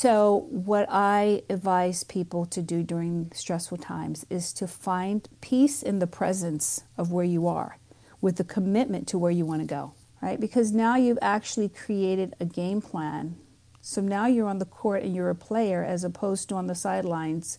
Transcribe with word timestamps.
So, 0.00 0.46
what 0.50 0.86
I 0.88 1.42
advise 1.50 2.04
people 2.04 2.46
to 2.46 2.62
do 2.62 2.84
during 2.84 3.32
stressful 3.34 3.78
times 3.78 4.24
is 4.30 4.52
to 4.52 4.68
find 4.68 5.28
peace 5.40 5.82
in 5.82 5.98
the 5.98 6.06
presence 6.06 6.84
of 6.96 7.10
where 7.10 7.24
you 7.24 7.48
are 7.48 7.78
with 8.20 8.36
the 8.36 8.44
commitment 8.44 9.08
to 9.08 9.18
where 9.18 9.32
you 9.32 9.44
want 9.44 9.62
to 9.62 9.66
go, 9.66 9.94
right? 10.22 10.38
Because 10.38 10.70
now 10.70 10.94
you've 10.94 11.18
actually 11.20 11.68
created 11.68 12.36
a 12.38 12.44
game 12.44 12.80
plan. 12.80 13.38
So 13.80 14.00
now 14.00 14.28
you're 14.28 14.46
on 14.46 14.60
the 14.60 14.66
court 14.66 15.02
and 15.02 15.16
you're 15.16 15.30
a 15.30 15.34
player 15.34 15.82
as 15.82 16.04
opposed 16.04 16.48
to 16.50 16.54
on 16.54 16.68
the 16.68 16.76
sidelines 16.76 17.58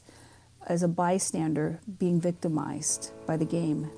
as 0.66 0.82
a 0.82 0.88
bystander 0.88 1.82
being 1.98 2.22
victimized 2.22 3.12
by 3.28 3.36
the 3.36 3.44
game. 3.44 3.92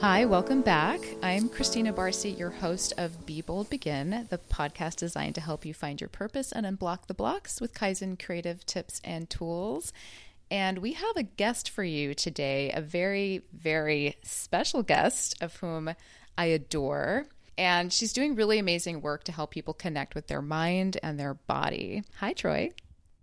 Hi, 0.00 0.26
welcome 0.26 0.62
back. 0.62 1.00
I'm 1.24 1.48
Christina 1.48 1.92
Barcy, 1.92 2.30
your 2.30 2.50
host 2.50 2.92
of 2.98 3.26
Be 3.26 3.42
Bold 3.42 3.68
Begin, 3.68 4.28
the 4.30 4.38
podcast 4.38 4.94
designed 4.94 5.34
to 5.34 5.40
help 5.40 5.66
you 5.66 5.74
find 5.74 6.00
your 6.00 6.06
purpose 6.06 6.52
and 6.52 6.64
unblock 6.64 7.08
the 7.08 7.14
blocks 7.14 7.60
with 7.60 7.74
Kaizen 7.74 8.16
creative 8.16 8.64
tips 8.64 9.00
and 9.02 9.28
tools. 9.28 9.92
And 10.52 10.78
we 10.78 10.92
have 10.92 11.16
a 11.16 11.24
guest 11.24 11.68
for 11.68 11.82
you 11.82 12.14
today, 12.14 12.70
a 12.70 12.80
very, 12.80 13.42
very 13.52 14.16
special 14.22 14.84
guest 14.84 15.34
of 15.40 15.56
whom 15.56 15.90
I 16.38 16.44
adore. 16.44 17.26
And 17.58 17.92
she's 17.92 18.12
doing 18.12 18.36
really 18.36 18.60
amazing 18.60 19.02
work 19.02 19.24
to 19.24 19.32
help 19.32 19.50
people 19.50 19.74
connect 19.74 20.14
with 20.14 20.28
their 20.28 20.42
mind 20.42 20.96
and 21.02 21.18
their 21.18 21.34
body. 21.34 22.04
Hi, 22.20 22.34
Troy. 22.34 22.70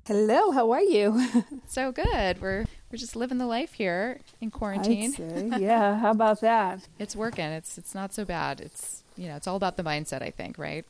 Hello, 0.07 0.51
how 0.51 0.71
are 0.71 0.83
you? 0.83 1.25
so 1.67 1.93
good. 1.93 2.41
We're 2.41 2.65
we're 2.95 2.99
just 2.99 3.17
living 3.17 3.39
the 3.39 3.45
life 3.45 3.73
here 3.73 4.21
in 4.39 4.49
quarantine. 4.49 5.13
yeah, 5.59 5.99
how 5.99 6.11
about 6.11 6.39
that? 6.39 6.87
it's 6.97 7.13
working. 7.13 7.43
It's 7.43 7.77
it's 7.77 7.93
not 7.93 8.13
so 8.13 8.23
bad. 8.23 8.61
It's 8.61 9.03
you 9.17 9.27
know, 9.27 9.35
it's 9.35 9.47
all 9.47 9.57
about 9.57 9.75
the 9.75 9.83
mindset, 9.83 10.21
I 10.21 10.29
think, 10.29 10.57
right? 10.57 10.85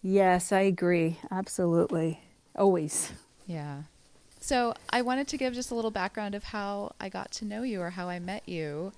Yes, 0.00 0.52
I 0.52 0.60
agree. 0.60 1.18
Absolutely. 1.32 2.20
Always. 2.54 3.10
Yeah. 3.48 3.82
So, 4.38 4.74
I 4.90 5.02
wanted 5.02 5.26
to 5.28 5.36
give 5.36 5.54
just 5.54 5.72
a 5.72 5.74
little 5.74 5.90
background 5.90 6.36
of 6.36 6.44
how 6.44 6.94
I 7.00 7.08
got 7.08 7.32
to 7.32 7.44
know 7.44 7.62
you 7.62 7.80
or 7.80 7.90
how 7.90 8.08
I 8.08 8.20
met 8.20 8.48
you. 8.48 8.92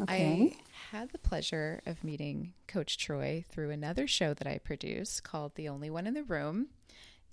Okay. 0.00 0.56
I 0.56 0.96
had 0.96 1.10
the 1.10 1.18
pleasure 1.18 1.80
of 1.86 2.04
meeting 2.04 2.52
Coach 2.68 2.98
Troy 2.98 3.44
through 3.50 3.70
another 3.70 4.06
show 4.06 4.32
that 4.34 4.46
I 4.46 4.58
produce 4.58 5.18
called 5.18 5.56
The 5.56 5.68
Only 5.68 5.90
One 5.90 6.06
in 6.06 6.14
the 6.14 6.22
Room. 6.22 6.68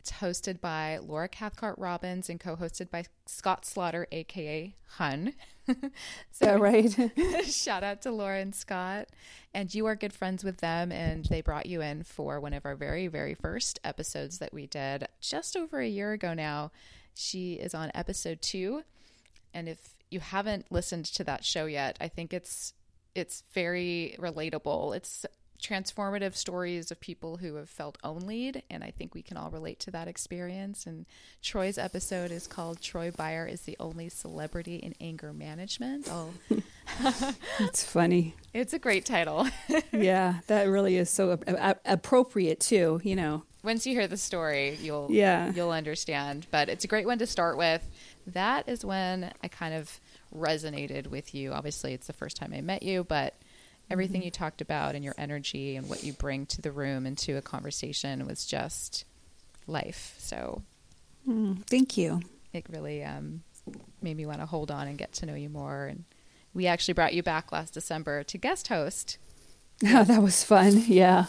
It's 0.08 0.20
hosted 0.20 0.62
by 0.62 1.00
Laura 1.06 1.28
Cathcart 1.28 1.78
Robbins 1.78 2.30
and 2.30 2.40
co 2.40 2.56
hosted 2.56 2.90
by 2.90 3.04
Scott 3.26 3.66
Slaughter, 3.66 4.08
aka 4.14 4.74
Hun. 4.92 5.34
so, 6.32 6.58
right. 6.58 6.96
shout 7.44 7.84
out 7.84 8.02
to 8.04 8.12
Laura 8.12 8.40
and 8.40 8.56
Scott. 8.56 9.10
And 9.54 9.76
you 9.76 9.86
are 9.86 9.98
good 9.98 10.14
friends 10.14 10.46
with 10.46 10.60
them, 10.60 10.94
and 10.94 11.26
they 11.26 11.42
brought 11.42 11.66
you 11.66 11.82
in 11.82 12.04
for 12.04 12.40
one 12.40 12.54
of 12.54 12.66
our 12.66 12.76
very, 12.78 13.08
very 13.08 13.34
first 13.34 13.80
episodes 13.84 14.38
that 14.38 14.54
we 14.54 14.66
did 14.66 15.10
just 15.20 15.58
over 15.58 15.82
a 15.82 15.90
year 15.90 16.14
ago 16.14 16.34
now. 16.34 16.72
She 17.14 17.56
is 17.56 17.76
on 17.76 17.92
episode 17.94 18.42
two. 18.42 18.84
And 19.54 19.68
if 19.68 19.90
you 20.10 20.22
haven't 20.22 20.72
listened 20.72 21.04
to 21.08 21.26
that 21.26 21.44
show 21.44 21.66
yet, 21.66 21.98
I 22.00 22.08
think 22.08 22.34
it's 22.34 22.74
it's 23.14 23.44
very 23.54 24.16
relatable. 24.18 24.96
It's 24.96 25.26
transformative 25.62 26.36
stories 26.36 26.92
of 26.92 27.00
people 27.00 27.38
who 27.38 27.56
have 27.56 27.70
felt 27.70 27.98
onlied, 28.04 28.64
and 28.70 28.84
I 28.84 28.92
think 28.92 29.14
we 29.14 29.22
can 29.22 29.38
all 29.38 29.50
relate 29.50 29.80
to 29.82 29.92
that 29.92 30.08
experience. 30.08 30.86
And 30.86 31.06
Troy's 31.42 31.78
episode 31.78 32.32
is 32.32 32.48
called 32.48 32.82
"Troy 32.82 33.12
Beyer 33.12 33.46
is 33.46 33.62
the 33.62 33.76
only 33.80 34.10
celebrity 34.10 34.78
in 34.78 34.94
anger 35.02 35.34
management." 35.34 36.08
Oh, 36.10 36.34
it's 37.60 37.84
funny. 37.84 38.36
It's 38.54 38.74
a 38.74 38.80
great 38.80 39.06
title. 39.06 39.48
yeah, 39.92 40.36
that 40.48 40.66
really 40.66 40.98
is 40.98 41.10
so 41.10 41.40
appropriate 41.86 42.60
too. 42.60 43.02
You 43.04 43.16
know, 43.16 43.44
once 43.64 43.86
you 43.88 43.94
hear 43.94 44.08
the 44.08 44.18
story, 44.18 44.78
you'll 44.82 45.08
yeah 45.10 45.52
you'll 45.54 45.72
understand. 45.72 46.48
But 46.52 46.70
it's 46.70 46.86
a 46.86 46.88
great 46.88 47.06
one 47.06 47.20
to 47.20 47.28
start 47.28 47.58
with. 47.58 47.88
That 48.28 48.68
is 48.68 48.84
when 48.84 49.32
I 49.44 49.48
kind 49.48 49.74
of 49.74 50.00
resonated 50.36 51.08
with 51.08 51.34
you. 51.34 51.54
Obviously, 51.54 51.94
it's 51.94 52.08
the 52.08 52.14
first 52.14 52.38
time 52.38 52.54
I 52.54 52.62
met 52.62 52.84
you, 52.84 53.04
but 53.04 53.34
everything 53.90 54.22
mm-hmm. 54.22 54.26
you 54.26 54.32
talked 54.32 54.62
about 54.62 54.96
and 54.96 55.04
your 55.04 55.16
energy 55.18 55.76
and 55.76 55.90
what 55.90 56.04
you 56.04 56.14
bring 56.14 56.46
to 56.48 56.62
the 56.62 56.72
room 56.72 57.06
and 57.06 57.18
to 57.20 57.34
a 57.34 57.42
conversation 57.42 58.26
was 58.26 58.46
just 58.46 59.06
life. 59.66 60.16
So, 60.18 60.64
mm, 61.28 61.66
thank 61.68 61.98
you. 61.98 62.22
It 62.54 62.66
really 62.70 63.04
um, 63.04 63.44
made 64.02 64.18
me 64.18 64.26
want 64.26 64.40
to 64.40 64.46
hold 64.46 64.72
on 64.72 64.88
and 64.88 64.98
get 64.98 65.14
to 65.14 65.26
know 65.26 65.36
you 65.36 65.50
more. 65.50 65.86
And 65.86 66.06
we 66.54 66.68
actually 66.68 66.94
brought 66.94 67.14
you 67.14 67.24
back 67.24 67.52
last 67.52 67.74
December 67.74 68.24
to 68.24 68.38
guest 68.38 68.68
host. 68.68 69.18
Oh, 69.86 70.04
that 70.06 70.22
was 70.22 70.44
fun. 70.44 70.84
Yeah. 70.88 71.26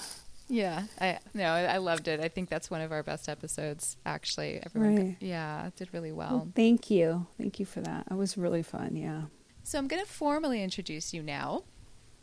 Yeah, 0.51 0.85
I 0.99 1.19
no, 1.35 1.45
I 1.45 1.77
loved 1.77 2.09
it. 2.09 2.21
I 2.21 2.29
think 2.29 2.49
that's 2.49 2.71
one 2.71 2.81
of 2.81 2.91
our 2.91 3.03
best 3.03 3.29
episodes. 3.29 3.99
Actually, 4.07 4.61
everyone, 4.65 4.97
right. 4.97 5.17
yeah, 5.21 5.69
did 5.77 5.93
really 5.93 6.11
well. 6.11 6.31
well. 6.31 6.49
Thank 6.57 6.91
you, 6.91 7.27
thank 7.37 7.61
you 7.61 7.67
for 7.67 7.83
that. 7.83 8.07
It 8.11 8.15
was 8.15 8.39
really 8.39 8.63
fun. 8.63 8.97
Yeah. 8.97 9.25
So 9.63 9.79
I'm 9.79 9.89
going 9.89 10.03
to 10.03 10.11
formally 10.11 10.63
introduce 10.63 11.13
you 11.13 11.23
now. 11.23 11.65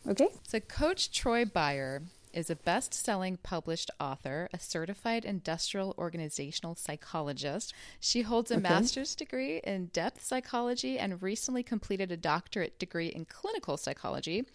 Okay. 0.07 0.27
So, 0.43 0.59
Coach 0.59 1.11
Troy 1.11 1.45
Beyer 1.45 2.03
is 2.35 2.49
a 2.49 2.55
best 2.55 2.93
selling 2.93 3.37
published 3.37 3.89
author, 3.99 4.49
a 4.53 4.59
certified 4.59 5.23
industrial 5.23 5.95
organizational 5.97 6.75
psychologist. 6.75 7.73
She 7.99 8.23
holds 8.23 8.51
a 8.51 8.55
okay. 8.55 8.63
master's 8.63 9.15
degree 9.15 9.61
in 9.63 9.87
depth 9.87 10.23
psychology 10.23 10.99
and 10.99 11.23
recently 11.23 11.63
completed 11.63 12.11
a 12.11 12.17
doctorate 12.17 12.77
degree 12.77 13.07
in 13.07 13.25
clinical 13.25 13.77
psychology. 13.77 14.45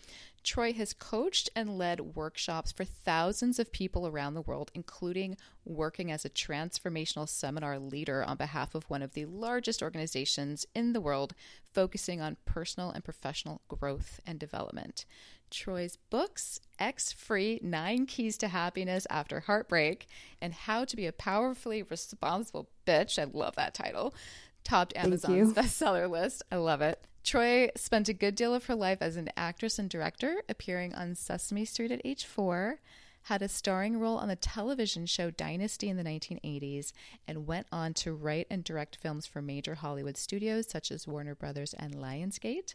Troy 0.43 0.73
has 0.73 0.95
coached 0.95 1.51
and 1.55 1.77
led 1.77 2.01
workshops 2.01 2.73
for 2.73 2.85
thousands 2.85 3.59
of 3.59 3.73
people 3.73 4.07
around 4.07 4.35
the 4.35 4.41
world, 4.41 4.71
including 4.75 5.37
working 5.65 6.11
as 6.11 6.25
a 6.25 6.31
transformational 6.31 7.29
seminar 7.29 7.79
leader 7.79 8.25
on 8.25 8.37
behalf 8.37 8.75
of 8.75 8.89
one 8.89 9.03
of 9.03 9.13
the 9.13 9.27
largest 9.27 9.83
organizations 9.83 10.65
in 10.75 10.93
the 10.93 11.01
world, 11.01 11.35
focusing 11.73 12.21
on 12.21 12.39
personal 12.47 12.91
and 12.91 13.05
professional 13.05 13.61
growth 13.69 14.21
and 14.27 14.39
development. 14.39 15.05
Troy's 15.51 15.97
books, 15.97 16.61
Ex-Free 16.79 17.61
Nine 17.63 18.07
Keys 18.07 18.39
to 18.39 18.49
Happiness 18.49 19.07
After 19.11 19.41
Heartbreak, 19.41 20.07
and 20.41 20.55
How 20.55 20.85
to 20.85 20.97
Be 20.97 21.07
a 21.07 21.13
Powerfully 21.13 21.83
Responsible 21.83 22.71
Bitch. 22.87 23.19
I 23.19 23.25
love 23.25 23.57
that 23.57 23.75
title. 23.75 24.15
Topped 24.65 24.95
Amazon's 24.97 25.53
bestseller 25.55 26.09
list. 26.09 26.43
I 26.51 26.57
love 26.57 26.81
it. 26.81 27.05
Troy 27.31 27.71
spent 27.77 28.09
a 28.09 28.13
good 28.13 28.35
deal 28.35 28.53
of 28.53 28.65
her 28.65 28.75
life 28.75 28.99
as 29.01 29.15
an 29.15 29.29
actress 29.37 29.79
and 29.79 29.89
director, 29.89 30.43
appearing 30.49 30.93
on 30.97 31.15
Sesame 31.15 31.65
Street 31.65 31.93
at 31.93 32.01
age 32.05 32.25
four, 32.25 32.81
had 33.23 33.41
a 33.41 33.47
starring 33.47 34.01
role 34.01 34.19
on 34.19 34.27
the 34.27 34.35
television 34.35 35.07
show 35.07 35.31
Dynasty 35.31 35.89
in 35.89 35.97
the 35.97 36.03
1980s, 36.03 36.91
and 37.29 37.47
went 37.47 37.69
on 37.71 37.95
to 37.95 38.15
write 38.15 38.49
and 38.51 38.65
direct 38.65 38.97
films 38.97 39.27
for 39.27 39.41
major 39.41 39.77
Hollywood 39.77 40.17
studios 40.17 40.69
such 40.69 40.91
as 40.91 41.07
Warner 41.07 41.37
Brothers 41.37 41.73
and 41.73 41.95
Lionsgate. 41.95 42.75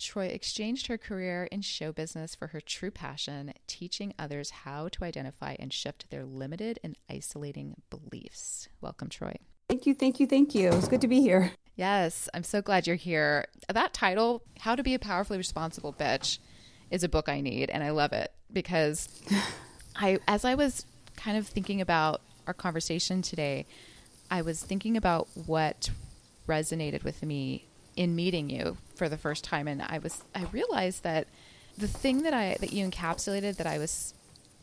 Troy 0.00 0.26
exchanged 0.26 0.88
her 0.88 0.98
career 0.98 1.44
in 1.52 1.60
show 1.60 1.92
business 1.92 2.34
for 2.34 2.48
her 2.48 2.60
true 2.60 2.90
passion, 2.90 3.52
teaching 3.68 4.12
others 4.18 4.50
how 4.50 4.88
to 4.88 5.04
identify 5.04 5.54
and 5.60 5.72
shift 5.72 6.10
their 6.10 6.24
limited 6.24 6.80
and 6.82 6.98
isolating 7.08 7.76
beliefs. 7.90 8.68
Welcome, 8.80 9.10
Troy. 9.10 9.36
Thank 9.68 9.86
you, 9.86 9.94
thank 9.94 10.18
you, 10.18 10.26
thank 10.26 10.56
you. 10.56 10.70
It's 10.70 10.88
good 10.88 11.02
to 11.02 11.08
be 11.08 11.20
here. 11.20 11.52
Yes, 11.76 12.26
I'm 12.32 12.42
so 12.42 12.62
glad 12.62 12.86
you're 12.86 12.96
here. 12.96 13.46
That 13.68 13.92
title, 13.92 14.42
How 14.60 14.74
to 14.74 14.82
Be 14.82 14.94
a 14.94 14.98
Powerfully 14.98 15.36
Responsible 15.36 15.92
Bitch, 15.92 16.38
is 16.90 17.04
a 17.04 17.08
book 17.08 17.28
I 17.28 17.42
need, 17.42 17.68
and 17.68 17.84
I 17.84 17.90
love 17.90 18.14
it 18.14 18.32
because 18.50 19.08
I, 19.96 20.18
as 20.26 20.46
I 20.46 20.54
was 20.54 20.86
kind 21.16 21.36
of 21.36 21.46
thinking 21.46 21.82
about 21.82 22.22
our 22.46 22.54
conversation 22.54 23.20
today, 23.20 23.66
I 24.30 24.40
was 24.40 24.62
thinking 24.62 24.96
about 24.96 25.28
what 25.34 25.90
resonated 26.48 27.04
with 27.04 27.22
me 27.22 27.66
in 27.94 28.16
meeting 28.16 28.48
you 28.48 28.78
for 28.94 29.10
the 29.10 29.18
first 29.18 29.44
time, 29.44 29.68
and 29.68 29.82
I 29.82 29.98
was 29.98 30.22
I 30.34 30.44
realized 30.52 31.02
that 31.02 31.26
the 31.76 31.88
thing 31.88 32.22
that 32.22 32.32
I 32.32 32.56
that 32.60 32.72
you 32.72 32.88
encapsulated 32.88 33.56
that 33.56 33.66
I 33.66 33.78
was 33.78 34.14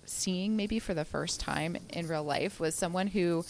seeing 0.05 0.55
maybe 0.55 0.79
for 0.79 0.93
the 0.93 1.05
first 1.05 1.39
time 1.39 1.77
in 1.89 2.07
real 2.07 2.23
life 2.23 2.59
was 2.59 2.75
someone 2.75 3.07
who 3.07 3.45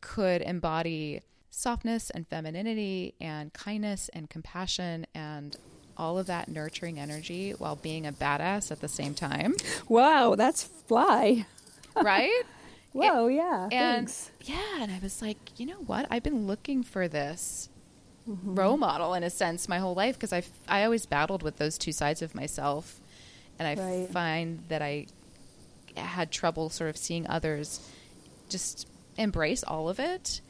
could 0.00 0.42
embody 0.42 1.22
softness 1.58 2.08
and 2.10 2.26
femininity 2.28 3.14
and 3.20 3.52
kindness 3.52 4.08
and 4.12 4.30
compassion 4.30 5.06
and 5.12 5.56
all 5.96 6.16
of 6.16 6.26
that 6.26 6.48
nurturing 6.48 7.00
energy 7.00 7.50
while 7.50 7.74
being 7.74 8.06
a 8.06 8.12
badass 8.12 8.70
at 8.70 8.80
the 8.80 8.88
same 8.88 9.12
time. 9.12 9.54
Wow, 9.88 10.34
that's 10.36 10.62
fly. 10.62 11.46
Right? 12.00 12.44
Whoa, 12.92 13.26
yeah. 13.26 13.64
And 13.72 14.06
thanks. 14.08 14.30
yeah, 14.44 14.82
and 14.82 14.92
I 14.92 15.00
was 15.02 15.20
like, 15.20 15.36
you 15.56 15.66
know 15.66 15.80
what? 15.86 16.06
I've 16.12 16.22
been 16.22 16.46
looking 16.46 16.84
for 16.84 17.08
this 17.08 17.68
mm-hmm. 18.28 18.54
role 18.54 18.76
model 18.76 19.14
in 19.14 19.24
a 19.24 19.30
sense 19.30 19.68
my 19.68 19.78
whole 19.78 19.96
life 19.96 20.14
because 20.14 20.32
I 20.32 20.44
I 20.68 20.84
always 20.84 21.06
battled 21.06 21.42
with 21.42 21.56
those 21.56 21.76
two 21.76 21.90
sides 21.90 22.22
of 22.22 22.36
myself, 22.36 23.00
and 23.58 23.66
I 23.66 23.82
right. 23.82 24.08
find 24.10 24.62
that 24.68 24.80
I 24.80 25.06
had 25.96 26.30
trouble 26.30 26.70
sort 26.70 26.88
of 26.88 26.96
seeing 26.96 27.26
others 27.26 27.80
just 28.48 28.86
embrace 29.16 29.64
all 29.64 29.88
of 29.88 29.98
it. 29.98 30.40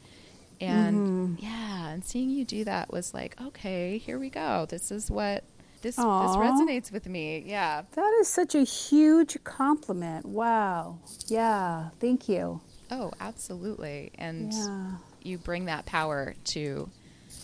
And 0.61 0.97
mm-hmm. 0.97 1.45
yeah, 1.45 1.89
and 1.89 2.03
seeing 2.03 2.29
you 2.29 2.45
do 2.45 2.63
that 2.65 2.91
was 2.91 3.13
like, 3.13 3.39
okay, 3.41 3.97
here 3.97 4.19
we 4.19 4.29
go. 4.29 4.65
This 4.69 4.91
is 4.91 5.09
what 5.09 5.43
this 5.81 5.97
Aw. 5.97 6.27
this 6.27 6.35
resonates 6.35 6.91
with 6.91 7.07
me. 7.07 7.43
Yeah. 7.45 7.83
That 7.93 8.17
is 8.19 8.27
such 8.27 8.55
a 8.55 8.63
huge 8.63 9.41
compliment. 9.43 10.25
Wow. 10.25 10.99
Yeah. 11.27 11.89
Thank 11.99 12.27
you. 12.27 12.61
Oh, 12.91 13.11
absolutely. 13.19 14.11
And 14.17 14.51
Yeah. 14.51 14.91
you 15.21 15.37
bring 15.37 15.65
that 15.65 15.85
power 15.85 16.35
to 16.45 16.89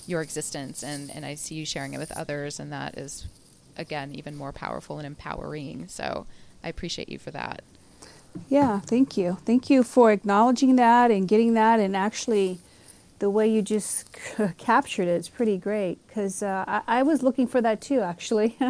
your 0.07 0.21
existence 0.21 0.83
and, 0.83 1.09
and 1.15 1.25
I 1.25 1.35
see 1.35 1.55
you 1.55 1.65
sharing 1.65 1.93
it 1.93 1.97
with 1.97 2.11
others 2.11 2.59
and 2.59 2.71
that 2.71 2.97
is 2.97 3.27
again 3.77 4.13
even 4.13 4.35
more 4.35 4.51
powerful 4.51 4.97
and 4.97 5.07
empowering. 5.07 5.87
So 5.87 6.27
I 6.63 6.69
appreciate 6.69 7.09
you 7.09 7.17
for 7.19 7.31
that. 7.31 7.61
Yeah, 8.49 8.79
thank 8.79 9.17
you. 9.17 9.37
Thank 9.45 9.69
you 9.69 9.83
for 9.83 10.11
acknowledging 10.11 10.75
that 10.75 11.09
and 11.11 11.27
getting 11.27 11.53
that, 11.53 11.79
and 11.79 11.95
actually, 11.95 12.59
the 13.25 13.29
way 13.31 13.47
you 13.47 13.61
just 13.63 14.15
captured 14.57 15.07
it, 15.07 15.15
it's 15.21 15.29
pretty 15.29 15.57
great. 15.57 15.97
Because 16.05 16.43
uh, 16.43 16.63
I, 16.67 16.99
I 16.99 17.03
was 17.03 17.23
looking 17.23 17.47
for 17.47 17.59
that 17.61 17.81
too, 17.81 18.01
actually. 18.01 18.55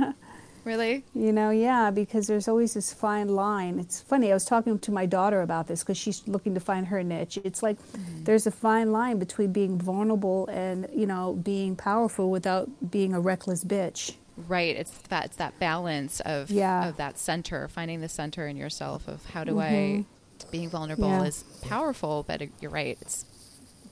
Really? 0.63 1.03
you 1.13 1.31
know, 1.31 1.51
yeah, 1.51 1.91
because 1.91 2.25
there's 2.25 2.47
always 2.47 2.73
this 2.73 2.91
fine 2.91 3.27
line. 3.29 3.77
It's 3.77 4.01
funny. 4.01 4.31
I 4.31 4.33
was 4.33 4.45
talking 4.45 4.79
to 4.79 4.91
my 4.91 5.05
daughter 5.05 5.41
about 5.43 5.67
this 5.67 5.83
because 5.83 5.95
she's 5.95 6.27
looking 6.27 6.55
to 6.55 6.59
find 6.59 6.87
her 6.87 7.03
niche. 7.03 7.37
It's 7.43 7.61
like 7.61 7.77
there's 8.23 8.47
a 8.47 8.51
fine 8.51 8.91
line 8.91 9.19
between 9.19 9.51
being 9.51 9.77
vulnerable 9.77 10.47
and 10.47 10.87
you 10.91 11.05
know 11.05 11.33
being 11.33 11.75
powerful 11.75 12.31
without 12.31 12.67
being 12.89 13.13
a 13.13 13.19
reckless 13.19 13.63
bitch. 13.63 14.15
Right. 14.47 14.75
It's 14.75 14.89
that 15.09 15.25
it's 15.25 15.35
that 15.37 15.53
balance 15.59 16.19
of 16.21 16.49
Yeah. 16.49 16.89
of 16.89 16.97
that 16.97 17.19
center, 17.19 17.67
finding 17.67 18.01
the 18.01 18.09
center 18.09 18.47
in 18.47 18.57
yourself 18.57 19.07
of 19.07 19.23
how 19.33 19.43
do 19.43 19.59
I 19.59 20.03
being 20.49 20.69
vulnerable 20.71 21.09
Yeah. 21.09 21.25
is 21.25 21.43
powerful, 21.61 22.25
but 22.27 22.41
you're 22.59 22.71
right. 22.71 22.97
It's 23.01 23.23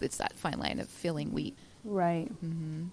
it's 0.04 0.18
that 0.18 0.34
fine 0.36 0.60
line 0.60 0.80
of 0.80 0.90
feeling 0.90 1.32
weak. 1.34 1.56
Right. 1.84 2.30
Mm-hmm. 2.44 2.86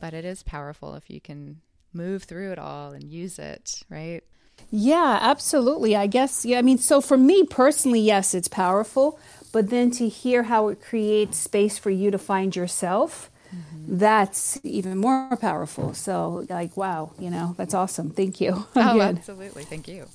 But 0.00 0.14
it 0.14 0.24
is 0.24 0.42
powerful 0.42 0.94
if 0.94 1.10
you 1.10 1.20
can 1.20 1.60
move 1.92 2.24
through 2.24 2.52
it 2.52 2.58
all 2.58 2.92
and 2.92 3.04
use 3.04 3.38
it, 3.38 3.82
right? 3.88 4.22
Yeah, 4.70 5.18
absolutely. 5.20 5.94
I 5.96 6.06
guess, 6.06 6.44
yeah, 6.44 6.58
I 6.58 6.62
mean, 6.62 6.78
so 6.78 7.00
for 7.00 7.16
me 7.16 7.44
personally, 7.44 8.00
yes, 8.00 8.34
it's 8.34 8.48
powerful, 8.48 9.18
but 9.52 9.70
then 9.70 9.90
to 9.92 10.08
hear 10.08 10.44
how 10.44 10.68
it 10.68 10.80
creates 10.80 11.38
space 11.38 11.78
for 11.78 11.90
you 11.90 12.10
to 12.10 12.18
find 12.18 12.54
yourself, 12.56 13.30
mm-hmm. 13.54 13.98
that's 13.98 14.58
even 14.62 14.98
more 14.98 15.36
powerful. 15.36 15.94
So, 15.94 16.46
like, 16.48 16.76
wow, 16.76 17.12
you 17.18 17.30
know, 17.30 17.54
that's 17.58 17.74
awesome. 17.74 18.10
Thank 18.10 18.40
you. 18.40 18.66
Oh, 18.76 19.00
absolutely. 19.00 19.64
Thank 19.64 19.88
you. 19.88 20.06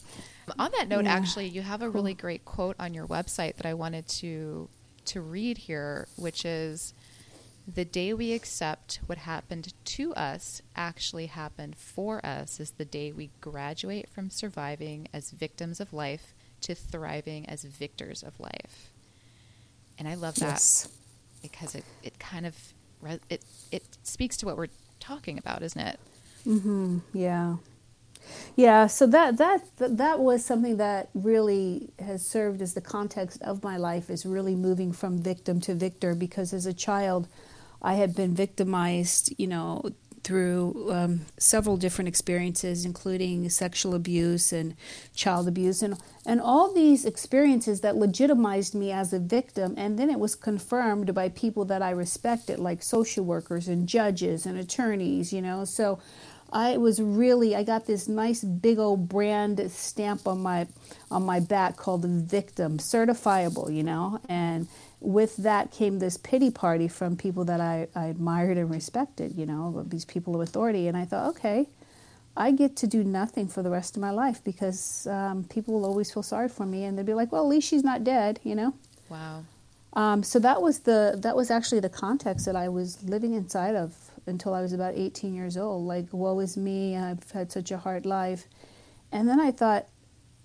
On 0.58 0.72
that 0.78 0.88
note, 0.88 1.06
Yeah. 1.06 1.14
actually, 1.14 1.48
you 1.48 1.62
have 1.62 1.82
a 1.82 1.90
really 1.90 2.14
great 2.14 2.46
quote 2.46 2.76
on 2.80 2.94
your 2.94 3.06
website 3.06 3.58
that 3.58 3.66
I 3.66 3.74
wanted 3.74 4.08
to 4.08 4.70
to 5.08 5.22
read 5.22 5.58
here, 5.60 6.08
which 6.16 6.46
is 6.46 6.94
the 7.68 7.84
day 7.86 8.14
we 8.14 8.32
accept 8.34 9.00
what 9.08 9.18
happened 9.18 9.74
to 9.84 10.14
us 10.16 10.62
actually 10.76 11.26
happened 11.26 11.76
for 11.76 12.26
us 12.26 12.60
is 12.62 12.72
the 12.72 12.86
day 12.86 13.12
we 13.12 13.30
graduate 13.42 14.10
from 14.10 14.30
surviving 14.30 15.08
as 15.14 15.32
victims 15.32 15.80
of 15.82 15.92
life 15.92 16.34
to 16.62 16.74
thriving 16.74 17.48
as 17.50 17.64
victors 17.64 18.24
of 18.24 18.40
life. 18.40 18.92
And 20.00 20.08
I 20.08 20.14
love 20.16 20.36
that 20.36 20.46
Yes. 20.54 20.88
because 21.42 21.76
it, 21.76 21.84
it 22.04 22.20
kind 22.20 22.46
of 22.46 22.56
it 23.30 23.44
it 23.72 23.84
speaks 24.04 24.38
to 24.38 24.46
what 24.46 24.58
we're 24.58 24.68
talking 25.00 25.38
about, 25.38 25.62
isn't 25.62 25.82
it? 25.82 26.00
Mhm. 26.46 27.02
Yeah. 27.14 27.58
Yeah, 28.56 28.88
so 28.88 29.08
that 29.08 29.38
that 29.38 29.64
that 29.78 30.20
was 30.20 30.44
something 30.44 30.78
that 30.78 31.10
really 31.14 31.90
has 32.00 32.26
served 32.26 32.62
as 32.62 32.74
the 32.74 32.82
context 32.82 33.42
of 33.42 33.64
my 33.64 33.78
life 33.78 34.10
is 34.10 34.26
really 34.26 34.56
moving 34.56 34.92
from 34.92 35.20
victim 35.20 35.62
to 35.62 35.76
victor 35.76 36.16
because 36.16 36.54
as 36.54 36.66
a 36.66 36.74
child 36.74 37.28
I 37.82 37.94
had 37.96 38.16
been 38.16 38.34
victimized, 38.34 39.34
you 39.38 39.48
know, 39.48 39.92
through 40.24 40.92
um, 40.92 41.22
several 41.38 41.78
different 41.78 42.10
experiences, 42.10 42.84
including 42.84 43.48
sexual 43.50 43.96
abuse 43.96 44.52
and 44.52 44.76
child 45.16 45.48
abuse, 45.48 45.82
and 45.82 45.98
and 46.26 46.42
all 46.42 46.74
these 46.74 47.06
experiences 47.06 47.80
that 47.82 47.96
legitimized 47.96 48.76
me 48.76 48.92
as 48.92 49.14
a 49.14 49.20
victim, 49.20 49.74
and 49.78 49.98
then 49.98 50.10
it 50.10 50.20
was 50.20 50.36
confirmed 50.36 51.14
by 51.14 51.30
people 51.30 51.64
that 51.66 51.82
I 51.82 51.92
respected, 51.92 52.60
like 52.60 52.84
social 52.84 53.24
workers 53.24 53.70
and 53.70 53.88
judges 53.88 54.46
and 54.46 54.58
attorneys, 54.60 55.32
you 55.32 55.42
know. 55.42 55.64
So 55.64 56.00
I 56.52 56.78
was 56.78 57.02
really 57.02 57.56
I 57.56 57.64
got 57.64 57.86
this 57.86 58.08
nice 58.08 58.44
big 58.44 58.80
old 58.80 59.10
brand 59.10 59.72
stamp 59.72 60.28
on 60.28 60.40
my 60.40 60.68
on 61.12 61.24
my 61.24 61.40
back 61.40 61.76
called 61.76 62.02
the 62.04 62.08
victim 62.08 62.78
certifiable, 62.78 63.74
you 63.74 63.84
know, 63.84 64.20
and 64.30 64.68
with 65.00 65.38
that 65.38 65.72
came 65.72 66.00
this 66.00 66.18
pity 66.18 66.50
party 66.50 66.88
from 66.88 67.16
people 67.16 67.46
that 67.46 67.62
I, 67.62 67.88
I 67.96 68.06
admired 68.06 68.58
and 68.58 68.70
respected, 68.70 69.38
you 69.38 69.46
know, 69.46 69.86
these 69.88 70.06
people 70.06 70.36
of 70.36 70.42
authority. 70.42 70.88
And 70.88 70.98
I 70.98 71.06
thought, 71.06 71.30
okay, 71.30 71.68
I 72.36 72.52
get 72.52 72.76
to 72.78 72.88
do 72.88 73.04
nothing 73.04 73.48
for 73.48 73.62
the 73.62 73.70
rest 73.70 73.96
of 73.96 74.02
my 74.02 74.12
life 74.12 74.44
because 74.44 75.08
um, 75.08 75.44
people 75.44 75.74
will 75.76 75.86
always 75.86 76.12
feel 76.12 76.24
sorry 76.24 76.50
for 76.50 76.66
me, 76.66 76.84
and 76.86 76.98
they'll 76.98 77.06
be 77.06 77.14
like, 77.14 77.32
well, 77.32 77.44
at 77.44 77.48
least 77.48 77.68
she's 77.68 77.84
not 77.84 78.04
dead, 78.04 78.40
you 78.44 78.56
know. 78.56 78.74
Wow. 79.10 79.44
Um, 79.94 80.22
so 80.24 80.38
that 80.40 80.62
was 80.62 80.80
the 80.80 81.18
that 81.24 81.36
was 81.36 81.50
actually 81.50 81.80
the 81.80 81.90
context 81.90 82.46
that 82.46 82.56
I 82.56 82.70
was 82.70 83.04
living 83.04 83.34
inside 83.34 83.76
of 83.76 83.96
until 84.28 84.54
I 84.54 84.62
was 84.62 84.74
about 84.74 84.96
18 84.96 85.34
years 85.34 85.58
old. 85.58 85.86
Like, 85.86 86.08
woe 86.12 86.40
is 86.40 86.58
me! 86.58 86.96
I've 86.98 87.30
had 87.32 87.52
such 87.52 87.72
a 87.72 87.78
hard 87.78 88.06
life. 88.06 88.46
And 89.12 89.28
then 89.28 89.40
I 89.40 89.52
thought, 89.52 89.88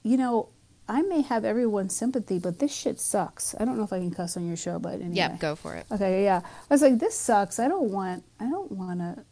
you 0.02 0.17
know, 0.17 0.49
I 0.88 1.02
may 1.02 1.23
have 1.23 1.44
everyone's 1.44 1.94
sympathy, 1.94 2.38
but 2.38 2.58
this 2.58 2.75
shit 2.75 3.00
sucks. 3.00 3.55
I 3.58 3.64
don't 3.64 3.76
know 3.79 3.84
if 3.84 3.93
I 3.93 3.99
can 3.99 4.11
cuss 4.11 4.37
on 4.37 4.46
your 4.46 4.56
show, 4.56 4.79
but 4.79 4.94
anyway. 4.94 5.14
Yeah, 5.14 5.37
go 5.37 5.55
for 5.56 5.75
it. 5.76 5.87
Okay, 5.90 6.25
yeah. 6.25 6.40
I 6.44 6.75
was 6.75 6.82
like, 6.82 6.99
this 6.99 7.19
sucks. 7.19 7.58
I 7.58 7.69
don't 7.69 7.90
want. 7.90 8.25
I 8.40 8.50
don't 8.50 8.70
want 8.73 9.00
to 9.00 9.25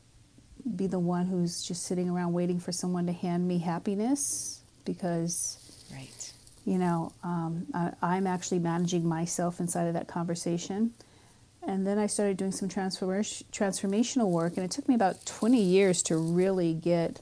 be 0.76 0.86
the 0.86 0.98
one 0.98 1.26
who's 1.26 1.62
just 1.62 1.84
sitting 1.84 2.08
around 2.10 2.32
waiting 2.32 2.60
for 2.60 2.70
someone 2.72 3.06
to 3.06 3.12
hand 3.12 3.46
me 3.48 3.58
happiness 3.58 4.60
because 4.84 5.56
Right. 5.92 6.32
you 6.64 6.78
know, 6.78 7.12
um, 7.24 7.66
I, 7.74 7.92
I'm 8.02 8.26
actually 8.26 8.58
managing 8.60 9.06
myself 9.08 9.58
inside 9.60 9.84
of 9.86 9.94
that 9.94 10.06
conversation. 10.06 10.92
And 11.66 11.86
then 11.86 11.98
I 11.98 12.06
started 12.06 12.36
doing 12.36 12.52
some 12.52 12.68
transformation, 12.68 13.46
transformational 13.52 14.30
work, 14.30 14.56
and 14.56 14.64
it 14.64 14.70
took 14.70 14.88
me 14.88 14.94
about 14.94 15.24
20 15.26 15.60
years 15.60 16.02
to 16.04 16.16
really 16.16 16.72
get 16.72 17.20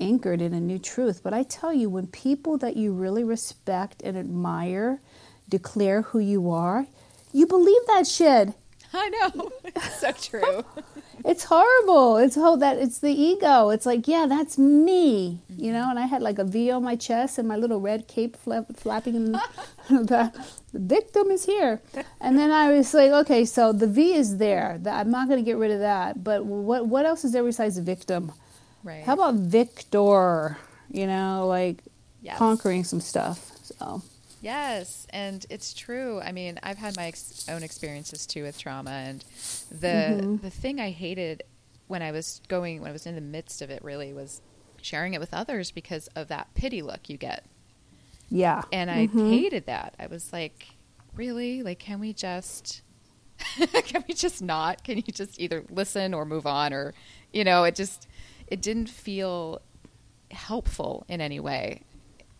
anchored 0.00 0.40
in 0.42 0.54
a 0.54 0.60
new 0.60 0.78
truth. 0.78 1.22
But 1.22 1.32
I 1.32 1.42
tell 1.42 1.72
you, 1.72 1.88
when 1.88 2.06
people 2.06 2.58
that 2.58 2.76
you 2.76 2.92
really 2.92 3.24
respect 3.24 4.02
and 4.02 4.16
admire 4.16 5.00
declare 5.48 6.02
who 6.02 6.18
you 6.18 6.50
are, 6.50 6.86
you 7.32 7.46
believe 7.46 7.80
that 7.86 8.06
shit. 8.06 8.52
I 8.92 9.08
know. 9.08 9.52
It's 9.64 10.00
so 10.00 10.12
true. 10.12 10.64
It's 11.28 11.44
horrible. 11.44 12.16
It's 12.16 12.36
whole 12.36 12.56
that 12.56 12.78
it's 12.78 13.00
the 13.00 13.12
ego. 13.12 13.68
It's 13.68 13.84
like, 13.84 14.08
yeah, 14.08 14.24
that's 14.26 14.56
me, 14.56 15.42
you 15.50 15.54
mm-hmm. 15.56 15.72
know. 15.72 15.90
And 15.90 15.98
I 15.98 16.06
had 16.06 16.22
like 16.22 16.38
a 16.38 16.44
V 16.44 16.70
on 16.70 16.82
my 16.82 16.96
chest 16.96 17.36
and 17.36 17.46
my 17.46 17.56
little 17.56 17.80
red 17.80 18.08
cape 18.08 18.34
flap, 18.34 18.64
flapping. 18.74 19.14
In 19.14 19.32
the, 19.90 20.32
the 20.72 20.78
victim 20.78 21.30
is 21.30 21.44
here, 21.44 21.82
and 22.18 22.38
then 22.38 22.50
I 22.50 22.72
was 22.72 22.94
like, 22.94 23.10
okay, 23.10 23.44
so 23.44 23.72
the 23.72 23.86
V 23.86 24.14
is 24.14 24.38
there. 24.38 24.80
I'm 24.86 25.10
not 25.10 25.28
going 25.28 25.38
to 25.38 25.44
get 25.44 25.58
rid 25.58 25.70
of 25.70 25.80
that. 25.80 26.24
But 26.24 26.46
what 26.46 26.86
what 26.86 27.04
else 27.04 27.24
is 27.24 27.32
there 27.32 27.44
besides 27.44 27.76
victim? 27.76 28.32
Right. 28.82 29.04
How 29.04 29.12
about 29.12 29.34
victor? 29.34 30.56
You 30.90 31.06
know, 31.06 31.46
like 31.46 31.82
Yes. 32.22 32.38
conquering 32.38 32.84
some 32.84 33.00
stuff. 33.00 33.52
So 33.62 34.02
Yes, 34.40 35.06
and 35.10 35.44
it's 35.50 35.74
true. 35.74 36.20
I 36.20 36.32
mean, 36.32 36.58
I've 36.62 36.78
had 36.78 36.94
my 36.94 37.06
ex- 37.06 37.34
own 37.48 37.62
experiences 37.62 38.26
too 38.26 38.44
with 38.44 38.58
trauma, 38.58 38.90
and 38.90 39.24
the 39.70 40.22
Mm-hmm. 40.22 40.36
the 40.40 40.50
thing 40.50 40.80
I 40.80 40.90
hated 40.90 41.42
when 41.88 42.02
I 42.02 42.12
was 42.12 42.40
going 42.48 42.80
when 42.80 42.90
I 42.90 42.92
was 42.92 43.06
in 43.06 43.14
the 43.16 43.20
midst 43.20 43.62
of 43.62 43.70
it 43.70 43.82
really 43.82 44.12
was 44.12 44.40
sharing 44.80 45.14
it 45.14 45.20
with 45.20 45.34
others 45.34 45.72
because 45.72 46.06
of 46.08 46.28
that 46.28 46.54
pity 46.54 46.82
look 46.82 47.08
you 47.08 47.16
get, 47.16 47.44
yeah, 48.30 48.62
and 48.72 48.90
I 48.90 49.08
Mhm. 49.08 49.16
hated 49.16 49.66
that. 49.66 49.94
I 49.98 50.06
was 50.06 50.32
like, 50.32 50.76
really, 51.14 51.62
like, 51.62 51.78
can 51.78 52.00
we 52.00 52.12
just 52.12 52.82
can 53.84 54.04
we 54.08 54.14
just 54.14 54.42
not? 54.42 54.84
Can 54.84 54.98
you 54.98 55.04
just 55.12 55.40
either 55.40 55.64
listen 55.70 56.14
or 56.14 56.24
move 56.24 56.46
on, 56.46 56.72
or 56.72 56.94
you 57.32 57.44
know, 57.44 57.64
it 57.64 57.74
just 57.74 58.08
it 58.46 58.62
didn't 58.62 58.88
feel 58.88 59.60
helpful 60.30 61.04
in 61.08 61.20
any 61.20 61.40
way. 61.40 61.82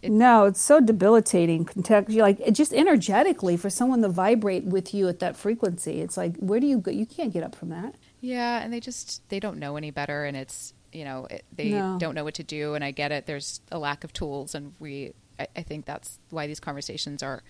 It- 0.02 0.10
no, 0.12 0.44
it's 0.46 0.60
so 0.60 0.80
debilitating. 0.80 1.64
Context, 1.64 2.16
like 2.16 2.38
it 2.40 2.52
just 2.52 2.72
energetically 2.72 3.56
for 3.56 3.68
someone 3.70 4.02
to 4.02 4.08
vibrate 4.08 4.64
with 4.64 4.94
you 4.94 5.08
at 5.08 5.18
that 5.18 5.36
frequency. 5.36 6.00
It's 6.00 6.16
like, 6.16 6.36
where 6.36 6.60
do 6.60 6.66
you 6.66 6.78
go? 6.78 6.90
You 6.90 7.06
can't 7.06 7.32
get 7.32 7.42
up 7.42 7.54
from 7.54 7.70
that. 7.70 7.96
Yeah, 8.20 8.60
and 8.62 8.72
they 8.72 8.80
just 8.80 9.28
they 9.28 9.40
don't 9.40 9.58
know 9.58 9.76
any 9.76 9.90
better, 9.90 10.24
and 10.24 10.36
it's 10.36 10.72
you 10.92 11.04
know 11.04 11.26
it, 11.30 11.44
they 11.54 11.70
No. 11.70 11.98
don't 11.98 12.14
know 12.14 12.24
what 12.24 12.34
to 12.34 12.44
do, 12.44 12.74
and 12.74 12.84
I 12.84 12.92
get 12.92 13.12
it. 13.12 13.26
There's 13.26 13.60
a 13.72 13.78
lack 13.78 14.04
of 14.04 14.12
tools, 14.12 14.54
and 14.54 14.74
we 14.78 15.14
I, 15.38 15.48
I 15.56 15.62
think 15.62 15.84
that's 15.84 16.18
why 16.30 16.46
these 16.46 16.60
conversations 16.60 17.22
are 17.22 17.42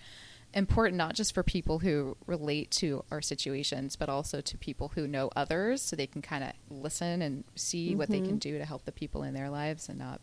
important, 0.53 0.97
not 0.97 1.13
just 1.13 1.35
for 1.35 1.43
people 1.43 1.77
who 1.79 2.17
relate 2.25 2.71
to 2.71 3.03
our 3.11 3.21
situations, 3.21 3.95
but 3.95 4.09
also 4.09 4.41
to 4.41 4.57
people 4.57 4.91
who 4.95 5.07
know 5.07 5.29
others, 5.35 5.83
so 5.83 5.95
they 5.95 6.07
can 6.07 6.23
kind 6.23 6.43
of 6.43 6.53
listen 6.71 7.21
and 7.21 7.43
see 7.55 7.95
what 7.95 8.09
they 8.09 8.19
can 8.19 8.29
mm-hmm. 8.29 8.37
do 8.37 8.57
to 8.57 8.65
help 8.65 8.85
the 8.85 8.91
people 8.91 9.21
in 9.21 9.35
their 9.35 9.49
lives, 9.49 9.89
and 9.89 9.99
not 9.99 10.21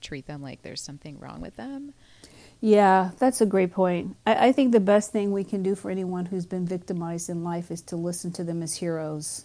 treat 0.00 0.26
them 0.26 0.42
like 0.42 0.62
there's 0.62 0.82
something 0.82 1.18
wrong 1.18 1.40
with 1.40 1.56
them. 1.56 1.94
Yeah, 2.60 3.10
that's 3.18 3.40
a 3.40 3.46
great 3.46 3.72
point. 3.72 4.16
I, 4.26 4.48
I 4.48 4.52
think 4.52 4.72
the 4.72 4.80
best 4.80 5.12
thing 5.12 5.32
we 5.32 5.44
can 5.44 5.62
do 5.62 5.74
for 5.74 5.90
anyone 5.90 6.26
who's 6.26 6.46
been 6.46 6.66
victimized 6.66 7.28
in 7.28 7.44
life 7.44 7.70
is 7.70 7.82
to 7.82 7.96
listen 7.96 8.32
to 8.32 8.44
them 8.44 8.62
as 8.62 8.74
heroes. 8.74 9.44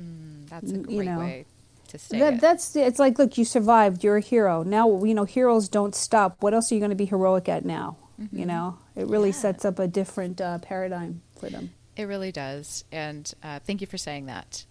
Mm, 0.00 0.48
that's 0.48 0.72
a 0.72 0.78
great 0.78 0.96
you 0.96 1.04
know, 1.04 1.18
way. 1.18 1.46
to 1.88 1.98
stay. 1.98 2.18
That, 2.18 2.34
it. 2.34 2.40
that's 2.40 2.74
it's 2.74 2.98
like 2.98 3.18
look, 3.18 3.38
you 3.38 3.44
survived. 3.44 4.02
You're 4.02 4.16
a 4.16 4.20
hero. 4.20 4.62
Now 4.62 5.04
you 5.04 5.14
know 5.14 5.24
heroes 5.24 5.68
don't 5.68 5.94
stop. 5.94 6.36
What 6.40 6.52
else 6.52 6.70
are 6.70 6.74
you 6.74 6.80
going 6.80 6.90
to 6.90 6.96
be 6.96 7.06
heroic 7.06 7.48
at 7.48 7.64
now? 7.64 7.96
Mm-hmm. 8.20 8.38
You 8.38 8.46
know, 8.46 8.78
it 8.94 9.06
really 9.06 9.32
sets 9.32 9.64
up 9.64 9.78
a 9.78 9.86
different 9.86 10.40
uh, 10.40 10.58
paradigm 10.58 11.22
for 11.38 11.48
them. 11.48 11.70
It 11.96 12.04
really 12.04 12.32
does. 12.32 12.84
And 12.92 13.30
uh, 13.42 13.60
thank 13.60 13.80
you 13.80 13.86
for 13.86 13.98
saying 13.98 14.26
that. 14.26 14.64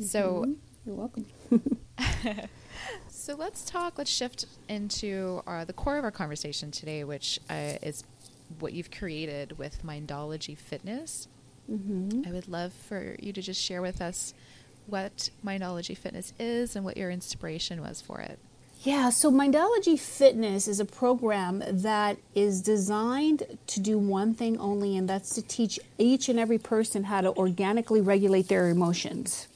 So, 0.00 0.56
You're 0.84 0.96
welcome. 0.96 1.26
so 3.08 3.36
let's 3.36 3.64
talk. 3.64 3.98
Let's 3.98 4.10
shift 4.10 4.46
into 4.68 5.42
uh, 5.46 5.64
the 5.64 5.72
core 5.72 5.96
of 5.98 6.04
our 6.04 6.10
conversation 6.10 6.70
today, 6.70 7.04
which 7.04 7.38
uh, 7.48 7.74
is 7.82 8.02
what 8.58 8.72
you've 8.72 8.90
created 8.90 9.58
with 9.58 9.84
Mindology 9.84 10.58
Fitness. 10.58 11.28
Mm-hmm. 11.70 12.28
I 12.28 12.32
would 12.32 12.48
love 12.48 12.72
for 12.72 13.14
you 13.20 13.32
to 13.32 13.40
just 13.40 13.62
share 13.62 13.80
with 13.80 14.00
us 14.00 14.34
what 14.86 15.30
Mindology 15.44 15.96
Fitness 15.96 16.32
is 16.38 16.74
and 16.74 16.84
what 16.84 16.96
your 16.96 17.10
inspiration 17.10 17.80
was 17.80 18.00
for 18.00 18.20
it. 18.20 18.40
Yeah, 18.82 19.10
so 19.10 19.30
Mindology 19.30 19.96
Fitness 19.96 20.66
is 20.66 20.80
a 20.80 20.84
program 20.84 21.62
that 21.68 22.18
is 22.34 22.60
designed 22.60 23.44
to 23.68 23.78
do 23.78 23.96
one 23.96 24.34
thing 24.34 24.58
only, 24.58 24.96
and 24.96 25.08
that's 25.08 25.36
to 25.36 25.42
teach 25.42 25.78
each 25.98 26.28
and 26.28 26.40
every 26.40 26.58
person 26.58 27.04
how 27.04 27.20
to 27.20 27.32
organically 27.36 28.00
regulate 28.00 28.48
their 28.48 28.68
emotions. 28.68 29.46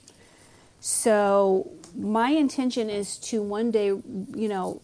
So, 0.81 1.73
my 1.97 2.31
intention 2.31 2.91
is 2.91 3.19
to 3.19 3.43
one 3.43 3.71
day, 3.71 3.87
you 3.87 4.49
know, 4.49 4.83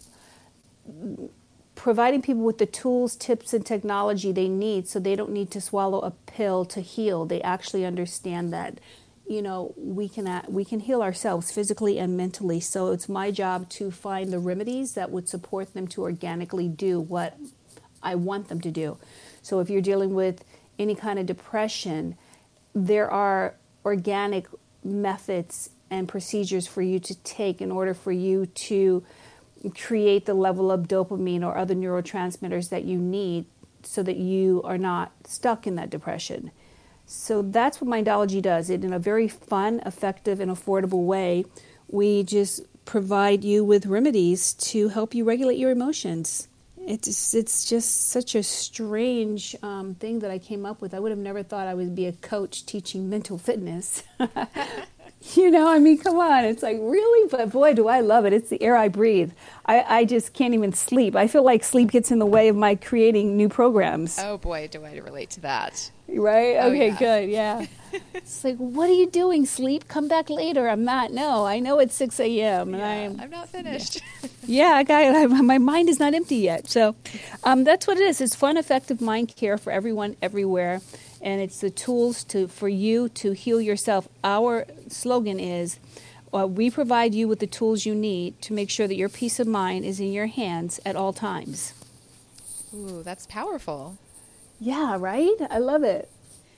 providing 1.75 2.22
people 2.22 2.42
with 2.42 2.58
the 2.58 2.66
tools, 2.66 3.16
tips, 3.16 3.52
and 3.52 3.64
technology 3.64 4.32
they 4.32 4.49
need 4.49 4.88
so 4.88 4.99
they 4.99 5.16
don't 5.16 5.30
need 5.30 5.50
to 5.50 5.61
swallow 5.61 6.00
a 6.00 6.11
pill 6.11 6.64
to 6.64 6.80
heal. 6.80 7.25
They 7.25 7.42
actually 7.42 7.84
understand 7.84 8.52
that 8.52 8.78
you 9.26 9.40
know 9.40 9.72
we 9.76 10.08
can 10.08 10.42
we 10.49 10.64
can 10.64 10.80
heal 10.80 11.02
ourselves 11.02 11.52
physically 11.52 11.99
and 11.99 12.16
mentally 12.16 12.61
so 12.61 12.92
it's 12.92 13.08
my 13.08 13.30
job 13.30 13.68
to 13.68 13.90
find 13.90 14.32
the 14.32 14.38
remedies 14.38 14.94
that 14.94 15.11
would 15.11 15.28
support 15.28 15.72
them 15.75 15.87
to 15.87 16.02
organically 16.02 16.68
do 16.68 17.00
what 17.00 17.38
I 18.02 18.14
want 18.14 18.49
them 18.49 18.61
to 18.61 18.70
do 18.70 18.99
so 19.40 19.61
if 19.61 19.70
you're 19.70 19.80
dealing 19.80 20.14
with 20.14 20.44
any 20.78 20.94
kind 20.94 21.18
of 21.18 21.26
depression 21.26 22.16
there 22.75 23.11
are 23.11 23.54
organic 23.84 24.46
methods 24.82 25.70
and 25.92 26.08
procedures 26.08 26.66
for 26.66 26.80
you 26.80 26.99
to 26.99 27.14
take 27.16 27.61
in 27.61 27.70
order 27.70 27.92
for 27.92 28.11
you 28.11 28.46
to 28.46 29.04
create 29.76 30.25
the 30.25 30.32
level 30.32 30.72
of 30.72 30.88
dopamine 30.88 31.44
or 31.44 31.56
other 31.56 31.75
neurotransmitters 31.75 32.70
that 32.70 32.84
you 32.84 32.99
need 32.99 33.44
so 33.82 34.02
that 34.02 34.16
you 34.16 34.62
are 34.64 34.78
not 34.78 35.12
stuck 35.26 35.66
in 35.66 35.75
that 35.75 35.90
depression. 35.90 36.50
So 37.04 37.42
that's 37.42 37.78
what 37.78 37.90
Mindology 37.90 38.40
does. 38.40 38.70
It 38.70 38.84
in 38.84 38.92
a 38.94 38.99
very 38.99 39.28
fun, 39.28 39.82
effective, 39.84 40.40
and 40.40 40.50
affordable 40.50 41.04
way. 41.04 41.44
We 41.88 42.22
just 42.22 42.62
provide 42.87 43.44
you 43.44 43.62
with 43.62 43.84
remedies 43.84 44.54
to 44.54 44.88
help 44.88 45.14
you 45.14 45.25
regulate 45.25 45.58
your 45.58 45.70
emotions. 45.70 46.49
It's 46.84 47.34
it's 47.34 47.68
just 47.68 48.08
such 48.08 48.34
a 48.34 48.42
strange 48.42 49.54
um, 49.62 49.94
thing 49.94 50.20
that 50.20 50.30
I 50.30 50.38
came 50.38 50.64
up 50.64 50.80
with. 50.80 50.94
I 50.94 51.00
would 51.00 51.12
have 51.12 51.18
never 51.18 51.42
thought 51.42 51.68
I 51.68 51.75
would 51.75 51.94
be 51.94 52.06
a 52.06 52.12
coach 52.12 52.64
teaching 52.66 53.11
mental 53.11 53.38
fitness. 53.38 54.02
you 55.35 55.50
know, 55.50 55.69
I 55.69 55.79
mean, 55.79 55.99
come 55.99 56.19
on. 56.19 56.45
It's 56.45 56.62
like, 56.62 56.79
really? 56.81 57.29
But 57.29 57.50
boy, 57.50 57.75
do 57.75 57.88
I 57.88 58.00
love 58.00 58.25
it. 58.25 58.33
It's 58.33 58.50
the 58.50 58.61
air 58.62 58.76
I 58.76 58.88
breathe. 58.88 59.33
I, 59.67 59.85
I 60.00 60.05
just 60.05 60.33
can't 60.33 60.55
even 60.55 60.73
sleep. 60.73 61.14
I 61.14 61.29
feel 61.29 61.43
like 61.43 61.62
sleep 61.62 61.91
gets 61.91 62.11
in 62.11 62.19
the 62.19 62.26
way 62.26 62.49
of 62.49 62.57
my 62.57 62.75
creating 62.75 63.37
new 63.37 63.49
programs. 63.49 64.19
Oh 64.19 64.38
boy, 64.38 64.69
do 64.71 64.85
I 64.85 64.97
relate 64.97 65.31
to 65.31 65.41
that. 65.41 65.91
Right? 66.09 66.57
Oh, 66.57 66.69
okay, 66.69 66.88
yeah. 66.88 66.99
good. 66.99 67.31
Yeah. 67.31 67.67
it's 68.14 68.43
like, 68.45 68.57
what 68.57 68.91
are 68.91 68.95
you 68.95 69.09
doing, 69.09 69.47
sleep? 69.47 69.87
Come 69.87 70.09
back 70.09 70.29
later. 70.29 70.69
I'm 70.69 70.85
not. 70.85 71.12
No, 71.12 71.47
I 71.47 71.61
know 71.61 71.79
it's 71.79 71.95
6 71.95 72.19
a.m. 72.21 72.75
and 72.75 72.79
Yeah, 72.79 72.88
I'm. 72.88 73.21
I'm 73.21 73.31
not 73.31 73.49
finished. 73.49 74.00
Yeah, 74.45 74.73
I 74.75 74.83
got 74.83 75.02
it. 75.05 75.29
My 75.29 75.59
mind 75.59 75.88
is 75.88 76.00
not 76.00 76.14
empty 76.14 76.37
yet. 76.37 76.69
So 76.69 76.97
um, 77.45 77.62
that's 77.62 77.87
what 77.87 77.97
it 77.97 78.02
is. 78.02 78.21
It's 78.21 78.35
fun, 78.35 78.57
effective 78.57 79.00
mind 79.00 79.35
care 79.37 79.57
for 79.57 79.73
everyone, 79.73 80.17
everywhere. 80.21 80.81
And 81.23 81.41
it's 81.41 81.61
the 81.61 81.71
tools 81.71 82.25
to 82.25 82.49
for 82.49 82.69
you 82.69 83.09
to 83.11 83.33
heal 83.33 83.61
yourself. 83.61 84.09
Our 84.25 84.67
slogan 84.88 85.38
is 85.38 85.79
uh, 86.35 86.47
we 86.47 86.71
provide 86.71 87.14
you 87.14 87.29
with 87.29 87.38
the 87.38 87.47
tools 87.47 87.87
you 87.87 87.95
need 87.95 88.41
to 88.43 88.52
make 88.52 88.71
sure 88.71 88.88
that 88.88 88.97
your 88.97 89.09
peace 89.09 89.38
of 89.38 89.47
mind 89.47 89.85
is 89.85 90.00
in 90.00 90.12
your 90.12 90.26
hands 90.26 90.81
at 90.85 90.97
all 90.97 91.12
times. 91.12 91.75
Ooh, 92.75 93.02
that's 93.02 93.26
powerful. 93.26 93.99
Yeah, 94.59 94.97
right? 94.99 95.37
I 95.50 95.59
love 95.59 95.83
it. 95.85 96.09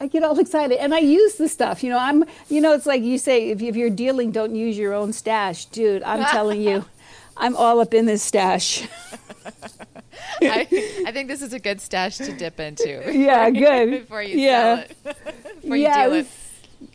I 0.01 0.07
get 0.07 0.23
all 0.23 0.39
excited 0.45 0.79
and 0.79 0.95
I 0.95 0.99
use 0.99 1.35
the 1.35 1.49
stuff. 1.49 1.83
You 1.83 1.91
know, 1.91 1.99
I'm, 1.99 2.25
you 2.49 2.61
know, 2.61 2.73
it's 2.73 2.87
like 2.87 3.03
you 3.03 3.19
say, 3.19 3.51
if, 3.51 3.63
if 3.63 3.77
you're 3.77 3.91
dealing, 3.91 4.31
don't 4.31 4.55
use 4.55 4.79
your 4.79 4.95
own 4.95 5.13
stash. 5.13 5.65
Dude, 5.67 6.03
I'm 6.03 6.25
telling 6.31 6.61
you, 6.61 6.85
I'm 7.37 7.57
all 7.57 7.81
up 7.81 7.95
in 7.95 8.07
this 8.07 8.23
stash. 8.23 8.87
I, 10.43 11.03
I 11.07 11.13
think 11.13 11.29
this 11.29 11.43
is 11.43 11.53
a 11.53 11.59
good 11.59 11.81
stash 11.81 12.17
to 12.19 12.33
dip 12.33 12.61
into. 12.61 13.03
Yeah, 13.13 13.51
good. 13.51 13.91
Before 14.03 14.23
you 14.23 14.39
Yeah. 14.39 14.77
sell 14.77 15.15
it. 15.15 15.61
Before 15.63 15.77
you 15.77 15.93
deal 15.93 16.13
it. 16.15 16.27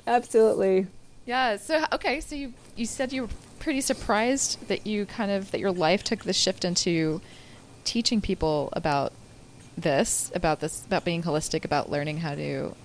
Absolutely. 0.07 0.87
Yeah. 1.25 1.57
So 1.57 1.85
okay. 1.93 2.21
So 2.21 2.35
you 2.35 2.53
you 2.75 2.85
said 2.85 3.13
you 3.13 3.23
were 3.23 3.29
pretty 3.59 3.81
surprised 3.81 4.67
that 4.67 4.87
you 4.87 5.05
kind 5.05 5.31
of 5.31 5.51
that 5.51 5.59
your 5.59 5.71
life 5.71 6.03
took 6.03 6.23
the 6.23 6.33
shift 6.33 6.63
into 6.65 7.21
teaching 7.83 8.21
people 8.21 8.69
about 8.73 9.13
this, 9.77 10.31
about 10.35 10.59
this, 10.59 10.85
about 10.85 11.05
being 11.05 11.23
holistic, 11.23 11.63
about 11.65 11.89
learning 11.89 12.17
how 12.17 12.35
to, 12.35 12.75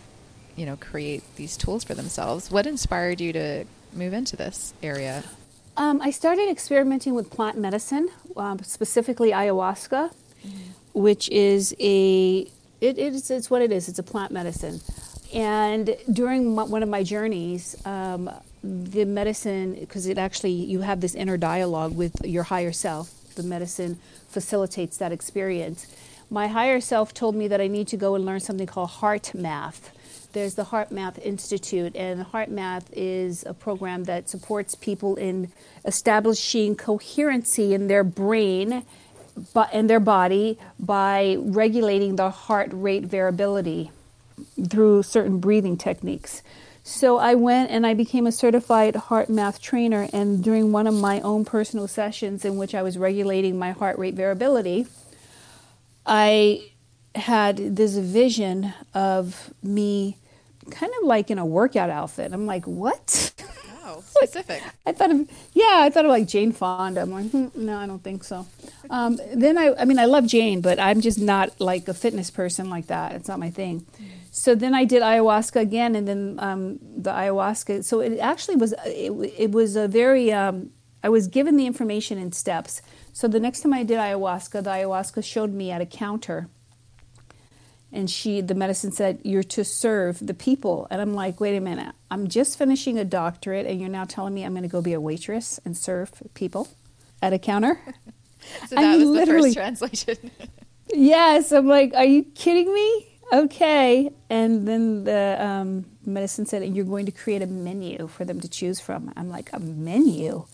you 0.57 0.67
know, 0.67 0.77
create 0.77 1.23
these 1.37 1.57
tools 1.57 1.83
for 1.85 1.95
themselves. 1.95 2.51
What 2.51 2.67
inspired 2.67 3.21
you 3.21 3.33
to 3.33 3.65
move 3.93 4.13
into 4.13 4.37
this 4.37 4.73
area? 4.83 5.25
Um, 5.77 6.01
I 6.01 6.11
started 6.13 6.49
experimenting 6.49 7.15
with 7.15 7.31
plant 7.31 7.59
medicine, 7.59 8.09
um, 8.37 8.61
specifically 8.63 9.33
ayahuasca, 9.33 10.13
which 10.93 11.29
is 11.31 11.75
a 11.81 12.49
it, 12.81 12.99
it's 12.99 13.31
it's 13.31 13.51
what 13.51 13.63
it 13.63 13.73
is. 13.73 13.89
It's 13.89 13.99
a 13.99 14.03
plant 14.03 14.33
medicine, 14.33 14.81
and 15.33 15.97
during 16.13 16.55
my, 16.55 16.65
one 16.65 16.83
of 16.83 16.89
my 16.89 17.03
journeys, 17.03 17.77
um, 17.87 18.31
the 18.63 19.05
medicine 19.05 19.75
because 19.75 20.07
it 20.07 20.19
actually 20.19 20.53
you 20.53 20.81
have 20.81 21.01
this 21.01 21.15
inner 21.15 21.37
dialogue 21.37 21.97
with 21.97 22.25
your 22.25 22.45
higher 22.45 22.73
self. 22.73 23.11
The 23.35 23.43
medicine 23.43 23.99
facilitates 24.29 24.97
that 24.99 25.13
experience. 25.13 25.87
My 26.31 26.47
higher 26.47 26.81
self 26.81 27.13
told 27.13 27.35
me 27.35 27.49
that 27.49 27.61
I 27.61 27.67
need 27.67 27.89
to 27.89 27.97
go 27.97 28.15
and 28.15 28.25
learn 28.25 28.41
something 28.41 28.67
called 28.67 28.91
HeartMath. 28.91 29.91
There's 30.33 30.55
the 30.55 30.65
HeartMath 30.65 31.25
Institute, 31.25 31.95
and 31.95 32.27
HeartMath 32.27 32.87
is 32.93 33.45
a 33.47 33.55
program 33.55 34.05
that 34.05 34.29
supports 34.29 34.75
people 34.75 35.15
in 35.15 35.53
establishing 35.85 36.75
coherency 36.75 37.73
in 37.73 37.87
their 37.87 38.03
brain 38.03 38.85
but 39.53 39.73
in 39.73 39.87
their 39.87 40.01
body 40.01 40.59
by 40.79 41.37
regulating 41.41 42.17
the 42.17 42.31
heart 42.31 42.71
rate 42.73 43.05
variability 43.05 43.91
through 44.69 45.03
certain 45.03 45.39
breathing 45.39 45.77
techniques. 45.77 46.43
So 46.83 47.17
I 47.17 47.35
went 47.35 47.71
and 47.71 47.87
I 47.87 47.95
became 47.95 48.27
a 48.27 48.33
certified 48.33 48.95
HeartMath 48.95 49.61
trainer 49.61 50.09
and 50.13 50.45
during 50.45 50.71
one 50.71 50.87
of 50.87 50.95
my 50.95 51.21
own 51.23 51.45
personal 51.45 51.89
sessions 51.89 52.45
in 52.45 52.59
which 52.59 52.75
I 52.75 52.83
was 52.83 52.99
regulating 52.99 53.59
my 53.59 53.71
heart 53.71 53.99
rate 53.99 54.15
variability, 54.15 54.87
I 56.05 56.71
had 57.15 57.77
this 57.77 57.97
vision 57.97 58.75
of 58.93 59.55
me 59.63 60.19
kind 60.71 60.93
of 61.01 61.07
like 61.07 61.31
in 61.31 61.39
a 61.39 61.47
workout 61.47 61.91
outfit. 61.91 62.33
I'm 62.33 62.47
like, 62.47 62.67
"What?" 62.67 63.33
Oh, 63.85 64.03
specific. 64.07 64.63
I 64.87 64.93
thought 64.93 65.11
of 65.11 65.29
yeah, 65.53 65.81
I 65.83 65.91
thought 65.91 66.05
of 66.05 66.11
like 66.11 66.27
Jane 66.27 66.53
Fonda. 66.53 67.03
I'm 67.03 67.11
like, 67.11 67.31
hmm, 67.31 67.49
no, 67.55 67.79
I 67.79 67.87
don't 67.87 68.03
think 68.03 68.25
so. 68.25 68.47
Um, 68.91 69.19
then 69.35 69.59
I, 69.59 69.75
I 69.79 69.85
mean, 69.85 69.99
I 69.99 70.07
love 70.07 70.27
Jane, 70.27 70.61
but 70.61 70.81
I'm 70.81 71.01
just 71.01 71.21
not 71.21 71.61
like 71.61 71.87
a 71.89 71.95
fitness 71.95 72.31
person 72.31 72.71
like 72.71 72.87
that. 72.87 73.13
It's 73.13 73.29
not 73.29 73.39
my 73.39 73.51
thing. 73.51 73.87
So 74.31 74.55
then 74.55 74.75
I 74.75 74.85
did 74.85 75.03
ayahuasca 75.03 75.61
again, 75.61 75.95
and 75.95 76.09
then 76.09 76.37
um, 76.39 76.79
the 76.83 77.11
ayahuasca. 77.11 77.85
So 77.85 78.01
it 78.01 78.19
actually 78.19 78.57
was 78.57 78.75
it, 78.85 79.13
it 79.39 79.53
was 79.53 79.77
a 79.77 79.87
very 79.87 80.33
um, 80.33 80.71
I 81.03 81.09
was 81.09 81.29
given 81.29 81.57
the 81.57 81.67
information 81.67 82.19
in 82.19 82.33
steps. 82.33 82.83
So 83.13 83.29
the 83.29 83.39
next 83.39 83.61
time 83.61 83.73
I 83.75 83.85
did 83.85 83.99
ayahuasca, 83.99 84.65
the 84.65 84.71
ayahuasca 84.71 85.23
showed 85.23 85.53
me 85.53 85.71
at 85.71 85.81
a 85.81 85.87
counter 85.87 86.49
and 87.95 88.11
she 88.11 88.43
the 88.43 88.55
medicine 88.55 88.93
said 88.93 89.21
you're 89.25 89.43
to 89.43 89.65
serve 89.65 90.19
the 90.27 90.35
people. 90.35 90.87
And 90.91 91.01
i'm 91.01 91.15
like 91.15 91.41
wait 91.41 91.57
a 91.57 91.61
minute. 91.61 91.95
I'm 92.11 92.29
just 92.29 92.59
finishing 92.59 92.99
a 92.99 93.05
doctorate 93.05 93.65
and 93.67 93.81
you're 93.81 93.89
now 93.89 94.05
telling 94.05 94.35
me 94.35 94.45
i'm 94.45 94.53
going 94.53 94.63
to 94.65 94.69
go 94.69 94.83
be 94.83 94.93
a 94.93 95.01
waitress 95.01 95.59
and 95.65 95.75
serve 95.77 96.11
people 96.35 96.69
at 97.23 97.33
a 97.33 97.39
counter? 97.39 97.81
So 98.69 98.77
I 98.77 98.83
that 98.83 98.99
mean, 98.99 99.01
was 99.01 99.09
the 99.09 99.15
literally- 99.15 99.55
first 99.55 99.57
translation. 99.57 100.31
yes. 100.93 101.51
I'm 101.51 101.67
like 101.67 101.95
are 101.95 102.05
you 102.05 102.25
kidding 102.25 102.73
me? 102.75 103.07
Okay. 103.33 104.11
And 104.29 104.69
then 104.69 105.05
the 105.05 105.37
um, 105.41 105.87
medicine 106.05 106.45
said 106.45 106.61
and 106.63 106.77
you're 106.77 106.85
going 106.85 107.07
to 107.07 107.13
create 107.13 107.41
a 107.41 107.47
menu 107.47 108.07
for 108.09 108.27
them 108.27 108.41
to 108.41 108.49
choose 108.49 108.81
from. 108.81 109.11
I'm 109.17 109.31
like 109.31 109.49
a 109.55 109.61
menu? 109.61 110.45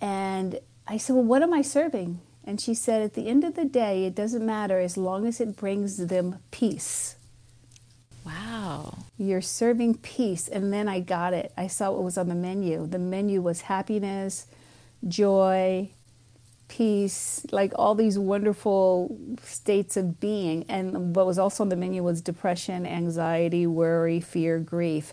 And 0.00 0.58
i 0.86 0.98
said 0.98 1.14
well 1.14 1.24
what 1.24 1.42
am 1.42 1.54
i 1.54 1.62
serving 1.62 2.20
and 2.44 2.60
she 2.60 2.74
said 2.74 3.02
at 3.02 3.14
the 3.14 3.28
end 3.28 3.44
of 3.44 3.54
the 3.54 3.64
day 3.64 4.04
it 4.04 4.14
doesn't 4.14 4.44
matter 4.44 4.78
as 4.78 4.96
long 4.96 5.26
as 5.26 5.40
it 5.40 5.56
brings 5.56 5.96
them 5.96 6.38
peace 6.50 7.16
Wow. 8.24 9.04
You're 9.18 9.42
serving 9.42 9.98
peace. 9.98 10.48
And 10.48 10.72
then 10.72 10.88
I 10.88 11.00
got 11.00 11.34
it. 11.34 11.52
I 11.56 11.66
saw 11.66 11.92
what 11.92 12.02
was 12.02 12.18
on 12.18 12.28
the 12.28 12.34
menu. 12.34 12.86
The 12.86 12.98
menu 12.98 13.42
was 13.42 13.62
happiness, 13.62 14.46
joy, 15.06 15.90
peace, 16.68 17.44
like 17.52 17.72
all 17.76 17.94
these 17.94 18.18
wonderful 18.18 19.16
states 19.42 19.96
of 19.96 20.20
being. 20.20 20.64
And 20.68 21.14
what 21.14 21.26
was 21.26 21.38
also 21.38 21.64
on 21.64 21.68
the 21.68 21.76
menu 21.76 22.02
was 22.02 22.22
depression, 22.22 22.86
anxiety, 22.86 23.66
worry, 23.66 24.20
fear, 24.20 24.58
grief. 24.58 25.12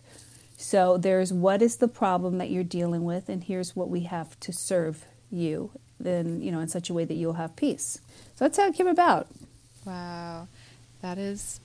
So 0.55 0.97
there's 0.97 1.33
what 1.33 1.61
is 1.61 1.77
the 1.77 1.87
problem 1.87 2.37
that 2.37 2.51
you're 2.51 2.63
dealing 2.63 3.03
with, 3.03 3.29
and 3.29 3.43
here's 3.43 3.75
what 3.75 3.89
we 3.89 4.01
have 4.01 4.39
to 4.41 4.53
serve 4.53 5.05
you, 5.31 5.71
then, 6.03 6.41
you 6.41 6.51
know, 6.51 6.59
in 6.59 6.67
such 6.67 6.89
a 6.89 6.93
way 6.93 7.05
that 7.05 7.15
you'll 7.15 7.33
have 7.33 7.55
peace. 7.55 7.99
So 8.35 8.45
that's 8.45 8.57
how 8.57 8.67
it 8.67 8.75
came 8.75 8.87
about. 8.87 9.27
Wow. 9.85 10.47
That 11.01 11.17
is, 11.17 11.59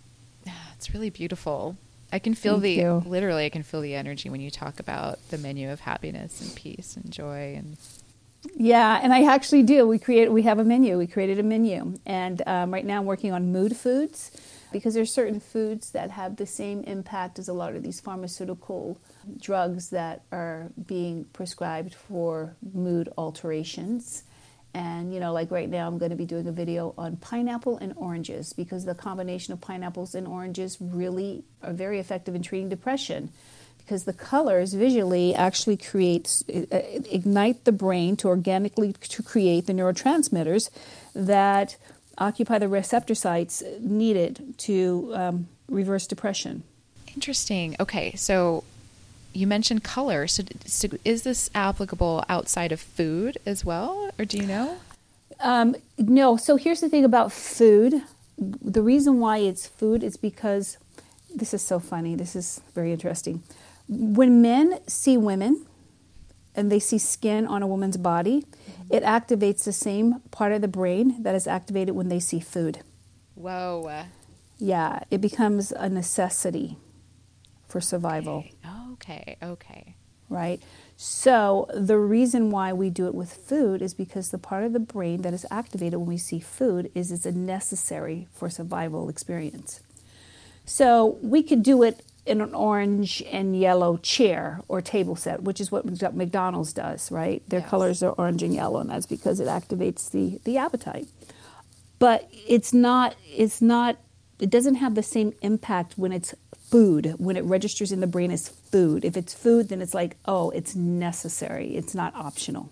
it's 0.76 0.92
really 0.94 1.10
beautiful. 1.10 1.76
I 2.12 2.18
can 2.18 2.34
feel 2.34 2.54
Thank 2.60 2.62
the, 2.64 2.72
you. 2.72 3.02
literally, 3.06 3.46
I 3.46 3.48
can 3.48 3.62
feel 3.62 3.80
the 3.80 3.94
energy 3.94 4.28
when 4.28 4.40
you 4.42 4.50
talk 4.50 4.78
about 4.78 5.18
the 5.30 5.38
menu 5.38 5.70
of 5.70 5.80
happiness 5.80 6.40
and 6.42 6.54
peace 6.54 6.94
and 6.96 7.10
joy 7.10 7.54
and 7.56 7.76
Yeah, 8.54 9.00
and 9.02 9.14
I 9.14 9.24
actually 9.24 9.62
do. 9.62 9.86
We 9.86 9.98
create, 9.98 10.30
we 10.30 10.42
have 10.42 10.58
a 10.58 10.64
menu. 10.64 10.98
We 10.98 11.06
created 11.06 11.38
a 11.38 11.42
menu, 11.42 11.98
and 12.04 12.42
um, 12.46 12.70
right 12.72 12.84
now 12.84 12.98
I'm 12.98 13.06
working 13.06 13.32
on 13.32 13.50
mood 13.52 13.76
foods 13.76 14.30
because 14.72 14.94
there's 14.94 15.12
certain 15.12 15.40
foods 15.40 15.90
that 15.92 16.10
have 16.10 16.36
the 16.36 16.46
same 16.46 16.82
impact 16.84 17.38
as 17.38 17.48
a 17.48 17.52
lot 17.52 17.74
of 17.74 17.82
these 17.82 18.00
pharmaceutical 18.00 19.00
drugs 19.40 19.90
that 19.90 20.22
are 20.32 20.70
being 20.86 21.24
prescribed 21.32 21.94
for 21.94 22.56
mood 22.74 23.08
alterations. 23.16 24.24
And 24.74 25.12
you 25.12 25.20
know, 25.20 25.32
like 25.32 25.50
right 25.50 25.68
now, 25.68 25.86
I'm 25.86 25.98
going 25.98 26.10
to 26.10 26.16
be 26.16 26.24
doing 26.24 26.46
a 26.46 26.52
video 26.52 26.94
on 26.96 27.16
pineapple 27.16 27.76
and 27.78 27.92
oranges 27.96 28.52
because 28.52 28.84
the 28.84 28.94
combination 28.94 29.52
of 29.52 29.60
pineapples 29.60 30.14
and 30.14 30.26
oranges 30.26 30.78
really 30.80 31.44
are 31.62 31.74
very 31.74 31.98
effective 31.98 32.34
in 32.34 32.42
treating 32.42 32.68
depression 32.68 33.30
because 33.78 34.04
the 34.04 34.12
colors 34.12 34.74
visually 34.74 35.34
actually 35.34 35.76
create 35.76 36.42
uh, 36.48 36.78
ignite 37.10 37.64
the 37.64 37.72
brain 37.72 38.16
to 38.16 38.28
organically 38.28 38.92
to 38.92 39.22
create 39.22 39.66
the 39.66 39.72
neurotransmitters 39.72 40.70
that 41.14 41.76
occupy 42.18 42.58
the 42.58 42.68
receptor 42.68 43.14
sites 43.14 43.62
needed 43.80 44.54
to 44.58 45.12
um, 45.14 45.48
reverse 45.68 46.06
depression. 46.06 46.62
Interesting. 47.14 47.76
Okay, 47.80 48.14
so 48.14 48.64
you 49.32 49.46
mentioned 49.46 49.84
color. 49.84 50.26
So, 50.26 50.44
so, 50.66 50.88
is 51.04 51.22
this 51.22 51.50
applicable 51.54 52.24
outside 52.28 52.72
of 52.72 52.80
food 52.80 53.38
as 53.46 53.64
well, 53.64 54.10
or 54.18 54.24
do 54.24 54.38
you 54.38 54.46
know? 54.46 54.78
Um, 55.40 55.74
no. 55.98 56.36
So 56.36 56.56
here's 56.56 56.80
the 56.80 56.88
thing 56.88 57.04
about 57.04 57.32
food. 57.32 58.02
The 58.38 58.82
reason 58.82 59.20
why 59.20 59.38
it's 59.38 59.66
food 59.66 60.02
is 60.02 60.16
because 60.16 60.78
this 61.34 61.52
is 61.52 61.62
so 61.62 61.78
funny. 61.78 62.14
This 62.14 62.36
is 62.36 62.60
very 62.74 62.92
interesting. 62.92 63.42
When 63.88 64.40
men 64.40 64.78
see 64.86 65.16
women 65.16 65.66
and 66.54 66.70
they 66.70 66.78
see 66.78 66.98
skin 66.98 67.46
on 67.46 67.62
a 67.62 67.66
woman's 67.66 67.96
body, 67.96 68.42
mm-hmm. 68.42 68.94
it 68.94 69.02
activates 69.02 69.64
the 69.64 69.72
same 69.72 70.20
part 70.30 70.52
of 70.52 70.60
the 70.60 70.68
brain 70.68 71.22
that 71.22 71.34
is 71.34 71.46
activated 71.46 71.94
when 71.94 72.08
they 72.08 72.20
see 72.20 72.40
food. 72.40 72.80
Whoa. 73.34 74.04
Yeah, 74.58 75.00
it 75.10 75.20
becomes 75.20 75.72
a 75.72 75.88
necessity 75.88 76.76
for 77.66 77.80
survival. 77.80 78.44
Okay, 78.92 79.36
okay. 79.42 79.94
Right? 80.28 80.62
So, 80.96 81.68
the 81.74 81.98
reason 81.98 82.50
why 82.50 82.72
we 82.72 82.88
do 82.88 83.06
it 83.06 83.14
with 83.14 83.32
food 83.32 83.82
is 83.82 83.92
because 83.92 84.30
the 84.30 84.38
part 84.38 84.64
of 84.64 84.72
the 84.72 84.78
brain 84.78 85.22
that 85.22 85.34
is 85.34 85.44
activated 85.50 85.98
when 85.98 86.08
we 86.08 86.16
see 86.16 86.38
food 86.38 86.90
is 86.94 87.10
it's 87.10 87.26
a 87.26 87.32
necessary 87.32 88.28
for 88.32 88.48
survival 88.48 89.08
experience. 89.08 89.80
So, 90.64 91.18
we 91.22 91.42
could 91.42 91.62
do 91.62 91.82
it 91.82 92.04
in 92.24 92.40
an 92.40 92.54
orange 92.54 93.22
and 93.32 93.58
yellow 93.58 93.96
chair 93.96 94.60
or 94.68 94.80
table 94.80 95.16
set, 95.16 95.42
which 95.42 95.60
is 95.60 95.72
what 95.72 95.84
McDonald's 96.14 96.72
does, 96.72 97.10
right? 97.10 97.42
Their 97.48 97.60
Yes. 97.60 97.68
colors 97.70 98.02
are 98.02 98.12
orange 98.12 98.42
and 98.42 98.54
yellow, 98.54 98.80
and 98.80 98.90
that's 98.90 99.06
because 99.06 99.40
it 99.40 99.48
activates 99.48 100.10
the, 100.10 100.40
the 100.44 100.56
appetite. 100.56 101.08
But 101.98 102.28
it's 102.46 102.72
not, 102.72 103.16
it's 103.34 103.60
not, 103.60 103.96
it 104.38 104.50
doesn't 104.50 104.76
have 104.76 104.94
the 104.94 105.02
same 105.02 105.32
impact 105.42 105.94
when 105.96 106.12
it's 106.12 106.34
food, 106.70 107.14
when 107.18 107.36
it 107.36 107.44
registers 107.44 107.92
in 107.92 108.00
the 108.00 108.06
brain 108.06 108.30
as 108.30 108.48
food. 108.48 109.04
If 109.04 109.16
it's 109.16 109.34
food, 109.34 109.68
then 109.68 109.82
it's 109.82 109.94
like, 109.94 110.16
oh, 110.24 110.50
it's 110.50 110.74
necessary, 110.76 111.74
it's 111.76 111.94
not 111.94 112.14
optional. 112.14 112.70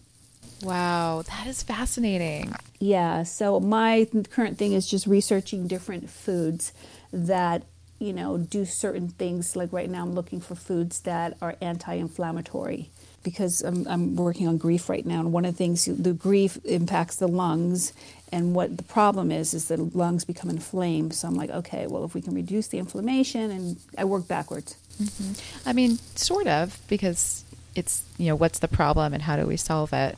Wow, 0.62 1.22
that 1.22 1.46
is 1.46 1.62
fascinating. 1.62 2.52
Yeah, 2.78 3.22
so 3.24 3.60
my 3.60 4.06
current 4.30 4.58
thing 4.58 4.74
is 4.74 4.86
just 4.86 5.06
researching 5.06 5.66
different 5.66 6.10
foods 6.10 6.72
that 7.12 7.62
you 8.00 8.12
know 8.12 8.36
do 8.38 8.64
certain 8.64 9.08
things. 9.08 9.54
Like 9.54 9.72
right 9.72 9.88
now, 9.88 10.02
I'm 10.02 10.14
looking 10.14 10.40
for 10.40 10.56
foods 10.56 11.00
that 11.02 11.36
are 11.40 11.54
anti-inflammatory 11.60 12.90
because 13.22 13.60
I'm, 13.60 13.86
I'm 13.86 14.16
working 14.16 14.48
on 14.48 14.56
grief 14.56 14.88
right 14.88 15.04
now, 15.04 15.20
and 15.20 15.32
one 15.32 15.44
of 15.44 15.52
the 15.54 15.58
things 15.58 15.84
the 15.84 16.12
grief 16.14 16.58
impacts 16.64 17.16
the 17.16 17.28
lungs, 17.28 17.92
and 18.32 18.54
what 18.54 18.76
the 18.78 18.82
problem 18.82 19.30
is 19.30 19.52
is 19.54 19.68
the 19.68 19.76
lungs 19.76 20.24
become 20.24 20.48
inflamed. 20.50 21.14
So 21.14 21.28
I'm 21.28 21.34
like, 21.34 21.50
okay, 21.50 21.86
well, 21.86 22.04
if 22.04 22.14
we 22.14 22.22
can 22.22 22.34
reduce 22.34 22.68
the 22.68 22.78
inflammation, 22.78 23.50
and 23.50 23.76
I 23.96 24.04
work 24.06 24.26
backwards. 24.26 24.76
Mm-hmm. 25.00 25.68
I 25.68 25.72
mean, 25.72 25.98
sort 26.14 26.46
of, 26.46 26.78
because 26.88 27.44
it's, 27.74 28.02
you 28.18 28.26
know, 28.26 28.34
what's 28.36 28.58
the 28.58 28.68
problem 28.68 29.14
and 29.14 29.22
how 29.22 29.36
do 29.36 29.46
we 29.46 29.56
solve 29.56 29.92
it? 29.92 30.16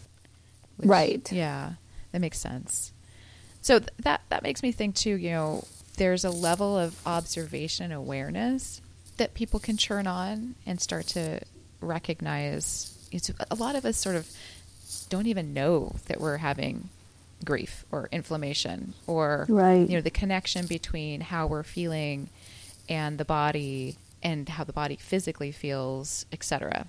Which- 0.77 0.89
Right. 0.89 1.31
Yeah, 1.33 1.73
that 2.13 2.21
makes 2.21 2.39
sense. 2.39 2.93
So 3.61 3.79
th- 3.79 3.91
that 4.01 4.23
that 4.31 4.43
makes 4.43 4.63
me 4.63 4.73
think 4.73 4.95
too. 4.97 5.15
You 5.17 5.31
know, 5.31 5.65
there's 6.03 6.25
a 6.25 6.31
level 6.31 6.77
of 6.77 7.01
observation 7.07 7.93
awareness 7.93 8.81
that 9.19 9.35
people 9.35 9.61
can 9.61 9.77
turn 9.77 10.05
on 10.09 10.57
and 10.67 10.81
start 10.81 11.07
to 11.07 11.39
recognize. 11.81 12.99
It's 13.13 13.31
a 13.53 13.55
lot 13.55 13.77
of 13.77 13.85
us 13.85 13.99
sort 13.99 14.17
of 14.17 14.29
don't 15.11 15.29
even 15.29 15.55
know 15.55 15.95
that 16.09 16.21
we're 16.21 16.39
having 16.39 16.89
grief 17.45 17.85
or 17.93 18.09
inflammation 18.11 18.95
or 19.07 19.47
Right. 19.49 19.89
you 19.89 19.95
know 19.97 20.01
the 20.01 20.11
connection 20.11 20.67
between 20.67 21.21
how 21.21 21.47
we're 21.47 21.63
feeling 21.63 22.29
and 22.89 23.17
the 23.17 23.25
body 23.25 23.97
and 24.25 24.49
how 24.49 24.65
the 24.65 24.73
body 24.73 24.97
physically 24.97 25.53
feels, 25.53 26.27
etc. 26.33 26.87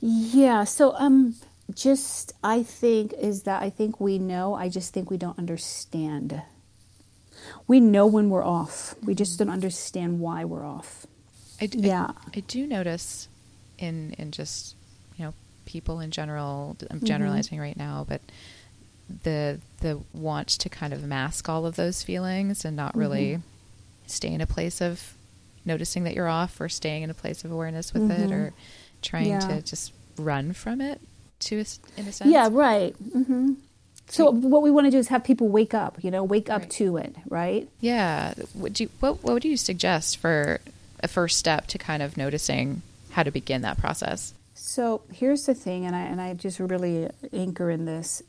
Yeah, 0.00 0.62
so 0.62 0.94
um 0.96 1.34
just 1.74 2.34
I 2.44 2.62
think 2.62 3.14
is 3.14 3.42
that 3.44 3.62
I 3.62 3.70
think 3.70 4.00
we 4.00 4.18
know, 4.18 4.54
I 4.54 4.68
just 4.68 4.92
think 4.94 5.10
we 5.10 5.16
don't 5.16 5.38
understand. 5.40 6.40
We 7.66 7.80
know 7.80 8.06
when 8.06 8.30
we're 8.30 8.44
off. 8.44 8.94
We 9.04 9.14
just 9.14 9.38
don't 9.38 9.50
understand 9.50 10.20
why 10.20 10.44
we're 10.44 10.64
off. 10.66 11.06
I, 11.60 11.66
d- 11.66 11.78
Yeah. 11.78 12.08
I, 12.10 12.38
I 12.38 12.40
do 12.40 12.66
notice 12.66 13.28
in 13.78 14.14
in 14.18 14.30
just 14.32 14.74
you 15.16 15.24
know 15.24 15.34
people 15.64 16.00
in 16.00 16.10
general. 16.10 16.76
I'm 16.90 16.98
Mm-hmm. 16.98 17.06
generalizing 17.06 17.58
right 17.60 17.76
now, 17.76 18.04
but 18.08 18.20
the 19.24 19.60
the 19.80 20.00
want 20.12 20.48
to 20.48 20.68
kind 20.68 20.92
of 20.92 21.02
mask 21.02 21.48
all 21.48 21.66
of 21.66 21.76
those 21.76 22.02
feelings 22.02 22.64
and 22.64 22.76
not 22.76 22.96
really 22.96 23.32
Mm-hmm. 23.34 23.42
stay 24.06 24.32
in 24.32 24.40
a 24.40 24.46
place 24.46 24.80
of 24.80 25.14
noticing 25.64 26.04
that 26.04 26.14
you're 26.14 26.28
off, 26.28 26.60
or 26.60 26.68
staying 26.68 27.02
in 27.02 27.10
a 27.10 27.14
place 27.14 27.44
of 27.44 27.52
awareness 27.52 27.92
with 27.94 28.10
it, 28.10 28.30
or 28.32 28.52
trying 29.02 29.26
Mm-hmm. 29.30 29.50
Yeah. 29.50 29.56
to 29.56 29.62
just 29.62 29.92
run 30.18 30.52
from 30.52 30.80
it 30.80 31.00
to 31.40 31.56
a 31.56 31.64
in 31.96 32.06
a 32.08 32.12
sense. 32.12 32.30
Yeah, 32.30 32.48
right. 32.50 32.94
hmm 32.96 33.52
So 34.12 34.30
what 34.30 34.62
we 34.62 34.70
want 34.70 34.86
to 34.86 34.90
do 34.90 34.98
is 34.98 35.08
have 35.08 35.24
people 35.24 35.48
wake 35.48 35.72
up, 35.74 36.02
you 36.04 36.10
know, 36.10 36.22
wake 36.22 36.50
up 36.50 36.62
Right. 36.62 36.70
to 36.72 36.96
it, 36.98 37.16
right? 37.28 37.68
Yeah. 37.80 38.34
Would 38.54 38.78
you 38.80 38.88
what 39.00 39.22
what 39.24 39.32
would 39.34 39.44
you 39.44 39.56
suggest 39.56 40.18
for 40.18 40.60
a 41.02 41.08
first 41.08 41.38
step 41.38 41.66
to 41.68 41.78
kind 41.78 42.02
of 42.02 42.16
noticing 42.16 42.82
how 43.10 43.22
to 43.22 43.30
begin 43.30 43.62
that 43.62 43.78
process? 43.78 44.34
So 44.54 45.02
here's 45.12 45.46
the 45.46 45.54
thing, 45.54 45.84
and 45.86 45.96
I 45.96 46.02
and 46.02 46.20
I 46.20 46.34
just 46.34 46.58
really 46.60 47.08
anchor 47.32 47.70
in 47.70 47.84
this 47.86 48.22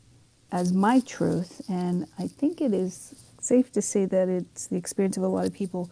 as 0.50 0.72
my 0.72 1.00
truth, 1.00 1.60
and 1.68 2.06
I 2.18 2.28
think 2.28 2.60
it 2.60 2.72
is 2.72 3.14
safe 3.40 3.70
to 3.72 3.82
say 3.82 4.04
that 4.06 4.28
it's 4.28 4.66
the 4.68 4.76
experience 4.76 5.16
of 5.16 5.22
a 5.22 5.28
lot 5.28 5.44
of 5.46 5.52
people. 5.52 5.90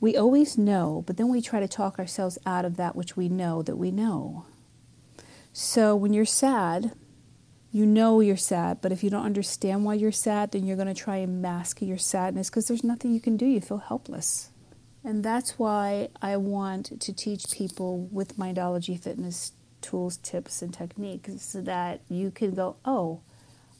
We 0.00 0.16
always 0.16 0.58
know, 0.58 1.04
but 1.06 1.16
then 1.16 1.28
we 1.28 1.40
try 1.40 1.60
to 1.60 1.68
talk 1.68 1.98
ourselves 2.00 2.36
out 2.44 2.64
of 2.64 2.76
that 2.76 2.96
which 2.96 3.16
we 3.16 3.28
know 3.28 3.62
that 3.62 3.76
we 3.76 3.92
know. 3.92 4.46
So 5.52 5.94
when 5.94 6.12
you're 6.12 6.24
sad, 6.24 6.92
you 7.72 7.86
know 7.86 8.20
you're 8.20 8.36
sad, 8.36 8.82
but 8.82 8.92
if 8.92 9.02
you 9.02 9.08
don't 9.08 9.24
understand 9.24 9.84
why 9.84 9.94
you're 9.94 10.12
sad, 10.12 10.52
then 10.52 10.66
you're 10.66 10.76
going 10.76 10.94
to 10.94 11.02
try 11.02 11.16
and 11.16 11.40
mask 11.40 11.80
your 11.80 11.96
sadness 11.96 12.50
because 12.50 12.68
there's 12.68 12.84
nothing 12.84 13.14
you 13.14 13.20
can 13.20 13.38
do. 13.38 13.46
You 13.46 13.62
feel 13.62 13.78
helpless. 13.78 14.50
And 15.02 15.24
that's 15.24 15.58
why 15.58 16.10
I 16.20 16.36
want 16.36 17.00
to 17.00 17.12
teach 17.12 17.50
people 17.50 18.08
with 18.12 18.36
Mindology 18.36 19.00
Fitness 19.02 19.52
tools, 19.80 20.18
tips, 20.18 20.62
and 20.62 20.72
techniques 20.72 21.42
so 21.42 21.62
that 21.62 22.02
you 22.08 22.30
can 22.30 22.54
go, 22.54 22.76
oh, 22.84 23.20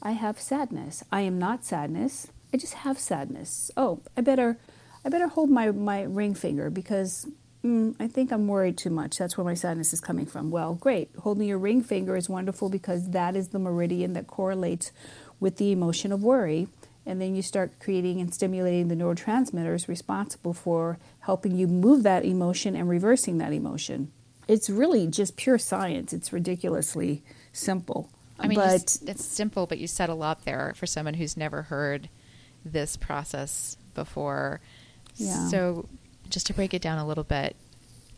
I 0.01 0.11
have 0.11 0.41
sadness. 0.41 1.03
I 1.11 1.21
am 1.21 1.37
not 1.37 1.63
sadness. 1.63 2.27
I 2.51 2.57
just 2.57 2.73
have 2.73 2.99
sadness. 2.99 3.71
Oh, 3.77 4.01
I 4.17 4.21
better, 4.21 4.57
I 5.05 5.09
better 5.09 5.27
hold 5.27 5.49
my, 5.49 5.71
my 5.71 6.01
ring 6.01 6.33
finger 6.33 6.69
because 6.69 7.27
mm, 7.65 7.95
I 7.99 8.07
think 8.07 8.31
I'm 8.31 8.47
worried 8.47 8.77
too 8.77 8.89
much. 8.89 9.17
That's 9.17 9.37
where 9.37 9.45
my 9.45 9.53
sadness 9.53 9.93
is 9.93 10.01
coming 10.01 10.25
from. 10.25 10.51
Well, 10.51 10.75
great. 10.75 11.09
Holding 11.19 11.47
your 11.47 11.57
ring 11.57 11.81
finger 11.83 12.15
is 12.15 12.29
wonderful 12.29 12.69
because 12.69 13.11
that 13.11 13.35
is 13.35 13.49
the 13.49 13.59
meridian 13.59 14.13
that 14.13 14.27
correlates 14.27 14.91
with 15.39 15.57
the 15.57 15.71
emotion 15.71 16.11
of 16.11 16.23
worry. 16.23 16.67
and 17.05 17.21
then 17.21 17.35
you 17.35 17.41
start 17.41 17.79
creating 17.79 18.21
and 18.21 18.33
stimulating 18.33 18.87
the 18.87 18.95
neurotransmitters 18.95 19.87
responsible 19.87 20.53
for 20.53 20.97
helping 21.21 21.55
you 21.55 21.67
move 21.67 22.03
that 22.03 22.23
emotion 22.25 22.75
and 22.75 22.87
reversing 22.89 23.37
that 23.39 23.51
emotion. 23.51 24.11
It's 24.47 24.69
really 24.69 25.07
just 25.07 25.35
pure 25.35 25.57
science. 25.57 26.13
It's 26.13 26.31
ridiculously 26.33 27.23
simple. 27.51 28.09
I 28.39 28.47
mean, 28.47 28.57
but 28.57 28.97
it's 29.05 29.23
simple, 29.23 29.67
but 29.67 29.77
you 29.77 29.87
said 29.87 30.09
a 30.09 30.15
lot 30.15 30.43
there 30.43 30.73
for 30.75 30.85
someone 30.85 31.13
who's 31.13 31.37
never 31.37 31.63
heard 31.63 32.09
this 32.65 32.97
process 32.97 33.77
before. 33.93 34.59
Yeah. 35.15 35.47
So, 35.49 35.87
just 36.33 36.47
to 36.47 36.53
break 36.53 36.73
it 36.73 36.81
down 36.81 36.97
a 36.97 37.07
little 37.07 37.23
bit, 37.23 37.55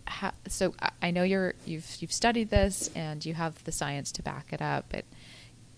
how, 0.08 0.32
so 0.47 0.73
I 1.01 1.12
know 1.12 1.23
you're 1.23 1.56
you've 1.65 1.97
you've 1.99 2.13
studied 2.13 2.49
this 2.49 2.89
and 2.95 3.25
you 3.25 3.34
have 3.34 3.63
the 3.63 3.71
science 3.71 4.12
to 4.13 4.23
back 4.23 4.54
it 4.54 4.62
up, 4.62 4.86
but 4.89 5.06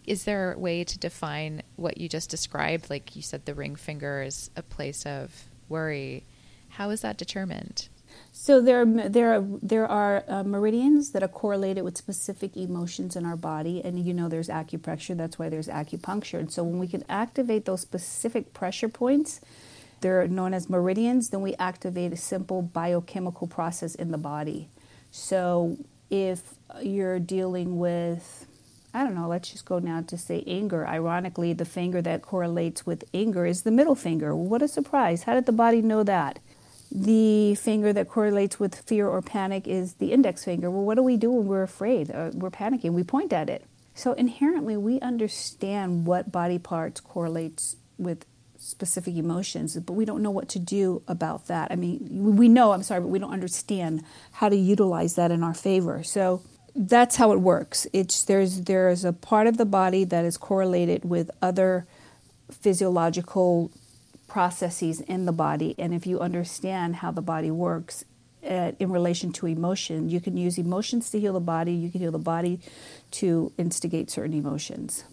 is 0.05 0.23
there 0.23 0.53
a 0.53 0.59
way 0.59 0.83
to 0.83 0.97
define 0.97 1.61
what 1.75 1.97
you 1.97 2.07
just 2.07 2.29
described? 2.29 2.89
Like 2.89 3.15
you 3.15 3.21
said, 3.21 3.45
the 3.45 3.53
ring 3.53 3.75
finger 3.75 4.21
is 4.21 4.49
a 4.55 4.61
place 4.61 5.05
of 5.05 5.45
worry. 5.67 6.23
How 6.69 6.89
is 6.91 7.01
that 7.01 7.17
determined? 7.17 7.89
So 8.31 8.61
there, 8.61 8.85
there 8.85 9.33
are 9.33 9.43
there 9.61 9.87
are 9.87 10.23
uh, 10.27 10.43
meridians 10.43 11.11
that 11.11 11.23
are 11.23 11.27
correlated 11.27 11.83
with 11.83 11.97
specific 11.97 12.55
emotions 12.55 13.15
in 13.15 13.25
our 13.25 13.35
body, 13.35 13.81
and 13.83 13.99
you 13.99 14.13
know 14.13 14.29
there's 14.29 14.47
acupressure. 14.47 15.17
That's 15.17 15.39
why 15.39 15.49
there's 15.49 15.67
acupuncture. 15.67 16.39
And 16.39 16.51
so 16.51 16.63
when 16.63 16.79
we 16.79 16.87
can 16.87 17.03
activate 17.09 17.65
those 17.65 17.81
specific 17.81 18.53
pressure 18.53 18.89
points, 18.89 19.41
they're 20.01 20.27
known 20.27 20.53
as 20.53 20.69
meridians. 20.69 21.29
Then 21.29 21.41
we 21.41 21.55
activate 21.55 22.13
a 22.13 22.17
simple 22.17 22.61
biochemical 22.61 23.47
process 23.47 23.95
in 23.95 24.11
the 24.11 24.17
body. 24.17 24.69
So 25.11 25.77
if 26.09 26.55
you're 26.81 27.19
dealing 27.19 27.79
with 27.79 28.45
I 28.93 29.03
don't 29.03 29.13
know, 29.13 29.27
let's 29.27 29.51
just 29.51 29.65
go 29.65 29.77
now 29.77 30.01
to 30.01 30.17
say 30.17 30.43
anger. 30.47 30.87
Ironically, 30.87 31.53
the 31.53 31.65
finger 31.65 32.01
that 32.01 32.23
correlates 32.23 32.83
with 32.83 33.03
anger 33.13 33.45
is 33.45 33.61
the 33.61 33.69
middle 33.69 33.93
finger. 33.93 34.35
What 34.35 34.63
a 34.63 34.67
surprise. 34.67 35.23
How 35.23 35.35
did 35.35 35.45
the 35.45 35.51
body 35.51 35.83
know 35.83 36.03
that? 36.03 36.39
The 36.91 37.53
finger 37.55 37.93
that 37.93 38.07
correlates 38.07 38.59
with 38.59 38.73
fear 38.73 39.07
or 39.07 39.21
panic 39.21 39.67
is 39.67 39.95
the 39.95 40.13
index 40.13 40.45
finger. 40.45 40.71
Well, 40.71 40.83
what 40.83 40.95
do 40.95 41.03
we 41.03 41.15
do 41.17 41.29
when 41.29 41.45
we're 41.45 41.63
afraid? 41.63 42.09
Uh, 42.09 42.31
we're 42.33 42.49
panicking. 42.49 42.93
We 42.93 43.03
point 43.03 43.33
at 43.33 43.49
it. 43.49 43.65
So 43.93 44.13
inherently, 44.13 44.77
we 44.77 44.99
understand 45.01 46.07
what 46.07 46.31
body 46.31 46.57
parts 46.57 46.99
correlates 47.01 47.75
with 47.97 48.25
specific 48.59 49.15
emotions, 49.15 49.75
but 49.77 49.93
we 49.93 50.05
don't 50.05 50.21
know 50.21 50.31
what 50.31 50.49
to 50.49 50.59
do 50.59 51.01
about 51.07 51.47
that. 51.47 51.71
I 51.71 51.75
mean, 51.75 52.35
we 52.35 52.47
know, 52.47 52.71
I'm 52.71 52.83
sorry, 52.83 53.01
but 53.01 53.07
we 53.07 53.19
don't 53.19 53.33
understand 53.33 54.03
how 54.33 54.49
to 54.49 54.55
utilize 54.55 55.15
that 55.15 55.31
in 55.31 55.43
our 55.43 55.53
favor. 55.53 56.03
So 56.03 56.41
that's 56.75 57.15
how 57.15 57.31
it 57.31 57.39
works. 57.39 57.87
It's 57.93 58.23
there's 58.23 58.61
there's 58.61 59.03
a 59.03 59.13
part 59.13 59.47
of 59.47 59.57
the 59.57 59.65
body 59.65 60.03
that 60.03 60.25
is 60.25 60.37
correlated 60.37 61.05
with 61.05 61.31
other 61.41 61.87
physiological 62.51 63.71
processes 64.27 65.01
in 65.01 65.25
the 65.25 65.31
body, 65.31 65.73
and 65.79 65.93
if 65.93 66.05
you 66.05 66.19
understand 66.19 66.97
how 66.97 67.11
the 67.11 67.21
body 67.21 67.49
works 67.49 68.05
uh, 68.47 68.71
in 68.79 68.91
relation 68.91 69.31
to 69.33 69.47
emotion, 69.47 70.09
you 70.09 70.21
can 70.21 70.37
use 70.37 70.57
emotions 70.57 71.09
to 71.09 71.19
heal 71.19 71.33
the 71.33 71.39
body. 71.39 71.73
You 71.73 71.89
can 71.89 71.99
heal 71.99 72.11
the 72.11 72.19
body 72.19 72.59
to 73.11 73.51
instigate 73.57 74.11
certain 74.11 74.33
emotions. 74.33 75.03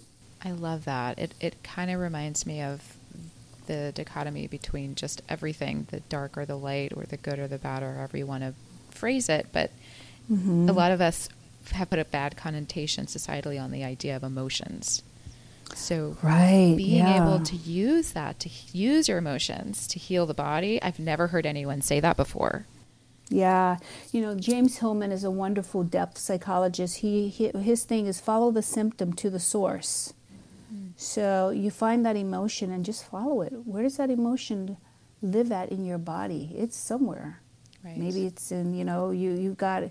I 0.45 0.53
love 0.53 0.85
that. 0.85 1.19
It 1.19 1.35
it 1.41 1.63
kind 1.63 1.91
of 1.91 1.99
reminds 1.99 2.45
me 2.45 2.61
of 2.61 2.97
the 3.67 3.93
dichotomy 3.95 4.47
between 4.47 4.95
just 4.95 5.23
everything, 5.29 5.87
the 5.91 6.01
dark 6.01 6.37
or 6.37 6.45
the 6.45 6.57
light, 6.57 6.93
or 6.97 7.05
the 7.05 7.17
good 7.17 7.39
or 7.39 7.49
the 7.49 7.59
bad, 7.59 7.83
or 7.83 7.95
however 7.95 8.17
you 8.17 8.27
want 8.27 8.43
to 8.43 8.55
phrase 8.91 9.29
it. 9.29 9.49
But 9.53 9.71
mm-hmm. 10.31 10.69
a 10.69 10.73
lot 10.73 10.93
of 10.93 11.01
us 11.01 11.29
have 11.73 11.91
put 11.91 11.99
a 11.99 12.05
bad 12.05 12.37
connotation 12.37 13.07
societally 13.07 13.61
on 13.61 13.71
the 13.71 13.85
idea 13.85 14.17
of 14.17 14.23
emotions. 14.23 15.03
So, 15.75 16.17
right, 16.23 16.75
being 16.77 16.99
yeah. 16.99 17.25
able 17.25 17.45
to 17.45 17.57
use 17.57 18.13
that 18.13 18.39
to 18.41 18.51
use 18.73 19.09
your 19.09 19.19
emotions 19.19 19.87
to 19.89 19.99
heal 19.99 20.27
the 20.27 20.35
body, 20.35 20.81
I've 20.83 20.99
never 20.99 21.29
heard 21.29 21.47
anyone 21.47 21.81
say 21.81 22.01
that 22.01 22.17
before. 22.17 22.67
Yeah, 23.31 23.79
you 24.13 24.21
know, 24.21 24.35
James 24.35 24.79
Hillman 24.79 25.11
is 25.11 25.25
a 25.25 25.31
wonderful 25.31 25.83
depth 25.83 26.19
psychologist. 26.19 26.99
He, 26.99 27.29
he 27.29 27.49
his 27.49 27.85
thing 27.85 28.07
is 28.07 28.21
follow 28.21 28.51
the 28.51 28.63
symptom 28.63 29.15
to 29.15 29.31
the 29.31 29.41
source. 29.41 30.13
So 30.97 31.51
you 31.51 31.71
find 31.71 32.05
that 32.07 32.17
emotion 32.17 32.71
and 32.71 32.85
just 32.85 33.05
follow 33.05 33.43
it. 33.43 33.53
Where 33.65 33.83
does 33.83 33.97
that 33.97 34.11
emotion 34.11 34.77
live 35.23 35.51
at 35.51 35.71
in 35.71 35.85
your 35.85 35.99
body? 35.99 36.55
It's 36.57 36.77
somewhere. 36.77 37.41
Right. 37.85 37.97
Maybe 37.97 38.27
it's 38.27 38.51
in 38.51 38.75
you 38.75 38.85
know 38.85 39.11
you 39.11 39.33
you've 39.33 39.59
got 39.59 39.85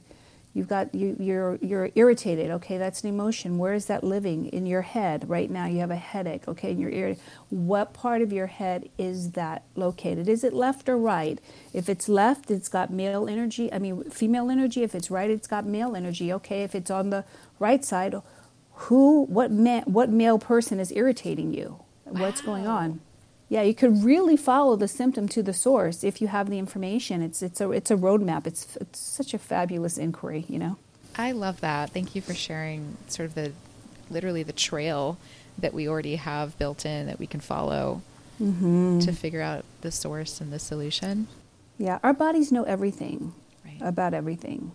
You've 0.54 0.68
got 0.68 0.94
you, 0.94 1.16
you're 1.20 1.58
you're 1.62 1.90
irritated. 1.96 2.52
Okay, 2.52 2.78
that's 2.78 3.02
an 3.02 3.10
emotion. 3.10 3.58
Where 3.58 3.74
is 3.74 3.88
that 3.88 4.04
living 4.04 4.46
in 4.46 4.68
your 4.68 4.84
head 4.84 5.28
right 5.28 5.50
now? 5.50 5.66
You 5.66 5.80
have 5.80 5.90
a 5.90 5.96
headache. 5.96 6.48
Okay, 6.48 6.70
in 6.70 6.80
your 6.80 6.92
ear. 6.92 7.16
What 7.50 7.94
part 7.94 8.22
of 8.22 8.32
your 8.32 8.46
head 8.46 8.90
is 9.00 9.32
that 9.32 9.64
located? 9.76 10.30
Is 10.30 10.44
it 10.44 10.54
left 10.54 10.88
or 10.88 10.98
right? 10.98 11.40
If 11.74 11.90
it's 11.90 12.08
left, 12.08 12.52
it's 12.52 12.70
got 12.70 12.92
male 12.92 13.28
energy. 13.28 13.74
I 13.74 13.80
mean, 13.80 14.04
female 14.12 14.52
energy. 14.52 14.84
If 14.84 14.94
it's 14.94 15.10
right, 15.10 15.32
it's 15.32 15.48
got 15.48 15.66
male 15.66 15.96
energy. 15.96 16.32
Okay, 16.34 16.62
if 16.62 16.76
it's 16.76 16.92
on 16.92 17.10
the 17.10 17.26
right 17.58 17.84
side, 17.84 18.14
who, 18.76 19.24
what 19.26 19.52
man, 19.52 19.84
what 19.84 20.10
male 20.10 20.40
person 20.40 20.80
is 20.80 20.92
irritating 20.92 21.54
you? 21.54 21.80
What's 22.06 22.42
going 22.42 22.68
on? 22.68 23.00
yeah, 23.54 23.62
you 23.62 23.76
could 23.76 24.04
really 24.04 24.36
follow 24.36 24.76
the 24.76 24.88
symptom 24.88 25.28
to 25.30 25.44
the 25.44 25.54
source 25.54 26.04
if 26.04 26.22
you 26.22 26.28
have 26.28 26.50
the 26.50 26.58
information. 26.58 27.22
It's 27.22 27.44
it's 27.44 27.62
a 27.62 27.70
it's 27.70 27.92
a 27.92 27.96
roadmap. 27.96 28.48
It's 28.48 28.76
it's 28.78 28.98
such 28.98 29.36
a 29.36 29.38
fabulous 29.38 30.00
inquiry, 30.00 30.46
you 30.50 30.58
know. 30.58 30.78
I 31.16 31.34
love 31.34 31.62
that. 31.62 31.92
Thank 31.92 32.16
you 32.16 32.22
for 32.24 32.34
sharing 32.34 32.98
sort 33.08 33.28
of 33.28 33.36
the 33.36 33.52
literally 34.10 34.42
the 34.42 34.54
trail 34.54 35.20
that 35.60 35.72
we 35.72 35.88
already 35.88 36.16
have 36.16 36.58
built 36.58 36.84
in 36.84 37.06
that 37.06 37.20
we 37.20 37.28
can 37.28 37.42
follow 37.42 38.02
mm-hmm. 38.42 38.98
to 38.98 39.12
figure 39.12 39.42
out 39.42 39.66
the 39.82 39.92
source 39.92 40.42
and 40.42 40.52
the 40.52 40.58
solution. 40.58 41.28
Yeah, 41.78 42.00
our 42.02 42.14
bodies 42.14 42.52
know 42.52 42.64
everything 42.64 43.34
right. 43.64 43.78
about 43.82 44.16
everything. 44.16 44.72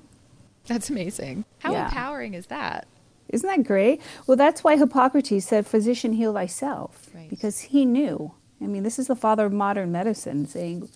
That's 0.66 0.88
amazing. 0.88 1.44
How 1.58 1.72
yeah. 1.72 1.86
empowering 1.86 2.34
is 2.34 2.46
that? 2.46 2.86
Isn't 3.28 3.48
that 3.48 3.64
great? 3.64 4.00
Well, 4.26 4.36
that's 4.36 4.64
why 4.64 4.76
Hippocrates 4.76 5.46
said, 5.46 5.66
Physician, 5.66 6.14
heal 6.14 6.32
thyself. 6.32 7.10
Right. 7.14 7.28
Because 7.28 7.60
he 7.60 7.84
knew 7.84 8.32
I 8.60 8.66
mean, 8.66 8.82
this 8.82 8.98
is 8.98 9.06
the 9.06 9.16
father 9.16 9.46
of 9.46 9.52
modern 9.52 9.92
medicine 9.92 10.46
saying 10.46 10.88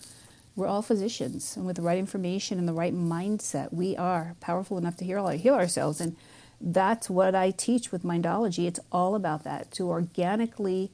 we're 0.55 0.67
all 0.67 0.83
physicians, 0.83 1.57
and 1.57 1.65
with 1.65 1.77
the 1.77 1.83
right 1.83 1.99
information 1.99 2.59
and 2.59 2.69
the 2.69 2.75
right 2.75 2.95
mindset, 2.95 3.73
we 3.73 3.97
are 3.97 4.37
powerful 4.41 4.77
enough 4.77 4.97
to 4.97 5.05
heal, 5.05 5.27
heal 5.29 5.55
ourselves. 5.55 6.01
And 6.01 6.17
that's 6.61 7.09
what 7.09 7.35
I 7.35 7.53
teach 7.53 7.91
with 7.91 8.03
Mindology. 8.03 8.67
It's 8.67 8.81
all 8.91 9.15
about 9.15 9.45
that 9.45 9.71
to 9.73 9.89
organically 9.89 10.91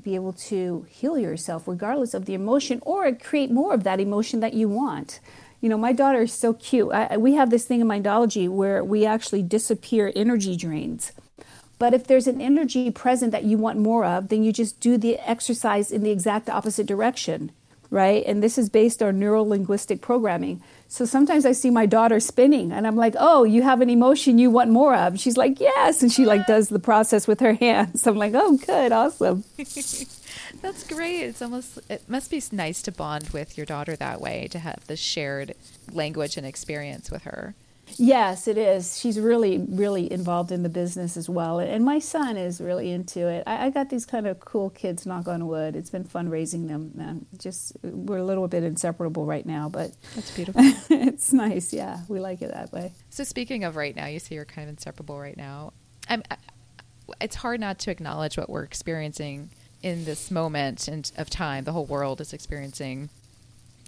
be 0.00 0.14
able 0.14 0.32
to 0.32 0.86
heal 0.88 1.18
yourself 1.18 1.66
regardless 1.66 2.14
of 2.14 2.24
the 2.24 2.34
emotion 2.34 2.78
or 2.82 3.12
create 3.12 3.50
more 3.50 3.74
of 3.74 3.84
that 3.84 4.00
emotion 4.00 4.40
that 4.40 4.54
you 4.54 4.68
want. 4.68 5.20
You 5.60 5.68
know, 5.68 5.78
my 5.78 5.92
daughter 5.92 6.22
is 6.22 6.32
so 6.32 6.52
cute. 6.54 6.92
I, 6.92 7.16
we 7.16 7.34
have 7.34 7.50
this 7.50 7.64
thing 7.64 7.80
in 7.80 7.88
Mindology 7.88 8.48
where 8.48 8.84
we 8.84 9.04
actually 9.04 9.42
disappear 9.42 10.12
energy 10.14 10.56
drains. 10.56 11.12
But 11.78 11.94
if 11.94 12.06
there's 12.06 12.26
an 12.26 12.40
energy 12.40 12.90
present 12.90 13.32
that 13.32 13.44
you 13.44 13.56
want 13.58 13.78
more 13.78 14.04
of, 14.04 14.28
then 14.28 14.42
you 14.42 14.52
just 14.52 14.80
do 14.80 14.98
the 14.98 15.18
exercise 15.18 15.90
in 15.90 16.02
the 16.02 16.10
exact 16.10 16.48
opposite 16.48 16.86
direction, 16.86 17.52
right? 17.90 18.24
And 18.26 18.42
this 18.42 18.58
is 18.58 18.68
based 18.68 19.02
on 19.02 19.18
neuro 19.18 19.42
linguistic 19.42 20.00
programming. 20.00 20.60
So 20.88 21.04
sometimes 21.04 21.46
I 21.46 21.52
see 21.52 21.70
my 21.70 21.86
daughter 21.86 22.18
spinning 22.18 22.72
and 22.72 22.86
I'm 22.86 22.96
like, 22.96 23.14
"Oh, 23.18 23.44
you 23.44 23.62
have 23.62 23.80
an 23.80 23.90
emotion 23.90 24.38
you 24.38 24.50
want 24.50 24.70
more 24.70 24.94
of." 24.94 25.20
She's 25.20 25.36
like, 25.36 25.60
"Yes." 25.60 26.02
And 26.02 26.10
she 26.10 26.24
like 26.24 26.46
does 26.46 26.68
the 26.68 26.80
process 26.80 27.28
with 27.28 27.40
her 27.40 27.52
hands. 27.66 28.06
I'm 28.06 28.16
like, 28.16 28.32
"Oh, 28.34 28.56
good. 28.56 28.90
Awesome." 28.90 29.44
That's 30.60 30.86
great. 30.86 31.22
It's 31.22 31.42
almost 31.42 31.78
it 31.88 32.08
must 32.08 32.30
be 32.30 32.42
nice 32.52 32.82
to 32.82 32.92
bond 32.92 33.30
with 33.30 33.56
your 33.56 33.66
daughter 33.66 33.96
that 33.96 34.20
way 34.20 34.48
to 34.50 34.58
have 34.58 34.86
the 34.86 34.96
shared 34.96 35.54
language 35.92 36.36
and 36.36 36.46
experience 36.46 37.10
with 37.10 37.22
her. 37.24 37.54
Yes, 37.96 38.46
it 38.48 38.58
is. 38.58 38.98
She's 38.98 39.18
really, 39.18 39.58
really 39.58 40.12
involved 40.12 40.52
in 40.52 40.62
the 40.62 40.68
business 40.68 41.16
as 41.16 41.28
well. 41.28 41.58
And 41.58 41.84
my 41.84 41.98
son 41.98 42.36
is 42.36 42.60
really 42.60 42.90
into 42.90 43.26
it. 43.26 43.44
I, 43.46 43.66
I 43.66 43.70
got 43.70 43.88
these 43.88 44.04
kind 44.04 44.26
of 44.26 44.40
cool 44.40 44.70
kids, 44.70 45.06
knock 45.06 45.28
on 45.28 45.46
wood. 45.46 45.74
It's 45.76 45.90
been 45.90 46.04
fun 46.04 46.28
raising 46.28 46.66
them. 46.66 46.92
Man. 46.94 47.26
Just 47.38 47.76
we're 47.82 48.18
a 48.18 48.24
little 48.24 48.48
bit 48.48 48.62
inseparable 48.62 49.24
right 49.24 49.46
now, 49.46 49.68
but 49.68 49.92
that's 50.14 50.30
beautiful. 50.36 50.62
it's 50.90 51.32
nice. 51.32 51.72
Yeah, 51.72 52.00
we 52.08 52.20
like 52.20 52.42
it 52.42 52.52
that 52.52 52.72
way. 52.72 52.92
So 53.10 53.24
speaking 53.24 53.64
of 53.64 53.76
right 53.76 53.94
now, 53.94 54.06
you 54.06 54.18
say 54.18 54.34
you're 54.34 54.44
kind 54.44 54.68
of 54.68 54.74
inseparable 54.74 55.18
right 55.18 55.36
now. 55.36 55.72
I'm, 56.08 56.22
I, 56.30 56.36
it's 57.20 57.36
hard 57.36 57.60
not 57.60 57.78
to 57.80 57.90
acknowledge 57.90 58.36
what 58.36 58.50
we're 58.50 58.64
experiencing 58.64 59.50
in 59.82 60.04
this 60.04 60.30
moment 60.30 60.88
and 60.88 61.10
of 61.16 61.30
time. 61.30 61.64
The 61.64 61.72
whole 61.72 61.86
world 61.86 62.20
is 62.20 62.32
experiencing 62.32 63.10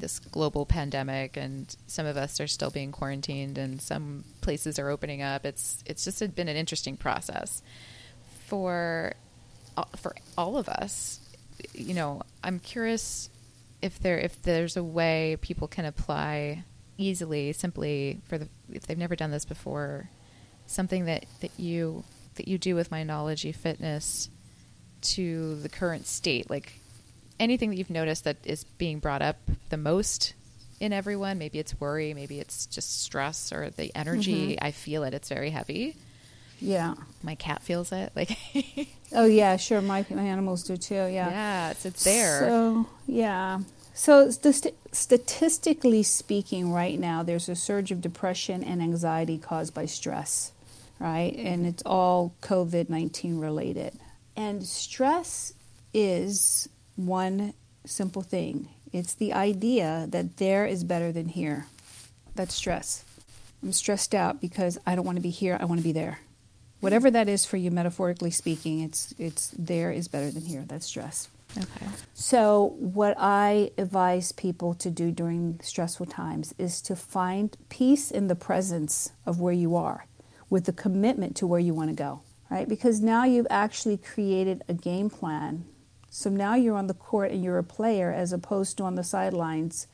this 0.01 0.19
global 0.19 0.67
pandemic 0.67 1.37
and 1.37 1.77
some 1.87 2.07
of 2.07 2.17
us 2.17 2.41
are 2.41 2.47
still 2.47 2.71
being 2.71 2.91
quarantined 2.91 3.59
and 3.59 3.81
some 3.81 4.25
places 4.41 4.79
are 4.79 4.89
opening 4.89 5.23
up 5.23 5.45
it's 5.45 5.83
it's 5.87 6.05
just 6.05 6.35
been 6.35 6.49
an 6.49 6.57
interesting 6.57 6.97
process 6.97 7.63
for 8.47 9.13
uh, 9.77 9.85
for 9.97 10.15
all 10.37 10.57
of 10.57 10.69
us 10.69 11.21
you 11.75 11.95
know 11.95 12.23
i'm 12.43 12.59
curious 12.59 13.31
if 13.83 13.99
there 14.01 14.19
if 14.19 14.43
there's 14.43 14.77
a 14.77 14.83
way 14.83 15.37
people 15.41 15.69
can 15.69 15.85
apply 15.85 16.65
easily 16.97 17.53
simply 17.53 18.21
for 18.27 18.39
the 18.39 18.49
if 18.73 18.87
they've 18.87 18.99
never 18.99 19.17
done 19.17 19.31
this 19.31 19.45
before 19.45 20.09
something 20.67 21.05
that 21.05 21.25
that 21.41 21.51
you 21.59 22.03
that 22.37 22.49
you 22.49 22.59
do 22.59 22.75
with 22.75 22.91
mindology 22.91 23.55
fitness 23.55 24.31
to 25.03 25.57
the 25.57 25.69
current 25.69 26.07
state? 26.07 26.49
Like 26.51 26.81
anything 27.39 27.71
that 27.71 27.77
you've 27.77 27.91
noticed 27.91 28.25
that 28.25 28.37
is 28.45 28.65
being 28.65 28.99
brought 28.99 29.23
up 29.23 29.37
the 29.71 29.77
most 29.77 30.35
in 30.79 30.93
everyone? 30.93 31.39
Maybe 31.39 31.59
it's 31.59 31.79
worry, 31.81 32.15
maybe 32.15 32.41
it's 32.41 32.67
just 32.67 33.03
stress 33.03 33.53
or 33.53 33.71
the 33.71 33.91
energy. 33.97 34.53
Mm-hmm. 34.55 34.65
I 34.65 34.71
feel 34.71 35.05
it. 35.05 35.15
It's 35.15 35.29
very 35.29 35.51
heavy. 35.51 35.97
Yeah. 36.61 36.95
My 37.23 37.35
cat 37.35 37.63
feels 37.63 37.91
it. 37.93 38.13
Like 38.17 38.37
Oh 39.13 39.25
yeah, 39.27 39.57
sure. 39.57 39.81
My 39.81 40.05
my 40.11 40.23
animals 40.23 40.63
do 40.63 40.77
too. 40.77 40.95
Yeah. 40.95 41.31
Yeah, 41.31 41.71
it's, 41.71 41.87
it's 41.87 42.05
there. 42.05 42.41
So, 42.41 42.87
yeah. 43.07 43.61
So 43.95 44.31
st- 44.31 44.75
statistically 44.93 46.03
speaking 46.03 46.73
right 46.73 46.99
now 46.99 47.23
there's 47.23 47.49
a 47.49 47.57
surge 47.57 47.91
of 47.91 48.01
depression 48.01 48.63
and 48.63 48.81
anxiety 48.83 49.37
caused 49.39 49.75
by 49.75 49.87
stress, 49.87 50.53
right? 50.99 51.35
And 51.37 51.67
it's 51.67 51.83
all 51.85 52.35
COVID-19 52.43 53.41
related. 53.41 53.99
And 54.41 54.65
stress 54.65 55.53
is 55.93 56.67
one 56.97 57.53
simple 57.85 58.23
thing. 58.23 58.71
It's 58.91 59.13
the 59.13 59.35
idea 59.35 60.07
that 60.09 60.39
there 60.39 60.65
is 60.65 60.83
better 60.83 61.13
than 61.13 61.29
here. 61.29 61.67
That's 62.35 62.55
stress. 62.55 63.05
I'm 63.63 63.73
stressed 63.73 64.15
out 64.15 64.41
because 64.41 64.79
I 64.87 64.95
don't 64.95 65.05
want 65.05 65.17
to 65.17 65.23
be 65.23 65.29
here, 65.29 65.59
I 65.61 65.67
want 65.67 65.81
to 65.81 65.85
be 65.85 65.93
there. 65.93 66.21
Whatever 66.81 67.11
that 67.11 67.29
is 67.29 67.45
for 67.45 67.59
you 67.59 67.71
metaphorically 67.71 68.31
speaking, 68.31 68.81
it's 68.81 69.15
it's 69.19 69.53
there 69.59 69.93
is 69.93 70.09
better 70.09 70.31
than 70.31 70.47
here. 70.47 70.65
That's 70.67 70.87
stress. 70.87 71.29
Okay. 71.59 71.89
So 72.15 72.77
what 72.79 73.17
I 73.19 73.73
advise 73.77 74.33
people 74.33 74.73
to 74.77 74.91
do 74.91 75.11
during 75.11 75.61
stressful 75.63 76.07
times 76.07 76.55
is 76.57 76.81
to 76.83 76.97
find 76.97 77.55
peace 77.69 78.11
in 78.11 78.29
the 78.29 78.37
presence 78.37 79.13
of 79.27 79.39
where 79.39 79.53
you 79.53 79.77
are 79.77 80.07
with 80.49 80.65
the 80.65 80.73
commitment 80.73 81.37
to 81.37 81.47
where 81.47 81.61
you 81.61 81.75
want 81.75 81.91
to 81.91 81.95
go, 81.95 82.23
right? 82.51 82.69
Because 82.69 83.01
now 83.01 83.25
you've 83.25 83.47
actually 83.49 83.97
created 83.97 84.63
a 84.69 84.75
game 84.75 85.09
plan 85.09 85.65
so 86.13 86.29
now 86.29 86.57
you're 86.57 86.77
on 86.77 86.89
the 86.89 86.95
court 86.95 87.31
and 87.31 87.45
you're 87.45 87.59
a 87.59 87.65
player 87.65 88.13
as 88.13 88.33
opposed 88.33 88.77
to 88.77 88.83
on 88.83 88.97
the 88.97 89.05
sidelines 89.05 89.87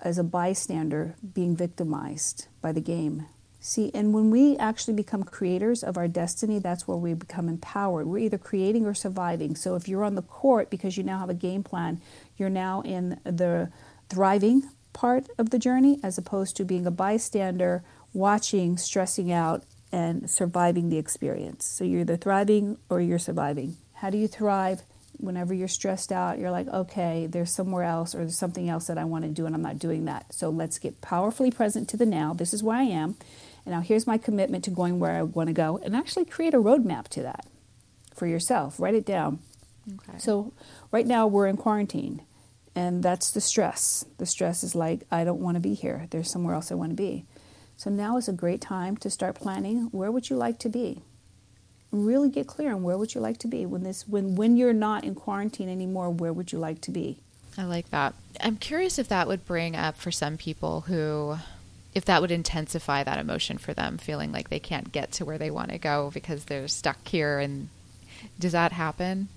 as 0.00 0.16
a 0.16 0.24
bystander 0.24 1.16
being 1.34 1.56
victimized 1.56 2.46
by 2.62 2.70
the 2.70 2.80
game. 2.80 3.26
See, 3.58 3.90
and 3.92 4.14
when 4.14 4.30
we 4.30 4.56
actually 4.56 4.94
become 4.94 5.24
creators 5.24 5.82
of 5.82 5.96
our 5.96 6.06
destiny, 6.06 6.60
that's 6.60 6.86
where 6.86 6.96
we 6.96 7.12
become 7.12 7.48
empowered. 7.48 8.06
We're 8.06 8.18
either 8.18 8.38
creating 8.38 8.86
or 8.86 8.94
surviving. 8.94 9.56
So 9.56 9.74
if 9.74 9.88
you're 9.88 10.04
on 10.04 10.14
the 10.14 10.22
court 10.22 10.70
because 10.70 10.96
you 10.96 11.02
now 11.02 11.18
have 11.18 11.28
a 11.28 11.34
game 11.34 11.64
plan, 11.64 12.00
you're 12.36 12.48
now 12.48 12.82
in 12.82 13.20
the 13.24 13.72
thriving 14.08 14.62
part 14.92 15.26
of 15.38 15.50
the 15.50 15.58
journey 15.58 15.98
as 16.04 16.16
opposed 16.16 16.56
to 16.56 16.64
being 16.64 16.86
a 16.86 16.92
bystander, 16.92 17.82
watching, 18.12 18.76
stressing 18.76 19.32
out, 19.32 19.64
and 19.90 20.30
surviving 20.30 20.90
the 20.90 20.98
experience. 20.98 21.64
So 21.66 21.84
you're 21.84 22.00
either 22.00 22.16
thriving 22.16 22.78
or 22.88 23.00
you're 23.00 23.18
surviving. 23.18 23.76
How 23.94 24.10
do 24.10 24.18
you 24.18 24.28
thrive? 24.28 24.82
whenever 25.18 25.52
you're 25.52 25.68
stressed 25.68 26.12
out, 26.12 26.38
you're 26.38 26.50
like, 26.50 26.68
okay, 26.68 27.26
there's 27.26 27.50
somewhere 27.50 27.82
else 27.82 28.14
or 28.14 28.18
there's 28.18 28.38
something 28.38 28.68
else 28.68 28.86
that 28.86 28.98
I 28.98 29.04
want 29.04 29.24
to 29.24 29.30
do 29.30 29.46
and 29.46 29.54
I'm 29.54 29.62
not 29.62 29.78
doing 29.78 30.06
that. 30.06 30.32
So 30.32 30.48
let's 30.48 30.78
get 30.78 31.00
powerfully 31.00 31.50
present 31.50 31.88
to 31.90 31.96
the 31.96 32.06
now. 32.06 32.32
This 32.32 32.54
is 32.54 32.62
where 32.62 32.76
I 32.76 32.84
am. 32.84 33.16
And 33.66 33.74
now 33.74 33.80
here's 33.80 34.06
my 34.06 34.16
commitment 34.16 34.64
to 34.64 34.70
going 34.70 34.98
where 34.98 35.12
I 35.12 35.22
want 35.22 35.48
to 35.48 35.52
go 35.52 35.78
and 35.84 35.94
actually 35.94 36.24
create 36.24 36.54
a 36.54 36.58
roadmap 36.58 37.08
to 37.08 37.22
that 37.22 37.46
for 38.14 38.26
yourself. 38.26 38.80
Write 38.80 38.94
it 38.94 39.04
down. 39.04 39.40
Okay. 39.92 40.18
So 40.18 40.52
right 40.92 41.06
now 41.06 41.26
we're 41.26 41.48
in 41.48 41.56
quarantine 41.56 42.22
and 42.74 43.02
that's 43.02 43.32
the 43.32 43.40
stress. 43.40 44.04
The 44.18 44.26
stress 44.26 44.62
is 44.62 44.74
like, 44.74 45.00
I 45.10 45.24
don't 45.24 45.40
want 45.40 45.56
to 45.56 45.60
be 45.60 45.74
here. 45.74 46.06
There's 46.10 46.30
somewhere 46.30 46.54
else 46.54 46.70
I 46.70 46.76
want 46.76 46.90
to 46.90 46.96
be. 46.96 47.24
So 47.78 47.88
now 47.88 48.18
is 48.18 48.28
a 48.28 48.32
great 48.32 48.60
time 48.60 48.98
to 48.98 49.08
start 49.08 49.36
planning 49.36 49.84
where 49.92 50.12
would 50.12 50.28
you 50.28 50.36
like 50.36 50.58
to 50.58 50.68
be? 50.68 51.00
really 51.90 52.28
get 52.28 52.46
clear 52.46 52.72
on 52.72 52.82
where 52.82 52.98
would 52.98 53.14
you 53.14 53.20
like 53.20 53.38
to 53.38 53.48
be. 53.48 53.64
When 53.66 53.82
this 53.82 54.06
when 54.06 54.34
when 54.34 54.56
you're 54.56 54.72
not 54.72 55.04
in 55.04 55.14
quarantine 55.14 55.68
anymore 55.68 56.10
where 56.10 56.32
would 56.32 56.52
you 56.52 56.58
like 56.58 56.80
to 56.82 56.90
be? 56.90 57.18
I 57.56 57.64
like 57.64 57.90
that. 57.90 58.14
I'm 58.40 58.56
curious 58.56 58.98
if 58.98 59.08
that 59.08 59.26
would 59.26 59.46
bring 59.46 59.74
up 59.74 59.96
for 59.96 60.10
some 60.10 60.36
people 60.36 60.82
who 60.82 61.38
if 61.94 62.04
that 62.04 62.20
would 62.20 62.30
intensify 62.30 63.02
that 63.02 63.18
emotion 63.18 63.58
for 63.58 63.72
them 63.72 63.96
feeling 63.96 64.30
like 64.30 64.50
they 64.50 64.60
can't 64.60 64.92
get 64.92 65.10
to 65.12 65.24
where 65.24 65.38
they 65.38 65.50
want 65.50 65.70
to 65.70 65.78
go 65.78 66.10
because 66.12 66.44
they're 66.44 66.68
stuck 66.68 67.08
here 67.08 67.38
and 67.38 67.68
does 68.38 68.52
that 68.52 68.72
happen? 68.72 69.28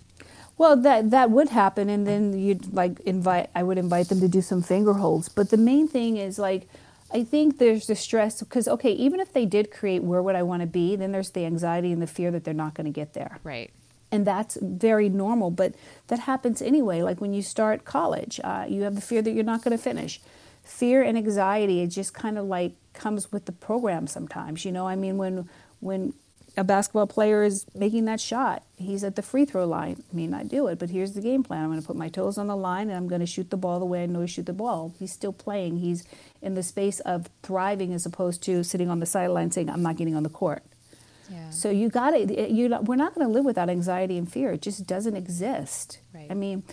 Well 0.57 0.75
that 0.77 1.11
that 1.11 1.31
would 1.31 1.49
happen 1.49 1.89
and 1.89 2.05
then 2.05 2.37
you'd 2.37 2.73
like 2.73 2.99
invite 3.01 3.49
i 3.55 3.63
would 3.63 3.77
invite 3.77 4.09
them 4.09 4.19
to 4.19 4.27
do 4.27 4.41
some 4.41 4.61
finger 4.61 4.93
holds. 4.93 5.29
But 5.29 5.51
the 5.51 5.57
main 5.57 5.87
thing 5.87 6.17
is 6.17 6.37
like 6.37 6.67
I 7.13 7.23
think 7.23 7.57
there's 7.57 7.87
the 7.87 7.95
stress 7.95 8.39
because 8.39 8.67
okay, 8.67 8.91
even 8.91 9.19
if 9.19 9.33
they 9.33 9.45
did 9.45 9.71
create 9.71 10.03
where 10.03 10.21
would 10.21 10.35
I 10.35 10.43
want 10.43 10.61
to 10.61 10.67
be, 10.67 10.95
then 10.95 11.11
there's 11.11 11.31
the 11.31 11.45
anxiety 11.45 11.91
and 11.91 12.01
the 12.01 12.07
fear 12.07 12.31
that 12.31 12.43
they're 12.43 12.53
not 12.53 12.73
going 12.73 12.85
to 12.85 12.91
get 12.91 13.13
there. 13.13 13.39
Right. 13.43 13.71
And 14.11 14.27
that's 14.27 14.57
very 14.61 15.07
normal, 15.07 15.51
but 15.51 15.73
that 16.07 16.19
happens 16.19 16.61
anyway. 16.61 17.01
Like 17.01 17.21
when 17.21 17.33
you 17.33 17.41
start 17.41 17.85
college, 17.85 18.41
uh, 18.43 18.65
you 18.67 18.81
have 18.81 18.95
the 18.95 19.01
fear 19.01 19.21
that 19.21 19.31
you're 19.31 19.43
not 19.43 19.63
going 19.63 19.75
to 19.75 19.81
finish. 19.81 20.19
Fear 20.63 21.03
and 21.03 21.17
anxiety, 21.17 21.81
it 21.81 21.87
just 21.87 22.13
kind 22.13 22.37
of 22.37 22.45
like 22.45 22.73
comes 22.93 23.31
with 23.31 23.45
the 23.45 23.51
program 23.51 24.07
sometimes. 24.07 24.65
You 24.65 24.71
know, 24.71 24.87
I 24.87 24.95
mean, 24.95 25.17
when 25.17 25.49
when 25.79 26.13
a 26.57 26.63
basketball 26.63 27.07
player 27.07 27.43
is 27.43 27.65
making 27.73 28.05
that 28.05 28.19
shot. 28.19 28.63
He's 28.75 29.03
at 29.03 29.15
the 29.15 29.21
free 29.21 29.45
throw 29.45 29.65
line. 29.65 30.03
May 30.11 30.27
not 30.27 30.49
do 30.49 30.67
it, 30.67 30.79
but 30.79 30.89
here's 30.89 31.13
the 31.13 31.21
game 31.21 31.43
plan. 31.43 31.63
I'm 31.63 31.69
going 31.69 31.81
to 31.81 31.87
put 31.87 31.95
my 31.95 32.09
toes 32.09 32.37
on 32.37 32.47
the 32.47 32.57
line 32.57 32.89
and 32.89 32.97
I'm 32.97 33.07
going 33.07 33.21
to 33.21 33.27
shoot 33.27 33.49
the 33.49 33.57
ball 33.57 33.79
the 33.79 33.85
way 33.85 34.03
I 34.03 34.05
know 34.05 34.21
to 34.21 34.27
shoot 34.27 34.45
the 34.45 34.53
ball. 34.53 34.93
He's 34.99 35.13
still 35.13 35.31
playing. 35.31 35.77
He's 35.77 36.05
in 36.41 36.55
the 36.55 36.63
space 36.63 36.99
of 37.01 37.29
thriving 37.41 37.93
as 37.93 38.05
opposed 38.05 38.43
to 38.43 38.63
sitting 38.63 38.89
on 38.89 38.99
the 38.99 39.05
sideline 39.05 39.51
saying, 39.51 39.69
I'm 39.69 39.81
not 39.81 39.95
getting 39.95 40.15
on 40.15 40.23
the 40.23 40.29
court. 40.29 40.63
Yeah. 41.29 41.49
So 41.51 41.69
you 41.69 41.87
got 41.87 42.13
it. 42.13 42.51
You 42.51 42.77
we're 42.81 42.95
not 42.95 43.15
going 43.15 43.25
to 43.25 43.31
live 43.31 43.45
without 43.45 43.69
anxiety 43.69 44.17
and 44.17 44.29
fear. 44.29 44.51
It 44.51 44.61
just 44.61 44.85
doesn't 44.85 45.15
exist. 45.15 45.99
Right. 46.13 46.27
I 46.29 46.33
mean, 46.33 46.63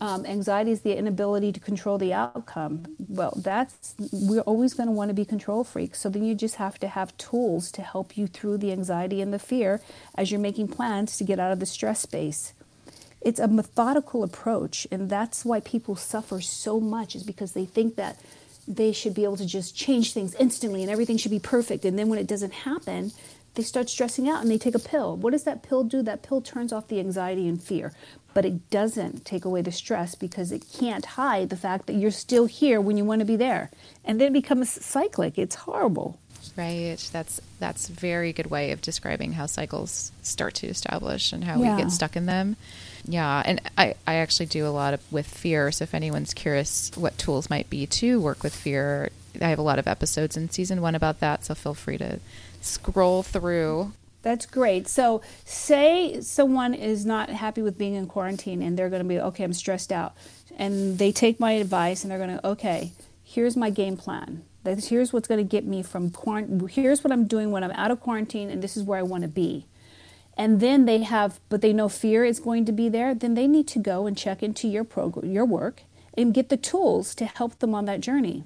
um, 0.00 0.26
anxiety 0.26 0.70
is 0.72 0.80
the 0.80 0.96
inability 0.96 1.52
to 1.52 1.60
control 1.60 1.98
the 1.98 2.12
outcome. 2.12 2.84
Well, 3.08 3.34
that's 3.36 3.94
we're 4.12 4.40
always 4.40 4.74
going 4.74 4.88
to 4.88 4.92
want 4.92 5.10
to 5.10 5.14
be 5.14 5.24
control 5.24 5.64
freaks. 5.64 6.00
So 6.00 6.08
then 6.08 6.24
you 6.24 6.34
just 6.34 6.56
have 6.56 6.78
to 6.80 6.88
have 6.88 7.16
tools 7.18 7.70
to 7.72 7.82
help 7.82 8.16
you 8.16 8.26
through 8.26 8.58
the 8.58 8.72
anxiety 8.72 9.20
and 9.20 9.32
the 9.32 9.38
fear 9.38 9.80
as 10.16 10.30
you're 10.30 10.40
making 10.40 10.68
plans 10.68 11.16
to 11.18 11.24
get 11.24 11.38
out 11.38 11.52
of 11.52 11.60
the 11.60 11.66
stress 11.66 12.00
space. 12.00 12.52
It's 13.20 13.38
a 13.38 13.46
methodical 13.46 14.24
approach, 14.24 14.86
and 14.90 15.08
that's 15.08 15.44
why 15.44 15.60
people 15.60 15.94
suffer 15.94 16.40
so 16.40 16.80
much. 16.80 17.14
Is 17.14 17.22
because 17.22 17.52
they 17.52 17.64
think 17.64 17.94
that 17.96 18.18
they 18.66 18.92
should 18.92 19.14
be 19.14 19.24
able 19.24 19.36
to 19.36 19.46
just 19.46 19.76
change 19.76 20.12
things 20.12 20.34
instantly 20.36 20.82
and 20.82 20.90
everything 20.90 21.16
should 21.16 21.30
be 21.30 21.38
perfect, 21.38 21.84
and 21.84 21.98
then 21.98 22.08
when 22.08 22.18
it 22.18 22.26
doesn't 22.26 22.52
happen, 22.52 23.12
they 23.54 23.62
start 23.62 23.88
stressing 23.88 24.28
out 24.28 24.42
and 24.42 24.50
they 24.50 24.58
take 24.58 24.74
a 24.74 24.78
pill. 24.78 25.16
What 25.16 25.32
does 25.32 25.44
that 25.44 25.62
pill 25.62 25.84
do? 25.84 26.02
That 26.02 26.22
pill 26.22 26.40
turns 26.40 26.72
off 26.72 26.88
the 26.88 27.00
anxiety 27.00 27.46
and 27.48 27.62
fear 27.62 27.92
but 28.34 28.44
it 28.44 28.70
doesn't 28.70 29.24
take 29.24 29.44
away 29.44 29.62
the 29.62 29.72
stress 29.72 30.14
because 30.14 30.52
it 30.52 30.64
can't 30.72 31.04
hide 31.04 31.50
the 31.50 31.56
fact 31.56 31.86
that 31.86 31.94
you're 31.94 32.10
still 32.10 32.46
here 32.46 32.80
when 32.80 32.96
you 32.96 33.04
want 33.04 33.20
to 33.20 33.24
be 33.24 33.36
there. 33.36 33.70
And 34.04 34.20
then 34.20 34.28
it 34.28 34.32
becomes 34.32 34.70
cyclic. 34.70 35.38
It's 35.38 35.54
horrible. 35.54 36.18
Right. 36.56 36.96
That's 37.12 37.40
that's 37.60 37.88
a 37.88 37.92
very 37.92 38.32
good 38.32 38.48
way 38.48 38.72
of 38.72 38.80
describing 38.80 39.32
how 39.32 39.46
cycles 39.46 40.10
start 40.22 40.54
to 40.54 40.66
establish 40.66 41.32
and 41.32 41.44
how 41.44 41.60
yeah. 41.60 41.76
we 41.76 41.82
get 41.82 41.92
stuck 41.92 42.16
in 42.16 42.26
them. 42.26 42.56
Yeah, 43.04 43.42
and 43.44 43.60
I, 43.76 43.94
I 44.06 44.14
actually 44.16 44.46
do 44.46 44.66
a 44.66 44.70
lot 44.70 44.94
of, 44.94 45.12
with 45.12 45.26
fear. 45.26 45.72
So 45.72 45.84
if 45.84 45.94
anyone's 45.94 46.34
curious 46.34 46.90
what 46.94 47.18
tools 47.18 47.50
might 47.50 47.68
be 47.68 47.86
to 47.86 48.20
work 48.20 48.44
with 48.44 48.54
fear, 48.54 49.10
I 49.40 49.48
have 49.48 49.58
a 49.58 49.62
lot 49.62 49.80
of 49.80 49.88
episodes 49.88 50.36
in 50.36 50.50
season 50.50 50.80
one 50.80 50.94
about 50.94 51.18
that. 51.20 51.44
So 51.44 51.54
feel 51.54 51.74
free 51.74 51.98
to 51.98 52.20
scroll 52.64 53.22
through 53.22 53.92
that's 54.22 54.46
great. 54.46 54.88
So, 54.88 55.20
say 55.44 56.20
someone 56.20 56.74
is 56.74 57.04
not 57.04 57.28
happy 57.28 57.60
with 57.60 57.76
being 57.76 57.94
in 57.94 58.06
quarantine 58.06 58.62
and 58.62 58.78
they're 58.78 58.88
going 58.88 59.02
to 59.02 59.08
be, 59.08 59.20
okay, 59.20 59.44
I'm 59.44 59.52
stressed 59.52 59.92
out. 59.92 60.14
And 60.56 60.98
they 60.98 61.12
take 61.12 61.40
my 61.40 61.52
advice 61.52 62.02
and 62.02 62.10
they're 62.10 62.18
going 62.18 62.38
to, 62.38 62.46
okay, 62.46 62.92
here's 63.24 63.56
my 63.56 63.70
game 63.70 63.96
plan. 63.96 64.44
Here's 64.64 65.12
what's 65.12 65.26
going 65.26 65.38
to 65.38 65.48
get 65.48 65.64
me 65.64 65.82
from 65.82 66.10
quarantine. 66.10 66.68
Here's 66.68 67.02
what 67.02 67.12
I'm 67.12 67.26
doing 67.26 67.50
when 67.50 67.64
I'm 67.64 67.72
out 67.72 67.90
of 67.90 68.00
quarantine 68.00 68.48
and 68.48 68.62
this 68.62 68.76
is 68.76 68.84
where 68.84 68.98
I 68.98 69.02
want 69.02 69.22
to 69.22 69.28
be. 69.28 69.66
And 70.36 70.60
then 70.60 70.84
they 70.84 71.02
have, 71.02 71.40
but 71.48 71.60
they 71.60 71.72
know 71.72 71.88
fear 71.88 72.24
is 72.24 72.38
going 72.38 72.64
to 72.66 72.72
be 72.72 72.88
there. 72.88 73.14
Then 73.14 73.34
they 73.34 73.48
need 73.48 73.66
to 73.68 73.78
go 73.80 74.06
and 74.06 74.16
check 74.16 74.42
into 74.42 74.68
your 74.68 74.84
program, 74.84 75.30
your 75.30 75.44
work, 75.44 75.82
and 76.14 76.32
get 76.32 76.48
the 76.48 76.56
tools 76.56 77.14
to 77.16 77.26
help 77.26 77.58
them 77.58 77.74
on 77.74 77.86
that 77.86 78.00
journey. 78.00 78.44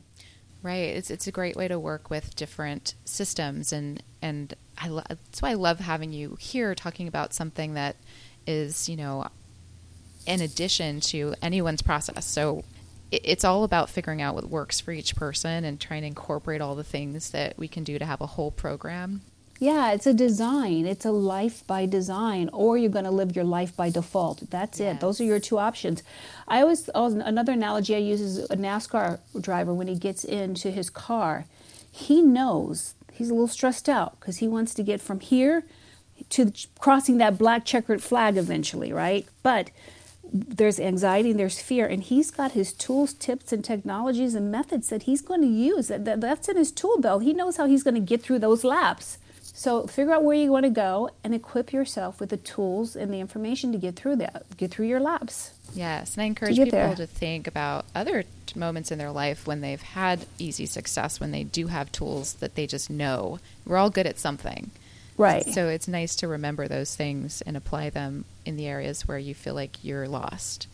Right. 0.66 0.96
It's 0.96 1.12
it's 1.12 1.28
a 1.28 1.30
great 1.30 1.54
way 1.54 1.68
to 1.68 1.78
work 1.78 2.10
with 2.10 2.34
different 2.34 2.94
systems 3.04 3.72
and 3.72 4.02
and 4.20 4.52
I 4.76 4.88
lo- 4.88 5.04
that's 5.08 5.40
why 5.40 5.50
I 5.50 5.54
love 5.54 5.78
having 5.78 6.12
you 6.12 6.36
here 6.40 6.74
talking 6.74 7.06
about 7.06 7.32
something 7.32 7.74
that 7.74 7.94
is, 8.48 8.88
you 8.88 8.96
know, 8.96 9.28
in 10.26 10.40
addition 10.40 10.98
to 11.02 11.36
anyone's 11.40 11.82
process. 11.82 12.26
So 12.26 12.64
it, 13.12 13.20
it's 13.22 13.44
all 13.44 13.62
about 13.62 13.90
figuring 13.90 14.20
out 14.20 14.34
what 14.34 14.50
works 14.50 14.80
for 14.80 14.90
each 14.90 15.14
person 15.14 15.64
and 15.64 15.80
trying 15.80 16.00
to 16.00 16.08
incorporate 16.08 16.60
all 16.60 16.74
the 16.74 16.82
things 16.82 17.30
that 17.30 17.56
we 17.56 17.68
can 17.68 17.84
do 17.84 17.96
to 18.00 18.04
have 18.04 18.20
a 18.20 18.26
whole 18.26 18.50
program. 18.50 19.20
Yeah, 19.58 19.92
it's 19.92 20.06
a 20.06 20.12
design. 20.12 20.84
It's 20.84 21.04
a 21.04 21.10
life 21.10 21.66
by 21.66 21.86
design, 21.86 22.50
or 22.52 22.76
you're 22.76 22.90
going 22.90 23.06
to 23.06 23.10
live 23.10 23.34
your 23.34 23.44
life 23.44 23.74
by 23.74 23.88
default. 23.88 24.50
That's 24.50 24.80
yes. 24.80 24.96
it. 24.96 25.00
Those 25.00 25.20
are 25.20 25.24
your 25.24 25.40
two 25.40 25.58
options. 25.58 26.02
I 26.46 26.60
always, 26.60 26.90
another 26.94 27.52
analogy 27.52 27.94
I 27.94 27.98
use 27.98 28.20
is 28.20 28.38
a 28.50 28.56
NASCAR 28.56 29.18
driver 29.40 29.72
when 29.72 29.88
he 29.88 29.96
gets 29.96 30.24
into 30.24 30.70
his 30.70 30.90
car. 30.90 31.46
He 31.90 32.20
knows 32.20 32.94
he's 33.12 33.30
a 33.30 33.34
little 33.34 33.48
stressed 33.48 33.88
out 33.88 34.20
because 34.20 34.38
he 34.38 34.48
wants 34.48 34.74
to 34.74 34.82
get 34.82 35.00
from 35.00 35.20
here 35.20 35.64
to 36.30 36.52
crossing 36.78 37.16
that 37.18 37.38
black 37.38 37.64
checkered 37.64 38.02
flag 38.02 38.36
eventually, 38.36 38.92
right? 38.92 39.26
But 39.42 39.70
there's 40.30 40.78
anxiety 40.78 41.30
and 41.30 41.40
there's 41.40 41.60
fear, 41.60 41.86
and 41.86 42.02
he's 42.02 42.30
got 42.30 42.52
his 42.52 42.72
tools, 42.74 43.14
tips, 43.14 43.52
and 43.52 43.64
technologies 43.64 44.34
and 44.34 44.50
methods 44.50 44.88
that 44.88 45.04
he's 45.04 45.22
going 45.22 45.40
to 45.40 45.46
use. 45.46 45.88
That, 45.88 46.04
that 46.04 46.20
that's 46.20 46.48
in 46.48 46.56
his 46.56 46.72
tool 46.72 47.00
belt. 47.00 47.22
He 47.22 47.32
knows 47.32 47.56
how 47.56 47.66
he's 47.66 47.82
going 47.82 47.94
to 47.94 48.00
get 48.00 48.22
through 48.22 48.40
those 48.40 48.64
laps. 48.64 49.18
So 49.56 49.86
figure 49.86 50.12
out 50.12 50.22
where 50.22 50.36
you 50.36 50.52
want 50.52 50.64
to 50.64 50.70
go 50.70 51.08
and 51.24 51.34
equip 51.34 51.72
yourself 51.72 52.20
with 52.20 52.28
the 52.28 52.36
tools 52.36 52.94
and 52.94 53.10
the 53.10 53.20
information 53.20 53.72
to 53.72 53.78
get 53.78 53.96
through 53.96 54.16
that, 54.16 54.44
get 54.58 54.70
through 54.70 54.86
your 54.86 55.00
laps. 55.00 55.52
Yes, 55.74 56.14
and 56.14 56.24
I 56.24 56.26
encourage 56.26 56.56
people 56.56 56.72
there. 56.72 56.94
to 56.94 57.06
think 57.06 57.46
about 57.46 57.86
other 57.94 58.24
moments 58.54 58.92
in 58.92 58.98
their 58.98 59.10
life 59.10 59.46
when 59.46 59.62
they've 59.62 59.80
had 59.80 60.26
easy 60.38 60.66
success, 60.66 61.20
when 61.20 61.30
they 61.30 61.42
do 61.42 61.68
have 61.68 61.90
tools 61.90 62.34
that 62.34 62.54
they 62.54 62.66
just 62.66 62.90
know. 62.90 63.38
We're 63.64 63.78
all 63.78 63.88
good 63.88 64.06
at 64.06 64.18
something. 64.18 64.72
Right. 65.16 65.46
So 65.46 65.68
it's 65.68 65.88
nice 65.88 66.16
to 66.16 66.28
remember 66.28 66.68
those 66.68 66.94
things 66.94 67.40
and 67.40 67.56
apply 67.56 67.88
them 67.88 68.26
in 68.44 68.58
the 68.58 68.66
areas 68.66 69.08
where 69.08 69.18
you 69.18 69.34
feel 69.34 69.54
like 69.54 69.82
you're 69.82 70.06
lost. 70.06 70.66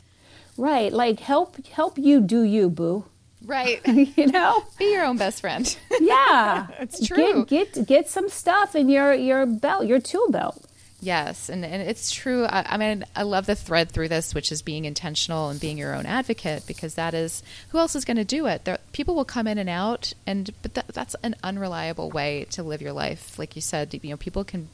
Right. 0.56 0.92
Like 0.92 1.20
help 1.20 1.64
help 1.68 1.98
you 1.98 2.20
do 2.20 2.42
you, 2.42 2.68
boo. 2.68 3.04
Right. 3.44 3.80
you 4.16 4.26
know? 4.26 4.62
Be 4.78 4.92
your 4.92 5.04
own 5.04 5.16
best 5.16 5.40
friend. 5.40 5.76
yeah. 6.00 6.68
it's 6.80 7.06
true. 7.06 7.44
Get, 7.44 7.74
get 7.74 7.86
get 7.86 8.08
some 8.08 8.28
stuff 8.28 8.74
in 8.74 8.88
your 8.88 9.12
your 9.14 9.46
belt, 9.46 9.86
your 9.86 10.00
tool 10.00 10.30
belt. 10.30 10.64
Yes, 11.02 11.48
and, 11.48 11.64
and 11.64 11.82
it's 11.82 12.12
true. 12.12 12.44
I, 12.44 12.64
I, 12.74 12.76
mean, 12.76 13.04
I 13.16 13.24
love 13.24 13.46
the 13.46 13.56
thread 13.56 13.90
through 13.90 14.06
this, 14.06 14.36
which 14.36 14.52
is 14.52 14.62
being 14.62 14.84
intentional 14.84 15.50
and 15.50 15.58
being 15.58 15.76
your 15.76 15.96
own 15.96 16.06
advocate, 16.06 16.64
because 16.68 16.94
that 16.94 17.12
is 17.12 17.42
who 17.70 17.78
else 17.78 17.96
is 17.96 18.04
going 18.04 18.18
to 18.18 18.24
do 18.24 18.46
it. 18.46 18.64
There, 18.64 18.78
people 18.92 19.16
will 19.16 19.24
come 19.24 19.48
in 19.48 19.58
and 19.58 19.68
out, 19.68 20.12
and 20.28 20.50
but 20.62 20.74
that, 20.74 20.86
that's 20.86 21.16
an 21.24 21.34
unreliable 21.42 22.08
way 22.10 22.46
to 22.50 22.62
live 22.62 22.80
your 22.80 22.92
life. 22.92 23.36
Like 23.36 23.56
you 23.56 23.62
said, 23.62 23.92
you 24.00 24.10
know, 24.10 24.16
people 24.16 24.44
can 24.44 24.68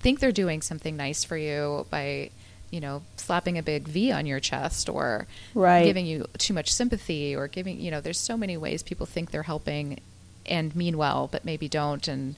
think 0.00 0.18
they're 0.18 0.32
doing 0.32 0.62
something 0.62 0.96
nice 0.96 1.22
for 1.22 1.36
you 1.36 1.86
by 1.90 2.30
you 2.72 2.80
know, 2.80 3.02
slapping 3.16 3.58
a 3.58 3.62
big 3.62 3.86
V 3.86 4.10
on 4.10 4.26
your 4.26 4.40
chest 4.40 4.88
or 4.88 5.28
right. 5.54 5.84
giving 5.84 6.06
you 6.06 6.26
too 6.38 6.54
much 6.54 6.72
sympathy 6.72 7.36
or 7.36 7.46
giving, 7.46 7.78
you 7.78 7.90
know, 7.90 8.00
there's 8.00 8.18
so 8.18 8.36
many 8.36 8.56
ways 8.56 8.82
people 8.82 9.06
think 9.06 9.30
they're 9.30 9.44
helping 9.44 10.00
and 10.46 10.74
mean 10.74 10.96
well, 10.96 11.28
but 11.30 11.44
maybe 11.44 11.68
don't 11.68 12.08
and 12.08 12.34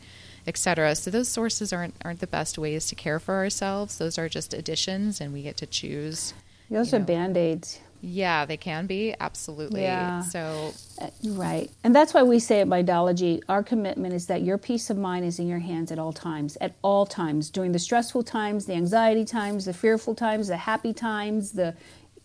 etc. 0.47 0.97
So 0.97 1.11
those 1.11 1.29
sources 1.29 1.73
aren't 1.73 1.95
aren't 2.05 2.21
the 2.21 2.27
best 2.27 2.59
ways 2.59 2.87
to 2.89 2.95
care 2.95 3.19
for 3.19 3.35
ourselves. 3.37 3.97
Those 3.97 4.19
are 4.19 4.29
just 4.29 4.53
additions 4.53 5.21
and 5.21 5.33
we 5.33 5.43
get 5.43 5.57
to 5.59 5.67
choose. 5.67 6.35
Those 6.69 6.93
are 6.93 7.01
band-aids. 7.01 7.79
Yeah, 8.07 8.45
they 8.45 8.59
can 8.59 8.87
be 8.87 9.15
absolutely. 9.19 9.83
Yeah. 9.83 10.21
So 10.21 10.75
uh, 11.01 11.09
right, 11.25 11.71
and 11.83 11.97
that's 11.97 12.13
why 12.13 12.23
we 12.23 12.39
say 12.39 12.61
at 12.61 12.67
Mindology, 12.67 13.41
our 13.49 13.63
commitment 13.63 14.13
is 14.13 14.27
that 14.27 14.43
your 14.43 14.59
peace 14.59 14.91
of 14.91 14.99
mind 14.99 15.25
is 15.25 15.39
in 15.39 15.49
your 15.49 15.59
hands 15.59 15.91
at 15.91 15.99
all 15.99 16.13
times. 16.13 16.59
At 16.61 16.75
all 16.83 17.07
times, 17.07 17.49
during 17.49 17.73
the 17.73 17.79
stressful 17.79 18.25
times, 18.25 18.67
the 18.67 18.75
anxiety 18.75 19.25
times, 19.25 19.65
the 19.65 19.73
fearful 19.73 20.15
times, 20.15 20.49
the 20.49 20.59
happy 20.59 20.93
times, 20.93 21.53
the 21.53 21.75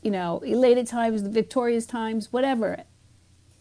you 0.01 0.11
know 0.11 0.39
elated 0.39 0.85
times, 0.85 1.23
the 1.23 1.29
victorious 1.29 1.85
times, 1.85 2.33
whatever. 2.33 2.83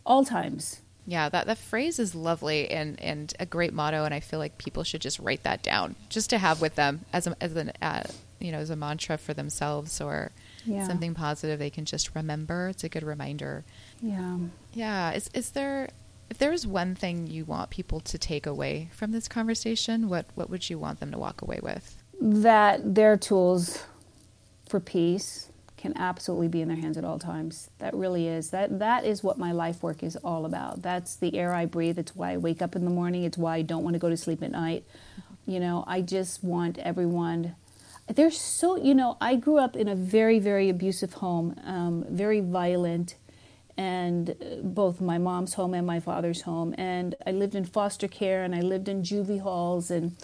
All 0.05 0.25
times. 0.25 0.81
Yeah, 1.07 1.29
that, 1.29 1.47
that 1.47 1.57
phrase 1.57 1.99
is 1.99 2.15
lovely 2.15 2.69
and, 2.69 3.01
and 3.01 3.33
a 3.41 3.47
great 3.47 3.73
motto, 3.73 4.05
and 4.05 4.13
I 4.13 4.21
feel 4.21 4.39
like 4.39 4.59
people 4.59 4.83
should 4.83 5.01
just 5.01 5.19
write 5.19 5.43
that 5.45 5.63
down, 5.63 5.95
just 6.11 6.31
to 6.31 6.39
have 6.39 6.61
with 6.61 6.75
them 6.75 7.05
as 7.15 7.27
a, 7.27 7.37
as 7.41 7.55
an 7.55 7.73
uh, 7.81 8.03
you 8.41 8.51
know 8.51 8.59
as 8.59 8.71
a 8.71 8.77
mantra 8.77 9.19
for 9.19 9.35
themselves 9.35 10.01
or 10.01 10.33
yeah. 10.69 10.87
something 10.87 11.15
positive 11.15 11.59
they 11.59 11.71
can 11.71 11.85
just 11.85 12.15
remember. 12.15 12.69
It's 12.69 12.85
a 12.85 12.89
good 12.89 13.03
reminder. 13.03 13.65
Yeah. 14.01 14.39
Yeah. 14.73 15.13
Is 15.13 15.31
is 15.35 15.51
there 15.51 15.89
if 16.31 16.39
there 16.39 16.53
is 16.53 16.67
one 16.67 16.95
thing 16.95 17.27
you 17.27 17.45
want 17.45 17.71
people 17.71 18.01
to 18.01 18.19
take 18.19 18.47
away 18.47 18.91
from 18.93 19.13
this 19.13 19.29
conversation, 19.29 20.09
what 20.09 20.27
what 20.35 20.51
would 20.51 20.69
you 20.69 20.79
want 20.79 21.01
them 21.01 21.11
to 21.13 21.19
walk 21.19 21.43
away 21.43 21.61
with? 21.63 22.03
That 22.21 22.95
their 22.95 23.17
tools 23.17 23.85
for 24.69 24.81
peace 24.81 25.51
can 25.77 25.97
absolutely 25.97 26.49
be 26.49 26.61
in 26.61 26.69
their 26.69 26.77
hands 26.77 26.99
at 26.99 27.05
all 27.05 27.19
times. 27.19 27.71
That 27.79 27.95
really 27.95 28.27
is. 28.27 28.51
That 28.51 28.79
that 28.81 29.05
is 29.05 29.23
what 29.23 29.39
my 29.39 29.53
life 29.53 29.83
work 29.83 30.03
is 30.03 30.17
all 30.17 30.45
about. 30.45 30.83
That's 30.83 31.17
the 31.17 31.37
air 31.37 31.55
I 31.55 31.65
breathe. 31.65 31.99
It's 31.99 32.15
why 32.15 32.33
I 32.33 32.37
wake 32.37 32.61
up 32.61 32.77
in 32.77 32.85
the 32.85 32.91
morning. 32.91 33.25
It's 33.25 33.39
why 33.39 33.57
I 33.57 33.63
don't 33.63 33.85
want 33.85 33.95
to 33.95 34.01
go 34.01 34.11
to 34.11 34.17
sleep 34.17 34.43
at 34.43 34.51
night. 34.51 34.85
You 35.47 35.61
know, 35.61 35.85
I 35.87 36.03
just 36.03 36.45
want 36.45 36.79
everyone 36.79 37.57
there's 38.15 38.41
so 38.41 38.77
you 38.77 38.95
know 38.95 39.17
i 39.21 39.37
grew 39.37 39.59
up 39.59 39.77
in 39.77 39.89
a 39.89 39.95
very 39.95 40.39
very 40.39 40.69
abusive 40.69 41.15
home 41.15 41.55
um, 41.65 42.05
very 42.09 42.41
violent 42.41 43.17
and 43.79 44.31
uh, 44.31 44.57
both 44.63 45.01
my 45.01 45.19
mom's 45.19 45.55
home 45.55 45.73
and 45.73 45.87
my 45.87 46.01
father's 46.01 46.43
home. 46.43 46.75
And 46.77 47.15
i 47.27 47.31
lived 47.31 47.55
in 47.55 47.65
foster 47.65 48.09
care 48.09 48.43
and 48.43 48.55
i 48.55 48.61
lived 48.61 48.89
in 48.89 49.03
juvie 49.03 49.41
halls 49.41 49.91
and 49.91 50.17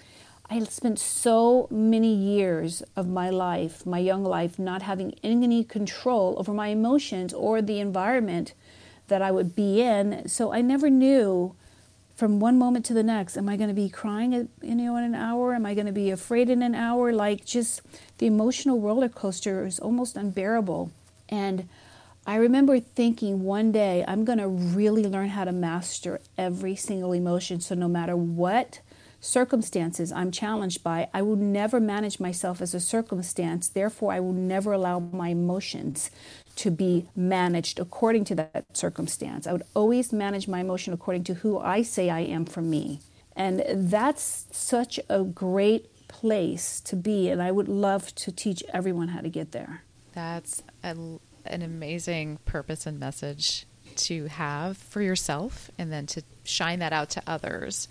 i 0.51 0.59
spent 0.64 0.99
so 0.99 1.68
many 1.70 2.12
years 2.12 2.83
of 2.97 3.09
my 3.09 3.31
life 3.31 3.87
my 3.87 3.99
young 3.99 4.25
life 4.25 4.59
not 4.59 4.83
having 4.83 5.14
any 5.23 5.64
control 5.64 6.35
over 6.37 6.53
my 6.53 6.68
emotions 6.68 7.33
or 7.33 7.62
the 7.62 7.79
environment 7.79 8.53
that 9.07 9.23
i 9.23 9.31
would 9.31 9.55
be 9.55 9.81
in. 9.81 10.29
So 10.29 10.53
i 10.53 10.61
never 10.61 10.90
knew 10.90 11.55
from 12.14 12.38
one 12.38 12.59
moment 12.59 12.85
to 12.87 12.94
the 12.94 13.03
next 13.03 13.37
am 13.37 13.48
i 13.48 13.57
going 13.57 13.68
to 13.68 13.74
be 13.74 13.88
crying 13.88 14.48
you 14.62 14.74
know 14.74 14.96
in 14.96 15.05
an 15.05 15.14
hour? 15.14 15.55
Am 15.55 15.66
i 15.66 15.74
going 15.74 15.87
to 15.87 15.92
be 15.92 16.11
afraid 16.11 16.48
in 16.48 16.62
an 16.62 16.74
hour? 16.74 17.12
Like 17.12 17.44
just 17.44 17.83
the 18.18 18.27
emotional 18.27 18.81
roller 18.81 19.09
coaster 19.09 19.66
is 19.66 19.79
almost 19.79 20.16
unbearable. 20.16 20.92
And 21.29 21.68
i 22.27 22.37
remember 22.37 22.81
thinking 22.81 23.42
one 23.44 23.70
day 23.70 24.05
i'm 24.09 24.24
going 24.24 24.38
to 24.38 24.48
really 24.48 25.05
learn 25.05 25.29
how 25.29 25.44
to 25.44 25.53
master 25.53 26.20
every 26.38 26.77
single 26.77 27.12
emotion. 27.12 27.61
So 27.61 27.74
no 27.74 27.88
matter 27.88 28.16
what 28.16 28.81
circumstances 29.25 30.13
I'm 30.13 30.31
challenged 30.31 30.85
by, 30.85 31.09
I 31.15 31.23
will 31.23 31.37
never 31.37 31.81
manage 31.81 32.21
myself 32.21 32.61
as 32.61 32.75
a 32.75 32.81
circumstance. 32.81 33.69
Therefore, 33.69 34.13
I 34.13 34.21
will 34.21 34.33
never 34.33 34.73
allow 34.73 34.99
my 34.99 35.29
emotions 35.29 36.11
to 36.57 36.71
be 36.71 37.09
managed 37.17 37.81
according 37.81 38.25
to 38.27 38.35
that 38.37 38.77
circumstance. 38.77 39.47
I 39.47 39.53
would 39.53 39.65
always 39.75 40.13
manage 40.13 40.47
my 40.47 40.61
emotion 40.61 40.93
according 40.93 41.25
to 41.25 41.35
who 41.35 41.59
I 41.59 41.83
say 41.83 42.11
I 42.11 42.21
am 42.21 42.45
for 42.45 42.63
me. 42.63 43.01
And 43.35 43.65
that's 43.69 44.47
such 44.53 45.01
a 45.09 45.25
great 45.25 45.91
place 46.07 46.81
to 46.83 46.95
be. 46.95 47.29
And 47.31 47.43
I 47.43 47.51
would 47.51 47.69
love 47.69 48.15
to 48.17 48.31
teach 48.31 48.63
everyone 48.73 49.09
how 49.09 49.21
to 49.21 49.29
get 49.29 49.53
there. 49.53 49.83
That's 50.13 50.63
a, 50.85 50.91
an 51.47 51.63
amazing 51.63 52.39
purpose 52.45 52.87
and 52.87 53.01
message 53.01 53.67
to 53.97 54.27
have 54.27 54.77
for 54.77 55.03
yourself 55.03 55.71
and 55.79 55.93
then 55.93 56.07
to 56.07 56.23
shine 56.45 56.79
that 56.81 56.93
out 56.93 57.11
to 57.11 57.23
others. 57.27 57.89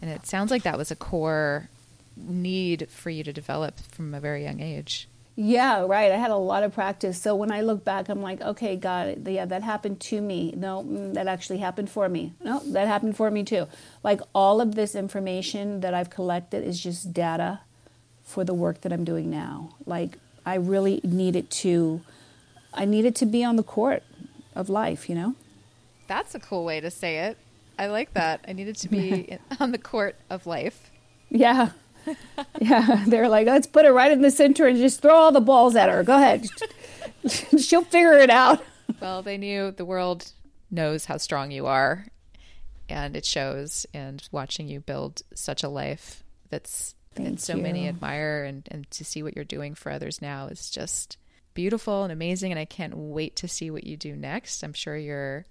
And 0.00 0.10
it 0.10 0.26
sounds 0.26 0.50
like 0.50 0.62
that 0.62 0.78
was 0.78 0.90
a 0.90 0.96
core 0.96 1.68
need 2.16 2.88
for 2.90 3.10
you 3.10 3.24
to 3.24 3.32
develop 3.32 3.78
from 3.80 4.14
a 4.14 4.20
very 4.20 4.44
young 4.44 4.60
age. 4.60 5.08
Yeah, 5.40 5.86
right. 5.86 6.10
I 6.10 6.16
had 6.16 6.32
a 6.32 6.36
lot 6.36 6.64
of 6.64 6.74
practice. 6.74 7.22
So 7.22 7.36
when 7.36 7.52
I 7.52 7.60
look 7.60 7.84
back, 7.84 8.08
I'm 8.08 8.20
like, 8.20 8.40
okay, 8.40 8.74
God. 8.74 9.28
Yeah, 9.28 9.44
that 9.44 9.62
happened 9.62 10.00
to 10.00 10.20
me. 10.20 10.52
No, 10.56 10.82
mm, 10.82 11.14
that 11.14 11.28
actually 11.28 11.58
happened 11.58 11.88
for 11.90 12.08
me. 12.08 12.32
No, 12.42 12.58
that 12.72 12.88
happened 12.88 13.16
for 13.16 13.30
me 13.30 13.44
too. 13.44 13.68
Like 14.02 14.20
all 14.34 14.60
of 14.60 14.74
this 14.74 14.96
information 14.96 15.78
that 15.80 15.94
I've 15.94 16.10
collected 16.10 16.64
is 16.64 16.82
just 16.82 17.12
data 17.12 17.60
for 18.24 18.42
the 18.42 18.52
work 18.52 18.80
that 18.80 18.92
I'm 18.92 19.04
doing 19.04 19.30
now. 19.30 19.76
Like 19.86 20.18
I 20.44 20.56
really 20.56 21.00
needed 21.04 21.50
to, 21.50 22.00
I 22.74 22.84
needed 22.84 23.14
to 23.16 23.26
be 23.26 23.44
on 23.44 23.54
the 23.54 23.62
court 23.62 24.02
of 24.56 24.68
life, 24.68 25.08
you 25.08 25.14
know? 25.14 25.36
That's 26.08 26.34
a 26.34 26.40
cool 26.40 26.64
way 26.64 26.80
to 26.80 26.90
say 26.90 27.18
it. 27.18 27.38
I 27.78 27.86
like 27.86 28.14
that. 28.14 28.44
I 28.48 28.52
needed 28.52 28.76
to 28.76 28.88
be 28.88 29.38
on 29.60 29.72
the 29.72 29.78
court 29.78 30.16
of 30.28 30.46
life. 30.46 30.90
Yeah. 31.30 31.70
yeah, 32.60 33.04
they're 33.06 33.28
like, 33.28 33.46
let's 33.46 33.66
put 33.66 33.84
her 33.84 33.92
right 33.92 34.10
in 34.10 34.22
the 34.22 34.30
center 34.30 34.66
and 34.66 34.76
just 34.78 35.00
throw 35.00 35.14
all 35.14 35.32
the 35.32 35.40
balls 35.40 35.76
at 35.76 35.88
her. 35.88 36.02
Go 36.02 36.16
ahead. 36.16 36.48
She'll 37.58 37.84
figure 37.84 38.14
it 38.14 38.30
out. 38.30 38.62
Well, 39.00 39.22
they 39.22 39.38
knew 39.38 39.70
the 39.70 39.84
world 39.84 40.32
knows 40.70 41.04
how 41.04 41.18
strong 41.18 41.50
you 41.50 41.66
are, 41.66 42.06
and 42.88 43.16
it 43.16 43.24
shows. 43.24 43.86
And 43.92 44.26
watching 44.32 44.68
you 44.68 44.80
build 44.80 45.22
such 45.34 45.62
a 45.62 45.68
life 45.68 46.24
that's 46.50 46.94
that 47.14 47.40
so 47.40 47.56
you. 47.56 47.62
many 47.62 47.88
admire, 47.88 48.44
and, 48.44 48.66
and 48.70 48.90
to 48.92 49.04
see 49.04 49.22
what 49.22 49.36
you're 49.36 49.44
doing 49.44 49.74
for 49.74 49.92
others 49.92 50.22
now 50.22 50.46
is 50.46 50.70
just 50.70 51.16
beautiful 51.54 52.04
and 52.04 52.12
amazing. 52.12 52.50
And 52.50 52.58
I 52.58 52.64
can't 52.64 52.96
wait 52.96 53.36
to 53.36 53.48
see 53.48 53.70
what 53.70 53.84
you 53.84 53.96
do 53.96 54.16
next. 54.16 54.62
I'm 54.62 54.72
sure 54.72 54.96
you're 54.96 55.44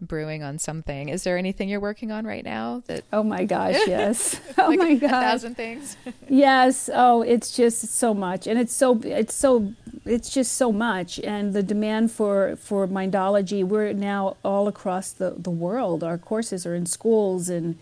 brewing 0.00 0.42
on 0.42 0.58
something. 0.58 1.08
Is 1.08 1.24
there 1.24 1.36
anything 1.38 1.68
you're 1.68 1.80
working 1.80 2.10
on 2.10 2.24
right 2.26 2.44
now 2.44 2.82
that 2.86 3.04
Oh 3.12 3.22
my 3.22 3.44
gosh, 3.44 3.76
yes. 3.86 4.40
oh 4.58 4.68
like 4.68 4.78
my 4.78 4.94
god. 4.94 5.08
A 5.08 5.30
thousand 5.30 5.56
things. 5.56 5.96
yes. 6.28 6.88
Oh, 6.92 7.22
it's 7.22 7.54
just 7.54 7.82
so 7.88 8.14
much. 8.14 8.46
And 8.46 8.58
it's 8.58 8.72
so 8.72 9.00
it's 9.04 9.34
so 9.34 9.72
it's 10.06 10.30
just 10.30 10.54
so 10.54 10.72
much 10.72 11.18
and 11.20 11.52
the 11.52 11.62
demand 11.62 12.10
for 12.10 12.56
for 12.56 12.88
mindology 12.88 13.62
we're 13.62 13.92
now 13.92 14.36
all 14.42 14.66
across 14.68 15.12
the 15.12 15.34
the 15.36 15.50
world. 15.50 16.02
Our 16.02 16.18
courses 16.18 16.64
are 16.66 16.74
in 16.74 16.86
schools 16.86 17.48
and 17.48 17.78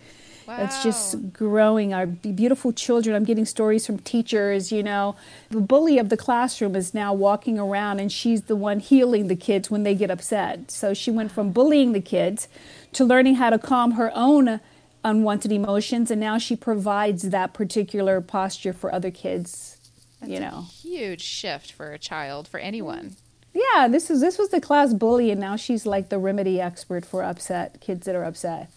Wow. 0.49 0.57
It's 0.65 0.83
just 0.83 1.35
growing. 1.35 1.93
Our 1.93 2.07
beautiful 2.07 2.73
children, 2.73 3.15
I'm 3.15 3.25
getting 3.25 3.45
stories 3.45 3.85
from 3.85 3.99
teachers, 3.99 4.73
you 4.73 4.83
know. 4.83 5.15
The 5.51 5.61
bully 5.61 5.99
of 5.99 6.09
the 6.09 6.17
classroom 6.17 6.75
is 6.75 6.95
now 6.95 7.13
walking 7.13 7.59
around 7.59 8.01
and 8.01 8.11
she's 8.11 8.43
the 8.45 8.57
one 8.57 8.81
healing 8.81 9.29
the 9.29 9.37
kids 9.37 9.71
when 9.71 9.83
they 9.83 9.95
get 9.95 10.11
upset. 10.11 10.71
So 10.71 10.95
she 10.95 11.11
went 11.11 11.33
from 11.33 11.53
bullying 11.53 11.93
the 11.93 12.01
kids 12.01 12.49
to 12.95 13.05
learning 13.05 13.35
how 13.35 13.51
to 13.51 13.59
calm 13.59 13.93
her 13.93 14.11
own 14.15 14.61
unwanted 15.05 15.53
emotions 15.53 16.11
and 16.11 16.21
now 16.21 16.39
she 16.39 16.57
provides 16.57 17.23
that 17.25 17.53
particular 17.53 18.21
posture 18.21 18.73
for 18.73 18.93
other 18.93 19.11
kids 19.13 19.79
That's 20.21 20.33
you 20.33 20.41
know 20.41 20.67
huge 20.83 21.23
shift 21.23 21.71
for 21.71 21.93
a 21.93 21.99
child, 21.99 22.49
for 22.49 22.59
anyone. 22.59 23.15
yeah 23.55 23.87
this 23.87 24.11
is 24.11 24.21
this 24.21 24.39
was 24.39 24.49
the 24.49 24.61
class 24.61 24.93
bully 24.93 25.31
and 25.31 25.41
now 25.41 25.55
she's 25.55 25.87
like 25.87 26.09
the 26.09 26.19
remedy 26.19 26.61
expert 26.61 27.07
for 27.07 27.23
upset 27.23 27.81
kids 27.81 28.07
that 28.07 28.17
are 28.17 28.25
upset 28.25 28.71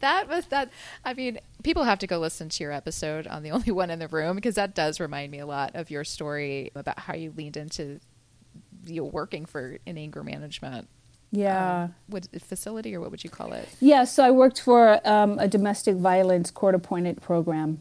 That 0.00 0.28
was 0.28 0.46
that. 0.46 0.70
I 1.04 1.14
mean, 1.14 1.38
people 1.62 1.84
have 1.84 1.98
to 2.00 2.06
go 2.06 2.18
listen 2.18 2.48
to 2.48 2.64
your 2.64 2.72
episode 2.72 3.26
on 3.26 3.42
the 3.42 3.50
only 3.50 3.72
one 3.72 3.90
in 3.90 3.98
the 3.98 4.08
room 4.08 4.36
because 4.36 4.54
that 4.56 4.74
does 4.74 5.00
remind 5.00 5.30
me 5.32 5.38
a 5.38 5.46
lot 5.46 5.74
of 5.74 5.90
your 5.90 6.04
story 6.04 6.70
about 6.74 6.98
how 7.00 7.14
you 7.14 7.32
leaned 7.36 7.56
into 7.56 8.00
you 8.86 9.02
know, 9.02 9.08
working 9.08 9.44
for 9.44 9.78
in 9.86 9.98
anger 9.98 10.22
management. 10.22 10.88
yeah 11.30 11.84
Um, 11.84 11.94
what 12.06 12.28
facility 12.40 12.94
or 12.94 13.00
what 13.00 13.10
would 13.10 13.24
you 13.24 13.30
call 13.30 13.52
it? 13.52 13.68
Yeah, 13.80 14.04
so 14.04 14.24
I 14.24 14.30
worked 14.30 14.60
for 14.60 15.06
um, 15.06 15.38
a 15.38 15.48
domestic 15.48 15.96
violence 15.96 16.50
court 16.50 16.74
appointed 16.74 17.20
program. 17.20 17.80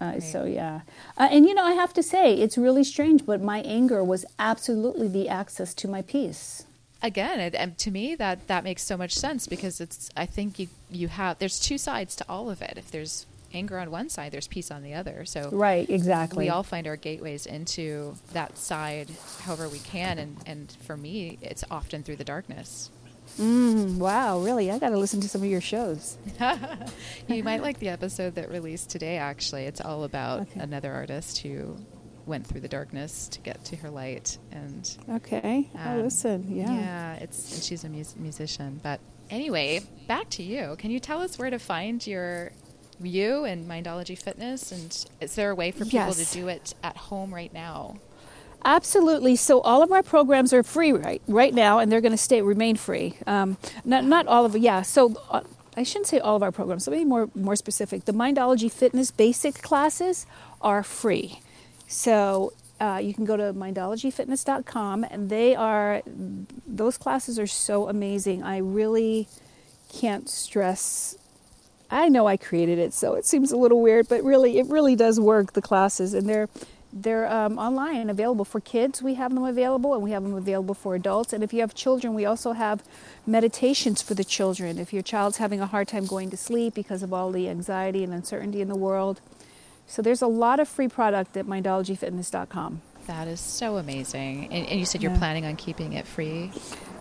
Uh, 0.00 0.20
So, 0.20 0.44
yeah. 0.44 0.82
Uh, 1.16 1.28
and, 1.32 1.44
you 1.44 1.54
know, 1.54 1.64
I 1.64 1.72
have 1.72 1.92
to 1.94 2.02
say, 2.02 2.34
it's 2.34 2.56
really 2.56 2.84
strange, 2.84 3.26
but 3.26 3.40
my 3.42 3.60
anger 3.62 4.04
was 4.04 4.24
absolutely 4.38 5.08
the 5.08 5.28
access 5.28 5.74
to 5.74 5.88
my 5.88 6.02
peace. 6.02 6.64
Again, 7.02 7.38
it, 7.40 7.54
and 7.54 7.78
to 7.78 7.90
me 7.90 8.14
that 8.16 8.48
that 8.48 8.64
makes 8.64 8.82
so 8.82 8.96
much 8.96 9.14
sense 9.14 9.46
because 9.46 9.80
it's. 9.80 10.10
I 10.16 10.26
think 10.26 10.58
you 10.58 10.68
you 10.90 11.08
have 11.08 11.38
there's 11.38 11.60
two 11.60 11.78
sides 11.78 12.16
to 12.16 12.24
all 12.28 12.50
of 12.50 12.60
it. 12.60 12.74
If 12.76 12.90
there's 12.90 13.24
anger 13.54 13.78
on 13.78 13.90
one 13.90 14.08
side, 14.10 14.32
there's 14.32 14.48
peace 14.48 14.70
on 14.70 14.82
the 14.82 14.94
other. 14.94 15.24
So 15.24 15.48
Right, 15.52 15.88
exactly. 15.88 16.44
we 16.46 16.48
all 16.50 16.62
find 16.64 16.86
our 16.86 16.96
gateways 16.96 17.46
into 17.46 18.16
that 18.32 18.58
side 18.58 19.08
however 19.42 19.68
we 19.68 19.78
can 19.78 20.18
and 20.18 20.36
and 20.44 20.76
for 20.82 20.96
me 20.96 21.38
it's 21.40 21.64
often 21.70 22.02
through 22.02 22.16
the 22.16 22.24
darkness 22.24 22.90
Mm, 23.38 23.98
wow, 23.98 24.40
really? 24.40 24.70
I 24.70 24.78
got 24.78 24.88
to 24.88 24.96
listen 24.96 25.20
to 25.20 25.28
some 25.28 25.42
of 25.42 25.48
your 25.50 25.60
shows. 25.60 26.16
you 27.28 27.44
might 27.44 27.60
like 27.62 27.78
the 27.78 27.90
episode 27.90 28.34
that 28.36 28.50
released 28.50 28.88
today 28.90 29.18
actually 29.18 29.64
it's 29.64 29.80
all 29.82 30.04
about 30.04 30.40
Okay. 30.42 30.60
another 30.60 30.92
artist 30.92 31.38
who 31.38 31.76
went 32.28 32.46
through 32.46 32.60
the 32.60 32.68
darkness 32.68 33.26
to 33.28 33.40
get 33.40 33.64
to 33.64 33.76
her 33.76 33.90
light 33.90 34.38
and 34.52 34.96
Okay, 35.10 35.68
I'll 35.76 35.98
um, 35.98 36.02
listen. 36.04 36.44
Yeah. 36.48 36.72
yeah 36.72 37.14
it's 37.14 37.52
and 37.54 37.62
she's 37.62 37.82
a 37.84 37.88
mus- 37.88 38.16
musician 38.16 38.80
but 38.82 39.00
anyway 39.30 39.80
back 40.06 40.28
to 40.30 40.42
you 40.42 40.76
can 40.78 40.90
you 40.90 41.00
tell 41.00 41.20
us 41.20 41.38
where 41.38 41.50
to 41.50 41.58
find 41.58 42.06
your 42.06 42.52
you 43.02 43.44
and 43.44 43.68
mindology 43.68 44.20
fitness 44.20 44.72
and 44.72 45.06
is 45.20 45.34
there 45.36 45.50
a 45.50 45.54
way 45.54 45.70
for 45.70 45.84
people 45.84 45.98
Yes. 46.14 46.30
to 46.32 46.38
do 46.38 46.48
it 46.48 46.74
at 46.82 46.96
home 46.96 47.32
right 47.34 47.52
now 47.52 47.96
Absolutely. 48.64 49.36
So 49.36 49.60
all 49.60 49.82
of 49.84 49.92
our 49.92 50.02
programs 50.02 50.52
are 50.52 50.64
free 50.64 50.92
right 50.92 51.22
right 51.28 51.54
now, 51.54 51.78
and 51.78 51.92
they're 51.92 52.00
going 52.00 52.10
to 52.12 52.16
stay 52.18 52.42
remain 52.42 52.74
free. 52.74 53.16
Um, 53.24 53.56
not 53.84 54.04
not 54.04 54.26
all 54.26 54.44
of. 54.44 54.56
Yeah. 54.56 54.82
So 54.82 55.14
uh, 55.30 55.42
I 55.76 55.84
shouldn't 55.84 56.08
say 56.08 56.18
all 56.18 56.34
of 56.34 56.42
our 56.42 56.50
programs. 56.50 56.86
Let 56.88 56.96
me 56.96 57.04
be 57.04 57.08
more 57.08 57.30
more 57.36 57.54
specific. 57.54 58.04
The 58.06 58.12
Mindology 58.12 58.70
Fitness 58.70 59.12
basic 59.12 59.62
classes 59.62 60.26
are 60.60 60.82
free. 60.82 61.40
So 61.88 62.52
uh, 62.80 63.00
you 63.02 63.12
can 63.12 63.24
go 63.24 63.36
to 63.36 63.52
mindologyfitness.com, 63.52 65.04
and 65.10 65.28
they 65.28 65.56
are 65.56 66.02
those 66.66 66.96
classes 66.96 67.38
are 67.38 67.46
so 67.46 67.88
amazing. 67.88 68.42
I 68.44 68.58
really 68.58 69.26
can't 69.90 70.28
stress 70.28 71.16
I 71.90 72.08
know 72.08 72.26
I 72.26 72.36
created 72.36 72.78
it, 72.78 72.92
so 72.92 73.14
it 73.14 73.24
seems 73.24 73.50
a 73.50 73.56
little 73.56 73.80
weird, 73.80 74.08
but 74.08 74.22
really, 74.22 74.58
it 74.58 74.66
really 74.66 74.94
does 74.94 75.18
work. 75.18 75.54
The 75.54 75.62
classes, 75.62 76.12
and 76.12 76.28
they're 76.28 76.48
they're 76.92 77.30
um, 77.30 77.58
online, 77.58 78.08
available 78.08 78.44
for 78.44 78.60
kids. 78.60 79.02
We 79.02 79.14
have 79.14 79.34
them 79.34 79.44
available, 79.44 79.94
and 79.94 80.02
we 80.02 80.10
have 80.10 80.22
them 80.22 80.34
available 80.34 80.74
for 80.74 80.94
adults. 80.94 81.32
And 81.32 81.42
if 81.42 81.52
you 81.52 81.60
have 81.60 81.74
children, 81.74 82.14
we 82.14 82.24
also 82.24 82.52
have 82.52 82.82
meditations 83.26 84.02
for 84.02 84.14
the 84.14 84.24
children. 84.24 84.78
If 84.78 84.92
your 84.92 85.02
child's 85.02 85.38
having 85.38 85.60
a 85.60 85.66
hard 85.66 85.88
time 85.88 86.06
going 86.06 86.30
to 86.30 86.36
sleep 86.36 86.74
because 86.74 87.02
of 87.02 87.12
all 87.12 87.30
the 87.30 87.48
anxiety 87.48 88.04
and 88.04 88.12
uncertainty 88.12 88.60
in 88.60 88.68
the 88.68 88.76
world, 88.76 89.20
so 89.88 90.00
there's 90.02 90.22
a 90.22 90.28
lot 90.28 90.60
of 90.60 90.68
free 90.68 90.86
product 90.88 91.36
at 91.36 91.46
mindologyfitness.com. 91.46 92.82
That 93.08 93.26
is 93.26 93.40
so 93.40 93.78
amazing. 93.78 94.52
And, 94.52 94.66
and 94.68 94.78
you 94.78 94.84
said 94.86 95.02
you're 95.02 95.12
Yeah. 95.12 95.18
planning 95.18 95.46
on 95.46 95.56
keeping 95.56 95.94
it 95.94 96.06
free. 96.06 96.52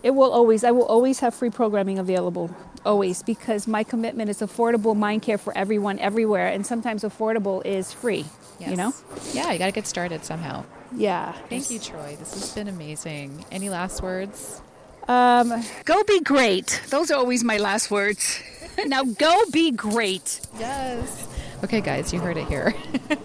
It 0.03 0.11
will 0.11 0.31
always, 0.31 0.63
I 0.63 0.71
will 0.71 0.85
always 0.85 1.19
have 1.19 1.33
free 1.35 1.49
programming 1.49 1.99
available, 1.99 2.49
always, 2.85 3.23
because 3.23 3.67
my 3.67 3.83
commitment 3.83 4.29
is 4.29 4.39
affordable 4.39 4.95
mind 4.95 5.21
care 5.23 5.37
for 5.37 5.55
everyone, 5.57 5.99
everywhere, 5.99 6.47
and 6.47 6.65
sometimes 6.65 7.03
affordable 7.03 7.65
is 7.65 7.91
free. 7.91 8.23
yes. 8.59 8.69
You 8.69 8.77
know? 8.77 8.93
Yeah, 9.33 9.51
you 9.51 9.59
got 9.59 9.65
to 9.65 9.71
get 9.73 9.85
started 9.85 10.23
somehow. 10.23 10.63
Yeah. 10.95 11.33
Thank 11.49 11.69
you, 11.69 11.79
Troy. 11.79 12.15
This 12.17 12.33
has 12.35 12.53
been 12.55 12.69
amazing. 12.69 13.43
Any 13.51 13.69
last 13.69 14.01
words? 14.01 14.61
Um, 15.09 15.51
go 15.83 16.03
be 16.03 16.21
great. 16.21 16.81
Those 16.89 17.11
are 17.11 17.17
always 17.17 17.43
my 17.43 17.57
last 17.57 17.91
words. 17.91 18.41
now 18.85 19.03
go 19.03 19.43
be 19.51 19.71
great. 19.71 20.39
Yes. 20.57 21.26
Okay, 21.63 21.81
guys, 21.81 22.13
you 22.13 22.19
heard 22.19 22.37
it 22.37 22.47
here. 22.47 22.75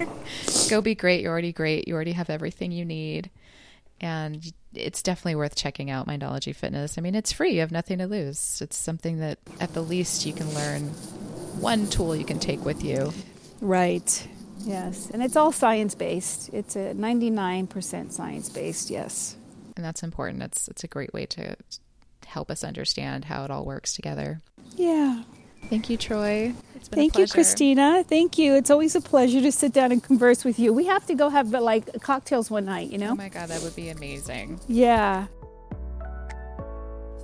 Go 0.71 0.81
be 0.81 0.95
great. 0.95 1.21
You're 1.21 1.33
already 1.33 1.53
great. 1.53 1.87
You 1.87 1.95
already 1.95 2.13
have 2.13 2.31
everything 2.31 2.73
you 2.73 2.85
need. 2.85 3.31
And 4.01 4.53
it's 4.75 5.03
definitely 5.03 5.35
worth 5.35 5.55
checking 5.55 5.91
out 5.91 6.09
Mindology 6.09 6.57
Fitness. 6.57 6.97
I 6.97 7.03
mean, 7.03 7.15
it's 7.15 7.31
free. 7.31 7.55
You 7.55 7.61
have 7.61 7.71
nothing 7.71 7.99
to 7.99 8.07
lose. 8.07 8.61
It's 8.63 8.77
something 8.77 9.19
that, 9.19 9.39
at 9.61 9.75
the 9.75 9.83
least, 9.83 10.25
you 10.25 10.33
can 10.33 10.53
learn 10.55 10.89
one 11.61 11.87
tool 11.89 12.17
you 12.17 12.25
can 12.25 12.39
take 12.39 12.65
with 12.65 12.83
you. 12.83 13.13
Right. 13.61 14.27
Yes. 14.61 15.11
And 15.11 15.23
it's 15.23 15.37
all 15.37 15.53
science 15.53 15.95
based. 15.95 16.49
It's 16.53 16.75
a 16.75 16.95
99% 16.95 18.13
science 18.13 18.49
based, 18.49 18.91
yes. 18.91 19.37
And 19.77 19.85
that's 19.85 20.03
important. 20.03 20.43
It's, 20.43 20.69
it's 20.69 20.85
a 20.85 20.89
great 20.89 21.13
way 21.13 21.27
to 21.27 21.57
help 22.27 22.51
us 22.51 22.65
understand 22.65 23.27
how 23.27 23.45
it 23.45 23.51
all 23.51 23.65
works 23.65 23.95
together. 23.95 24.41
Yeah. 24.75 25.23
Thank 25.69 25.89
you, 25.89 25.97
Troy. 25.97 26.53
It's 26.75 26.89
been 26.89 26.99
a 26.99 27.03
Thank 27.03 27.19
you. 27.19 27.27
Christina. 27.27 28.05
Thank 28.07 28.37
you. 28.39 28.55
It's 28.55 28.71
always 28.71 28.95
a 28.95 29.01
pleasure 29.01 29.41
to 29.41 29.51
sit 29.53 29.73
down 29.73 29.93
and 29.93 30.03
converse 30.03 30.45
with 30.45 30.59
you. 30.59 30.73
We 30.73 30.87
have 30.87 31.07
to 31.07 31.15
go 31.15 31.29
have 31.29 31.51
like 31.51 32.03
cocktails 32.03 32.51
one 32.51 32.65
night, 32.67 32.91
you 32.91 32.99
know? 32.99 33.13
Oh 33.13 33.15
my 33.15 33.29
God, 33.29 33.49
that 33.49 33.63
would 33.63 33.75
be 33.77 33.89
amazing. 33.91 34.61
yeah. 34.69 35.27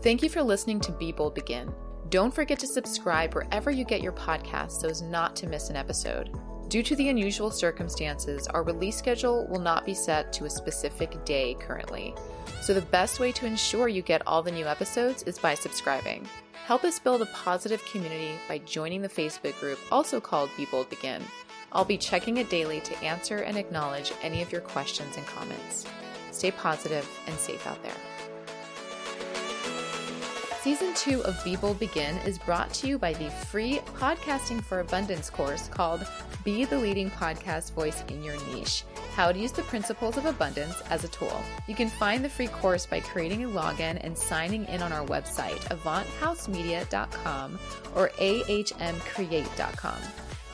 Thank 0.01 0.23
you 0.23 0.29
for 0.31 0.43
listening 0.43 0.79
to 0.81 0.93
Be 0.93 1.11
Bold 1.11 1.35
Begin. 1.35 1.75
Don't 2.09 2.33
forget 2.33 2.59
to 2.61 2.67
subscribe 2.69 3.35
wherever 3.35 3.71
you 3.71 3.85
get 3.85 4.01
your 4.01 4.13
podcasts 4.13 4.81
so 4.81 4.89
as 4.89 5.03
not 5.03 5.35
to 5.37 5.49
miss 5.49 5.71
an 5.71 5.77
episode. 5.77 6.31
Due 6.69 6.85
to 6.85 6.95
the 6.95 7.09
unusual 7.09 7.51
circumstances, 7.51 8.47
our 8.47 8.63
release 8.63 8.97
schedule 8.97 9.47
will 9.49 9.59
not 9.61 9.85
be 9.85 9.95
set 9.95 10.33
to 10.35 10.45
a 10.45 10.51
specific 10.51 11.25
day 11.25 11.57
currently. 11.59 12.15
So, 12.63 12.75
the 12.75 12.83
best 12.83 13.19
way 13.21 13.33
to 13.33 13.47
ensure 13.47 13.89
you 13.89 14.03
get 14.03 14.23
all 14.27 14.43
the 14.43 14.53
new 14.53 14.67
episodes 14.67 15.23
is 15.25 15.39
by 15.39 15.55
subscribing. 15.55 16.27
Help 16.69 16.85
us 16.85 16.99
build 16.99 17.23
a 17.23 17.27
positive 17.33 17.83
community 17.87 18.35
by 18.47 18.59
joining 18.59 19.01
the 19.01 19.09
Facebook 19.09 19.59
group, 19.59 19.79
also 19.91 20.21
called 20.21 20.51
Be 20.55 20.67
Bold 20.67 20.91
Begin. 20.91 21.23
I'll 21.73 21.83
be 21.83 21.97
checking 21.97 22.37
it 22.37 22.51
daily 22.51 22.81
to 22.81 23.03
answer 23.03 23.39
and 23.39 23.57
acknowledge 23.57 24.13
any 24.21 24.43
of 24.43 24.53
your 24.53 24.61
questions 24.61 25.17
and 25.17 25.27
comments. 25.27 25.87
Stay 26.31 26.51
positive 26.51 27.09
and 27.27 27.39
safe 27.39 27.67
out 27.67 27.83
there. 27.83 27.97
Season 30.61 30.93
2 30.93 31.23
of 31.23 31.43
Be 31.43 31.57
Bold 31.57 31.79
Begin 31.79 32.19
is 32.19 32.37
brought 32.39 32.71
to 32.75 32.87
you 32.87 32.99
by 32.99 33.15
the 33.15 33.31
free 33.31 33.79
Podcasting 33.95 34.63
for 34.63 34.81
Abundance 34.81 35.31
course 35.31 35.69
called 35.69 36.07
Be 36.49 36.65
the 36.65 36.79
Leading 36.79 37.11
Podcast 37.11 37.75
Voice 37.75 38.03
in 38.09 38.23
Your 38.23 38.37
Niche 38.47 38.85
How 39.15 39.31
to 39.31 39.39
Use 39.39 39.53
the 39.53 39.61
Principles 39.65 40.17
of 40.17 40.25
Abundance 40.25 40.81
as 40.89 41.05
a 41.05 41.09
Tool. 41.09 41.43
You 41.67 41.75
can 41.75 41.91
find 41.91 42.25
the 42.25 42.29
free 42.31 42.47
course 42.47 42.87
by 42.87 43.01
creating 43.01 43.45
a 43.45 43.49
login 43.49 43.99
and 44.01 44.17
signing 44.17 44.65
in 44.65 44.81
on 44.81 44.91
our 44.91 45.05
website, 45.05 45.59
avanthousemedia.com 45.69 47.59
or 47.95 48.09
ahmcreate.com. 48.19 49.99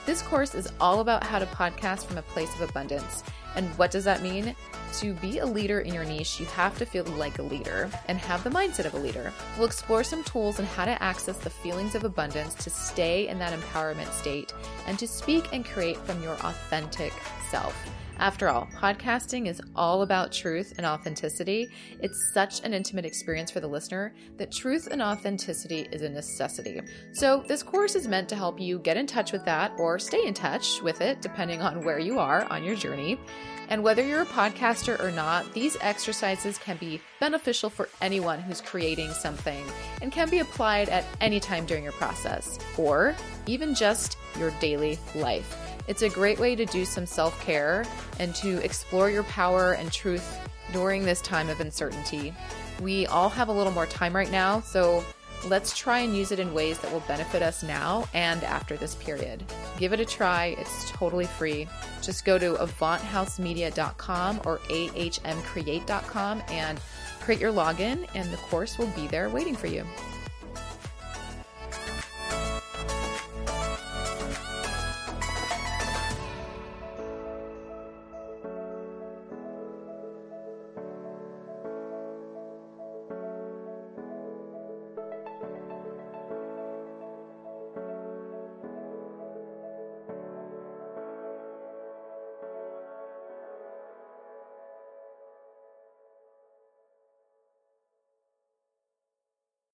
This 0.04 0.20
course 0.22 0.56
is 0.56 0.72
all 0.80 0.98
about 0.98 1.22
how 1.22 1.38
to 1.38 1.46
podcast 1.46 2.06
from 2.06 2.18
a 2.18 2.22
place 2.22 2.52
of 2.56 2.68
abundance. 2.68 3.22
And 3.56 3.68
what 3.78 3.90
does 3.90 4.04
that 4.04 4.22
mean? 4.22 4.54
To 5.00 5.14
be 5.14 5.38
a 5.38 5.46
leader 5.46 5.80
in 5.80 5.92
your 5.92 6.04
niche, 6.04 6.38
you 6.38 6.46
have 6.46 6.78
to 6.78 6.86
feel 6.86 7.04
like 7.04 7.38
a 7.38 7.42
leader 7.42 7.90
and 8.06 8.18
have 8.18 8.44
the 8.44 8.50
mindset 8.50 8.84
of 8.84 8.94
a 8.94 8.98
leader. 8.98 9.32
We'll 9.56 9.66
explore 9.66 10.04
some 10.04 10.22
tools 10.24 10.60
on 10.60 10.66
how 10.66 10.84
to 10.84 11.02
access 11.02 11.38
the 11.38 11.50
feelings 11.50 11.94
of 11.94 12.04
abundance 12.04 12.54
to 12.54 12.70
stay 12.70 13.28
in 13.28 13.38
that 13.38 13.58
empowerment 13.58 14.10
state 14.12 14.52
and 14.86 14.98
to 14.98 15.08
speak 15.08 15.48
and 15.52 15.64
create 15.64 15.96
from 15.98 16.22
your 16.22 16.34
authentic 16.34 17.12
self. 17.50 17.76
After 18.24 18.48
all, 18.48 18.66
podcasting 18.74 19.48
is 19.48 19.60
all 19.76 20.00
about 20.00 20.32
truth 20.32 20.72
and 20.78 20.86
authenticity. 20.86 21.68
It's 22.00 22.32
such 22.32 22.64
an 22.64 22.72
intimate 22.72 23.04
experience 23.04 23.50
for 23.50 23.60
the 23.60 23.68
listener 23.68 24.14
that 24.38 24.50
truth 24.50 24.88
and 24.90 25.02
authenticity 25.02 25.86
is 25.92 26.00
a 26.00 26.08
necessity. 26.08 26.80
So, 27.12 27.44
this 27.46 27.62
course 27.62 27.94
is 27.94 28.08
meant 28.08 28.30
to 28.30 28.34
help 28.34 28.58
you 28.58 28.78
get 28.78 28.96
in 28.96 29.06
touch 29.06 29.30
with 29.30 29.44
that 29.44 29.72
or 29.76 29.98
stay 29.98 30.24
in 30.24 30.32
touch 30.32 30.80
with 30.80 31.02
it, 31.02 31.20
depending 31.20 31.60
on 31.60 31.84
where 31.84 31.98
you 31.98 32.18
are 32.18 32.50
on 32.50 32.64
your 32.64 32.76
journey. 32.76 33.20
And 33.68 33.82
whether 33.82 34.02
you're 34.02 34.22
a 34.22 34.26
podcaster 34.26 34.98
or 35.02 35.10
not, 35.10 35.52
these 35.52 35.76
exercises 35.82 36.56
can 36.56 36.78
be 36.78 37.02
beneficial 37.20 37.68
for 37.68 37.90
anyone 38.00 38.40
who's 38.40 38.62
creating 38.62 39.10
something 39.10 39.62
and 40.00 40.10
can 40.10 40.30
be 40.30 40.38
applied 40.38 40.88
at 40.88 41.04
any 41.20 41.40
time 41.40 41.66
during 41.66 41.84
your 41.84 41.92
process 41.92 42.58
or 42.78 43.14
even 43.46 43.74
just 43.74 44.16
your 44.38 44.50
daily 44.60 44.98
life. 45.14 45.73
It's 45.86 46.02
a 46.02 46.08
great 46.08 46.38
way 46.38 46.56
to 46.56 46.64
do 46.66 46.84
some 46.84 47.06
self 47.06 47.40
care 47.44 47.84
and 48.18 48.34
to 48.36 48.62
explore 48.64 49.10
your 49.10 49.24
power 49.24 49.72
and 49.72 49.92
truth 49.92 50.38
during 50.72 51.04
this 51.04 51.20
time 51.20 51.48
of 51.48 51.60
uncertainty. 51.60 52.34
We 52.80 53.06
all 53.06 53.28
have 53.28 53.48
a 53.48 53.52
little 53.52 53.72
more 53.72 53.86
time 53.86 54.14
right 54.14 54.30
now, 54.30 54.60
so 54.60 55.04
Let's 55.46 55.76
try 55.76 55.98
and 55.98 56.16
use 56.16 56.32
it 56.32 56.38
in 56.38 56.54
ways 56.54 56.78
that 56.78 56.90
will 56.90 57.00
benefit 57.00 57.42
us 57.42 57.62
now 57.62 58.08
and 58.14 58.42
after 58.44 58.78
this 58.78 58.94
period. 58.94 59.44
Give 59.76 59.92
it 59.92 60.00
a 60.00 60.04
try, 60.04 60.56
it's 60.58 60.90
totally 60.90 61.26
free. 61.26 61.68
Just 62.00 62.24
go 62.24 62.38
to 62.38 62.54
avanthousemedia.com 62.54 64.40
or 64.46 64.58
ahmcreate.com 64.58 66.42
and 66.48 66.80
create 67.20 67.40
your 67.40 67.52
login, 67.52 68.08
and 68.14 68.32
the 68.32 68.38
course 68.38 68.78
will 68.78 68.86
be 68.88 69.06
there 69.06 69.28
waiting 69.28 69.54
for 69.54 69.66
you. 69.66 69.84